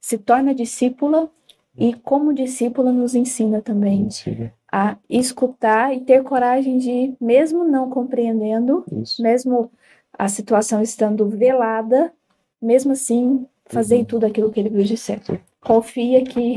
se 0.00 0.16
torna 0.16 0.54
discípula 0.54 1.28
e, 1.76 1.92
como 1.92 2.32
discípula, 2.32 2.92
nos 2.92 3.14
ensina 3.16 3.60
também 3.60 4.08
Sim, 4.08 4.48
a 4.72 4.96
escutar 5.10 5.92
e 5.94 6.00
ter 6.00 6.22
coragem 6.22 6.78
de, 6.78 7.14
mesmo 7.20 7.64
não 7.64 7.90
compreendendo, 7.90 8.84
Isso. 8.92 9.20
mesmo 9.20 9.70
a 10.16 10.28
situação 10.28 10.80
estando 10.80 11.28
velada, 11.28 12.12
mesmo 12.60 12.92
assim, 12.92 13.46
fazer 13.66 13.96
Uhum. 13.96 14.04
tudo 14.04 14.26
aquilo 14.26 14.50
que 14.50 14.60
ele 14.60 14.70
vos 14.70 14.88
disser. 14.88 15.20
Sim. 15.24 15.38
Confia 15.60 16.22
que, 16.24 16.54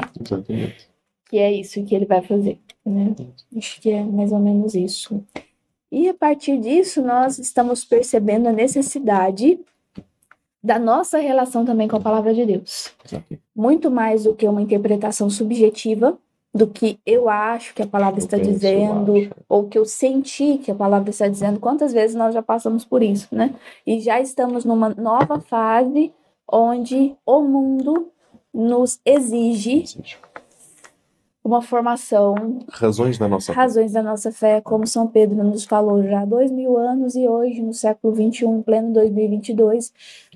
que 1.30 1.38
é 1.38 1.52
isso 1.52 1.84
que 1.84 1.96
ele 1.96 2.06
vai 2.06 2.22
fazer. 2.22 2.60
Né? 2.86 3.16
Acho 3.58 3.82
que 3.82 3.90
é 3.90 4.04
mais 4.04 4.32
ou 4.32 4.40
menos 4.40 4.76
isso. 4.76 5.24
E 5.92 6.08
a 6.08 6.14
partir 6.14 6.60
disso, 6.60 7.02
nós 7.02 7.40
estamos 7.40 7.84
percebendo 7.84 8.48
a 8.48 8.52
necessidade 8.54 9.60
da 10.64 10.78
nossa 10.78 11.18
relação 11.20 11.66
também 11.66 11.88
com 11.88 11.96
a 11.96 12.02
palavra 12.02 12.34
de 12.34 12.46
Deus. 12.46 12.94
Muito 13.56 13.90
mais 13.90 14.24
do 14.24 14.36
que 14.36 14.48
uma 14.48 14.62
interpretação 14.62 15.30
subjetiva 15.30 16.18
do 16.54 16.68
que 16.68 17.00
eu 17.06 17.30
acho 17.30 17.74
que 17.76 17.82
a 17.82 17.88
palavra 17.88 18.20
está 18.20 18.38
penso, 18.38 18.52
dizendo, 18.52 19.14
ou 19.48 19.68
que 19.68 19.78
eu 19.78 19.86
senti 19.86 20.58
que 20.58 20.72
a 20.72 20.76
palavra 20.76 21.10
está 21.10 21.28
dizendo. 21.28 21.60
Quantas 21.60 21.94
vezes 21.94 22.16
nós 22.16 22.34
já 22.34 22.42
passamos 22.42 22.84
por 22.84 23.04
isso, 23.04 23.28
né? 23.32 23.54
E 23.86 24.00
já 24.00 24.20
estamos 24.20 24.66
numa 24.66 24.90
nova 24.90 25.40
fase 25.40 26.12
onde 26.52 27.16
o 27.26 27.42
mundo 27.42 28.12
nos 28.52 29.00
exige 29.06 29.84
uma 31.44 31.62
formação 31.62 32.60
Razões 32.70 33.18
da 33.18 33.28
nossa 33.28 33.54
razões 33.54 33.92
da 33.92 34.04
nossa 34.04 34.32
fé, 34.32 34.62
como 34.62 34.86
São 34.86 35.08
Pedro 35.08 35.44
nos 35.44 35.66
falou 35.66 36.04
já 36.04 36.22
há 36.22 36.26
dois 36.26 36.52
mil 36.52 36.78
anos 36.78 37.16
e 37.16 37.28
hoje, 37.28 37.62
no 37.62 37.74
século 37.74 38.14
XXI, 38.14 38.62
pleno 38.64 38.94
2022, 38.94 39.94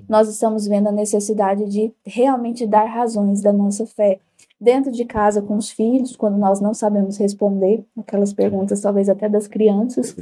nós 0.07 0.27
estamos 0.29 0.65
vendo 0.67 0.87
a 0.87 0.91
necessidade 0.91 1.65
de 1.65 1.93
realmente 2.05 2.65
dar 2.65 2.85
razões 2.85 3.41
da 3.41 3.51
nossa 3.51 3.85
fé 3.85 4.19
dentro 4.63 4.91
de 4.91 5.03
casa 5.03 5.41
com 5.41 5.57
os 5.57 5.69
filhos, 5.69 6.15
quando 6.15 6.37
nós 6.37 6.61
não 6.61 6.73
sabemos 6.73 7.17
responder 7.17 7.85
aquelas 7.97 8.33
perguntas, 8.33 8.79
talvez 8.81 9.09
até 9.09 9.27
das 9.27 9.45
crianças, 9.45 10.15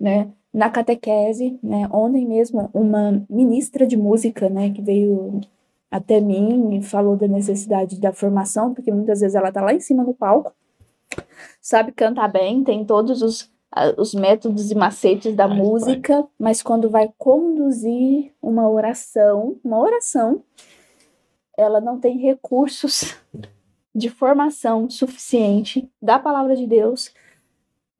né? 0.00 0.28
Na 0.54 0.70
catequese, 0.70 1.58
né? 1.62 1.88
Ontem 1.92 2.26
mesmo 2.26 2.70
uma 2.72 3.22
ministra 3.28 3.86
de 3.86 3.96
música, 3.96 4.48
né, 4.48 4.70
que 4.70 4.80
veio 4.80 5.40
até 5.90 6.20
mim 6.20 6.76
e 6.76 6.82
falou 6.82 7.16
da 7.16 7.26
necessidade 7.26 8.00
da 8.00 8.12
formação, 8.12 8.72
porque 8.72 8.92
muitas 8.92 9.20
vezes 9.20 9.34
ela 9.34 9.50
tá 9.50 9.60
lá 9.60 9.74
em 9.74 9.80
cima 9.80 10.04
do 10.04 10.14
palco, 10.14 10.52
sabe 11.60 11.92
cantar 11.92 12.28
bem, 12.28 12.62
tem 12.62 12.84
todos 12.84 13.20
os, 13.22 13.50
os 13.96 14.14
métodos 14.14 14.70
e 14.70 14.74
macetes 14.74 15.34
da 15.34 15.48
Mas 15.48 15.58
música, 15.58 16.26
mas 16.38 16.62
quando 16.62 16.88
vai 16.88 17.10
conduzir 17.18 18.32
uma 18.40 18.68
oração, 18.68 19.56
uma 19.64 19.80
oração, 19.80 20.42
ela 21.56 21.80
não 21.80 21.98
tem 21.98 22.18
recursos 22.18 23.16
de 23.98 24.08
formação 24.08 24.88
suficiente 24.88 25.88
da 26.00 26.18
palavra 26.18 26.56
de 26.56 26.66
Deus 26.66 27.12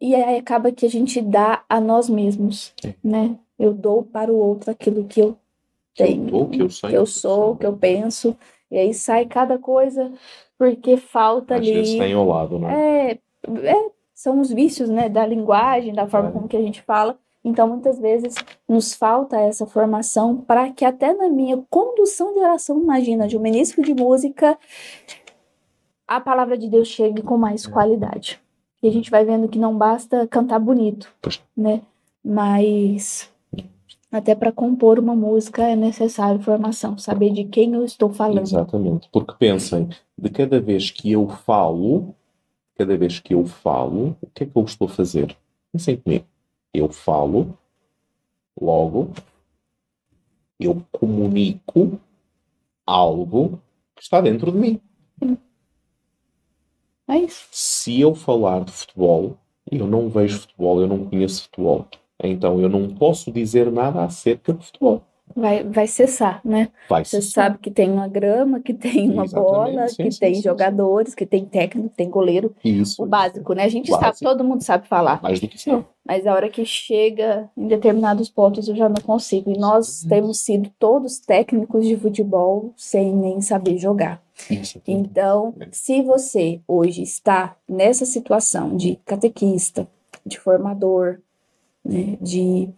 e 0.00 0.14
aí 0.14 0.38
acaba 0.38 0.70
que 0.70 0.86
a 0.86 0.90
gente 0.90 1.20
dá 1.20 1.64
a 1.68 1.80
nós 1.80 2.08
mesmos, 2.08 2.72
É. 2.84 2.94
né? 3.02 3.36
Eu 3.58 3.74
dou 3.74 4.04
para 4.04 4.32
o 4.32 4.36
outro 4.36 4.70
aquilo 4.70 5.04
que 5.04 5.20
eu 5.20 5.36
eu 5.98 6.06
tenho, 6.06 6.26
dou, 6.26 6.48
que 6.48 6.62
eu 6.62 6.70
sei, 6.70 6.90
que 6.90 6.96
eu 6.96 7.04
sou, 7.04 7.56
que 7.56 7.66
eu 7.66 7.76
penso, 7.76 8.36
e 8.70 8.78
aí 8.78 8.94
sai 8.94 9.26
cada 9.26 9.58
coisa 9.58 10.12
porque 10.56 10.96
falta 10.96 11.56
ali 11.56 11.98
tem 11.98 12.12
ao 12.14 12.24
lado, 12.26 12.56
não 12.58 12.70
é? 12.70 13.10
é, 13.10 13.20
é, 13.64 13.90
são 14.14 14.40
os 14.40 14.50
vícios, 14.52 14.88
né, 14.88 15.08
da 15.08 15.26
linguagem, 15.26 15.92
da 15.92 16.06
forma 16.06 16.28
É. 16.28 16.32
como 16.32 16.46
que 16.48 16.56
a 16.56 16.62
gente 16.62 16.80
fala. 16.82 17.18
Então, 17.44 17.68
muitas 17.68 17.98
vezes 17.98 18.34
nos 18.68 18.92
falta 18.94 19.40
essa 19.40 19.64
formação 19.66 20.36
para 20.36 20.70
que 20.70 20.84
até 20.84 21.12
na 21.14 21.28
minha 21.28 21.64
condução 21.70 22.32
de 22.32 22.40
oração, 22.40 22.80
imagina, 22.80 23.26
de 23.26 23.36
um 23.36 23.40
ministro 23.40 23.82
de 23.82 23.94
música, 23.94 24.58
a 26.08 26.18
palavra 26.20 26.56
de 26.56 26.68
Deus 26.68 26.88
chegue 26.88 27.22
com 27.22 27.36
mais 27.36 27.66
É. 27.66 27.70
qualidade. 27.70 28.40
E 28.82 28.88
a 28.88 28.90
gente 28.90 29.10
vai 29.10 29.24
vendo 29.24 29.48
que 29.48 29.58
não 29.58 29.76
basta 29.76 30.26
cantar 30.26 30.58
bonito, 30.58 31.12
né? 31.56 31.82
Mas 32.24 33.30
até 34.10 34.34
para 34.34 34.50
compor 34.50 34.98
uma 34.98 35.14
música 35.14 35.62
é 35.62 35.76
necessário 35.76 36.40
formação, 36.40 36.96
saber 36.96 37.30
de 37.30 37.44
quem 37.44 37.74
eu 37.74 37.84
estou 37.84 38.10
falando. 38.10 38.40
Exatamente. 38.42 39.08
Porque 39.12 39.34
pensem, 39.38 39.90
de 40.16 40.30
cada 40.30 40.58
vez 40.60 40.90
que 40.90 41.12
eu 41.12 41.28
falo, 41.28 42.14
cada 42.76 42.96
vez 42.96 43.18
que 43.20 43.34
eu 43.34 43.44
falo, 43.46 44.16
o 44.22 44.26
que 44.32 44.44
é 44.44 44.46
que 44.46 44.56
eu 44.56 44.64
estou 44.64 44.86
a 44.86 44.90
fazer? 44.90 45.36
Pensem 45.72 45.96
comigo. 45.96 46.24
Eu 46.72 46.88
falo, 46.88 47.58
logo, 48.58 49.10
eu 50.58 50.82
comunico 50.92 52.00
algo 52.86 53.60
que 53.94 54.02
está 54.02 54.20
dentro 54.20 54.50
de 54.52 54.58
mim. 54.58 54.80
É 57.08 57.16
isso. 57.18 57.46
Se 57.50 58.00
eu 58.00 58.14
falar 58.14 58.64
de 58.64 58.70
futebol, 58.70 59.36
eu 59.70 59.86
não 59.86 60.08
vejo 60.08 60.40
futebol, 60.40 60.80
eu 60.80 60.86
não 60.86 61.06
conheço 61.06 61.44
futebol. 61.44 61.88
Então 62.22 62.60
eu 62.60 62.68
não 62.68 62.94
posso 62.94 63.32
dizer 63.32 63.70
nada 63.72 64.04
acerca 64.04 64.52
de 64.52 64.64
futebol. 64.64 65.02
Vai, 65.36 65.62
vai 65.64 65.86
cessar, 65.86 66.40
né? 66.44 66.68
Vai 66.88 67.04
Você 67.04 67.20
ser 67.22 67.30
sabe 67.30 67.58
que 67.58 67.70
tem 67.70 67.90
uma 67.90 68.08
grama, 68.08 68.60
que 68.60 68.74
tem 68.74 69.10
uma 69.10 69.24
Exatamente, 69.24 69.52
bola, 69.52 69.88
sim, 69.88 70.02
que 70.04 70.10
sim, 70.12 70.20
tem 70.20 70.34
sim, 70.34 70.42
sim. 70.42 70.48
jogadores, 70.48 71.14
que 71.14 71.26
tem 71.26 71.44
técnico, 71.44 71.88
que 71.90 71.96
tem 71.96 72.10
goleiro. 72.10 72.54
isso. 72.64 73.02
O 73.02 73.06
básico, 73.06 73.52
né? 73.52 73.64
A 73.64 73.68
gente 73.68 73.90
sabe, 73.90 74.02
Básico. 74.02 74.24
todo 74.24 74.44
mundo 74.44 74.62
sabe 74.62 74.86
falar. 74.88 75.22
Mais 75.22 75.40
do 75.40 75.48
que 75.48 75.56
isso. 75.56 75.84
Mas 76.04 76.26
a 76.26 76.32
hora 76.34 76.48
que 76.48 76.64
chega 76.64 77.50
em 77.56 77.68
determinados 77.68 78.30
pontos 78.30 78.66
eu 78.68 78.74
já 78.74 78.88
não 78.88 79.00
consigo. 79.02 79.50
E 79.50 79.58
nós 79.58 80.02
temos 80.08 80.40
sido 80.40 80.70
todos 80.78 81.18
técnicos 81.18 81.86
de 81.86 81.96
futebol 81.96 82.72
sem 82.76 83.14
nem 83.14 83.40
saber 83.40 83.76
jogar. 83.78 84.22
Isso. 84.50 84.80
Então, 84.86 85.54
se 85.70 86.00
você 86.02 86.60
hoje 86.66 87.02
está 87.02 87.56
nessa 87.68 88.06
situação 88.06 88.76
de 88.76 88.98
catequista, 89.04 89.86
de 90.24 90.38
formador, 90.38 91.18
né, 91.84 92.16
de 92.20 92.68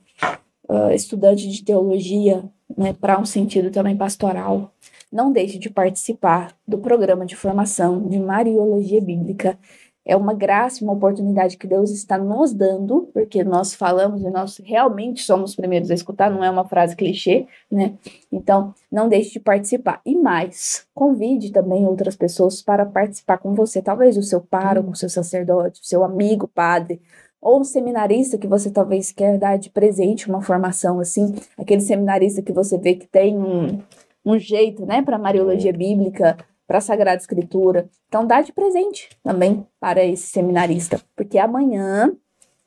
ah, 0.70 0.94
estudante 0.94 1.48
de 1.48 1.64
teologia, 1.64 2.44
né, 2.78 2.92
para 2.92 3.18
um 3.18 3.24
sentido 3.24 3.72
também 3.72 3.96
pastoral, 3.96 4.72
não 5.10 5.32
deixe 5.32 5.58
de 5.58 5.68
participar 5.68 6.54
do 6.66 6.78
programa 6.78 7.26
de 7.26 7.34
formação 7.34 8.06
de 8.06 8.20
Mariologia 8.20 9.00
Bíblica. 9.00 9.58
É 10.04 10.16
uma 10.16 10.32
graça, 10.32 10.84
uma 10.84 10.92
oportunidade 10.92 11.56
que 11.56 11.66
Deus 11.66 11.90
está 11.90 12.16
nos 12.16 12.52
dando, 12.52 13.10
porque 13.12 13.42
nós 13.42 13.74
falamos 13.74 14.22
e 14.22 14.30
nós 14.30 14.58
realmente 14.64 15.22
somos 15.22 15.50
os 15.50 15.56
primeiros 15.56 15.90
a 15.90 15.94
escutar, 15.94 16.30
não 16.30 16.44
é 16.44 16.50
uma 16.50 16.64
frase 16.64 16.94
clichê, 16.94 17.48
né? 17.70 17.94
Então, 18.30 18.72
não 18.90 19.08
deixe 19.08 19.32
de 19.32 19.40
participar. 19.40 20.00
E 20.06 20.14
mais, 20.14 20.86
convide 20.94 21.50
também 21.50 21.84
outras 21.84 22.14
pessoas 22.14 22.62
para 22.62 22.86
participar 22.86 23.38
com 23.38 23.54
você. 23.54 23.82
Talvez 23.82 24.16
o 24.16 24.22
seu 24.22 24.40
pároco, 24.40 24.92
o 24.92 24.96
seu 24.96 25.08
sacerdote, 25.08 25.80
o 25.80 25.84
seu 25.84 26.04
amigo 26.04 26.46
padre, 26.46 27.00
ou 27.40 27.60
um 27.60 27.64
seminarista 27.64 28.36
que 28.38 28.46
você 28.46 28.70
talvez 28.70 29.10
quer 29.12 29.38
dar 29.38 29.56
de 29.56 29.70
presente 29.70 30.28
uma 30.28 30.42
formação 30.42 31.00
assim, 31.00 31.34
aquele 31.56 31.80
seminarista 31.80 32.42
que 32.42 32.52
você 32.52 32.76
vê 32.78 32.94
que 32.94 33.06
tem 33.06 33.36
um, 33.38 33.78
um 34.24 34.38
jeito, 34.38 34.84
né, 34.84 35.00
para 35.02 35.18
Mariologia 35.18 35.72
Bíblica, 35.72 36.36
para 36.66 36.78
a 36.78 36.80
Sagrada 36.82 37.20
Escritura. 37.20 37.88
Então, 38.08 38.26
dá 38.26 38.40
de 38.42 38.52
presente 38.52 39.08
também 39.22 39.66
para 39.80 40.04
esse 40.04 40.26
seminarista, 40.28 41.00
porque 41.16 41.38
amanhã, 41.38 42.12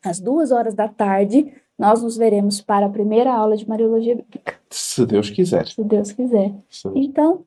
às 0.04 0.20
duas 0.20 0.52
horas 0.52 0.74
da 0.74 0.88
tarde, 0.88 1.54
nós 1.78 2.02
nos 2.04 2.18
veremos 2.18 2.60
para 2.62 2.86
a 2.86 2.90
primeira 2.90 3.34
aula 3.34 3.56
de 3.56 3.68
Mariologia 3.68 4.16
Bíblica, 4.16 4.56
Se 4.70 5.06
Deus 5.06 5.30
quiser. 5.30 5.68
se 5.68 5.84
Deus 5.84 6.12
quiser. 6.12 6.54
Se- 6.70 6.90
Então, 6.96 7.44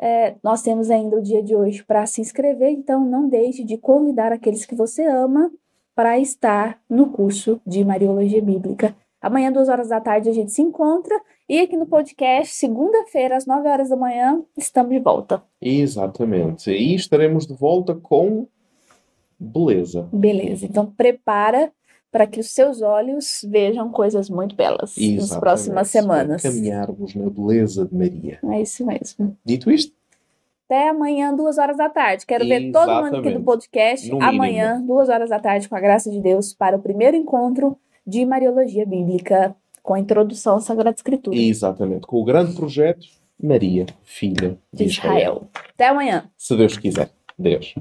é, 0.00 0.34
nós 0.42 0.62
temos 0.62 0.90
ainda 0.90 1.16
o 1.16 1.22
dia 1.22 1.42
de 1.42 1.54
hoje 1.54 1.84
para 1.84 2.06
se 2.06 2.20
inscrever, 2.20 2.70
então 2.70 3.04
não 3.04 3.28
deixe 3.28 3.62
de 3.62 3.76
convidar 3.76 4.32
aqueles 4.32 4.64
que 4.64 4.74
você 4.74 5.04
ama 5.04 5.50
para 6.00 6.18
estar 6.18 6.80
no 6.88 7.10
curso 7.10 7.60
de 7.66 7.84
Mariologia 7.84 8.40
Bíblica. 8.40 8.96
Amanhã, 9.20 9.52
duas 9.52 9.68
horas 9.68 9.88
da 9.88 10.00
tarde, 10.00 10.30
a 10.30 10.32
gente 10.32 10.50
se 10.50 10.62
encontra 10.62 11.14
e 11.46 11.60
aqui 11.60 11.76
no 11.76 11.84
podcast, 11.84 12.54
segunda-feira, 12.54 13.36
às 13.36 13.44
nove 13.44 13.68
horas 13.68 13.90
da 13.90 13.96
manhã, 13.96 14.42
estamos 14.56 14.92
de 14.92 14.98
volta. 14.98 15.42
Exatamente. 15.60 16.70
E 16.70 16.94
estaremos 16.94 17.46
de 17.46 17.52
volta 17.52 17.94
com 17.94 18.46
beleza. 19.38 20.08
Beleza, 20.10 20.64
então 20.64 20.86
prepara 20.86 21.70
para 22.10 22.26
que 22.26 22.40
os 22.40 22.50
seus 22.50 22.80
olhos 22.80 23.44
vejam 23.46 23.90
coisas 23.90 24.30
muito 24.30 24.56
belas 24.56 24.96
nas 24.96 24.98
Exatamente. 24.98 25.40
próximas 25.40 25.88
semanas. 25.88 26.40
Para 26.40 26.50
caminharmos 26.50 27.14
na 27.14 27.28
beleza 27.28 27.84
de 27.84 27.94
Maria. 27.94 28.38
É 28.42 28.62
isso 28.62 28.86
mesmo. 28.86 29.36
Dito 29.44 29.70
isto, 29.70 29.94
Até 30.70 30.88
amanhã, 30.88 31.34
duas 31.34 31.58
horas 31.58 31.76
da 31.76 31.88
tarde. 31.88 32.24
Quero 32.24 32.46
ver 32.46 32.70
todo 32.70 32.86
mundo 32.86 33.06
aqui 33.06 33.10
do 33.10 33.18
Exatamente. 33.18 33.42
podcast 33.44 34.08
No 34.08 34.18
mínimo. 34.20 34.30
amanhã, 34.30 34.80
duas 34.80 35.08
horas 35.08 35.28
da 35.28 35.40
tarde, 35.40 35.68
com 35.68 35.74
a 35.74 35.80
graça 35.80 36.08
de 36.08 36.20
Deus, 36.20 36.54
para 36.54 36.76
o 36.76 36.80
primeiro 36.80 37.16
encontro 37.16 37.76
de 38.06 38.24
Mariologia 38.24 38.86
Bíblica, 38.86 39.52
com 39.82 39.94
a 39.94 39.98
introdução 39.98 40.58
à 40.58 40.60
Sagrada 40.60 40.94
Escritura 40.94 41.36
exatamente, 41.36 42.06
com 42.06 42.18
o 42.18 42.24
grande 42.24 42.54
projeto 42.54 43.04
Maria, 43.42 43.84
filha 44.04 44.56
de 44.72 44.84
de 44.84 44.90
Israel. 44.92 45.16
Israel. 45.18 45.48
Até 45.74 45.88
amanhã. 45.88 46.30
Se 46.36 46.56
Deus 46.56 46.78
quiser. 46.78 47.10
Deus. 47.36 47.74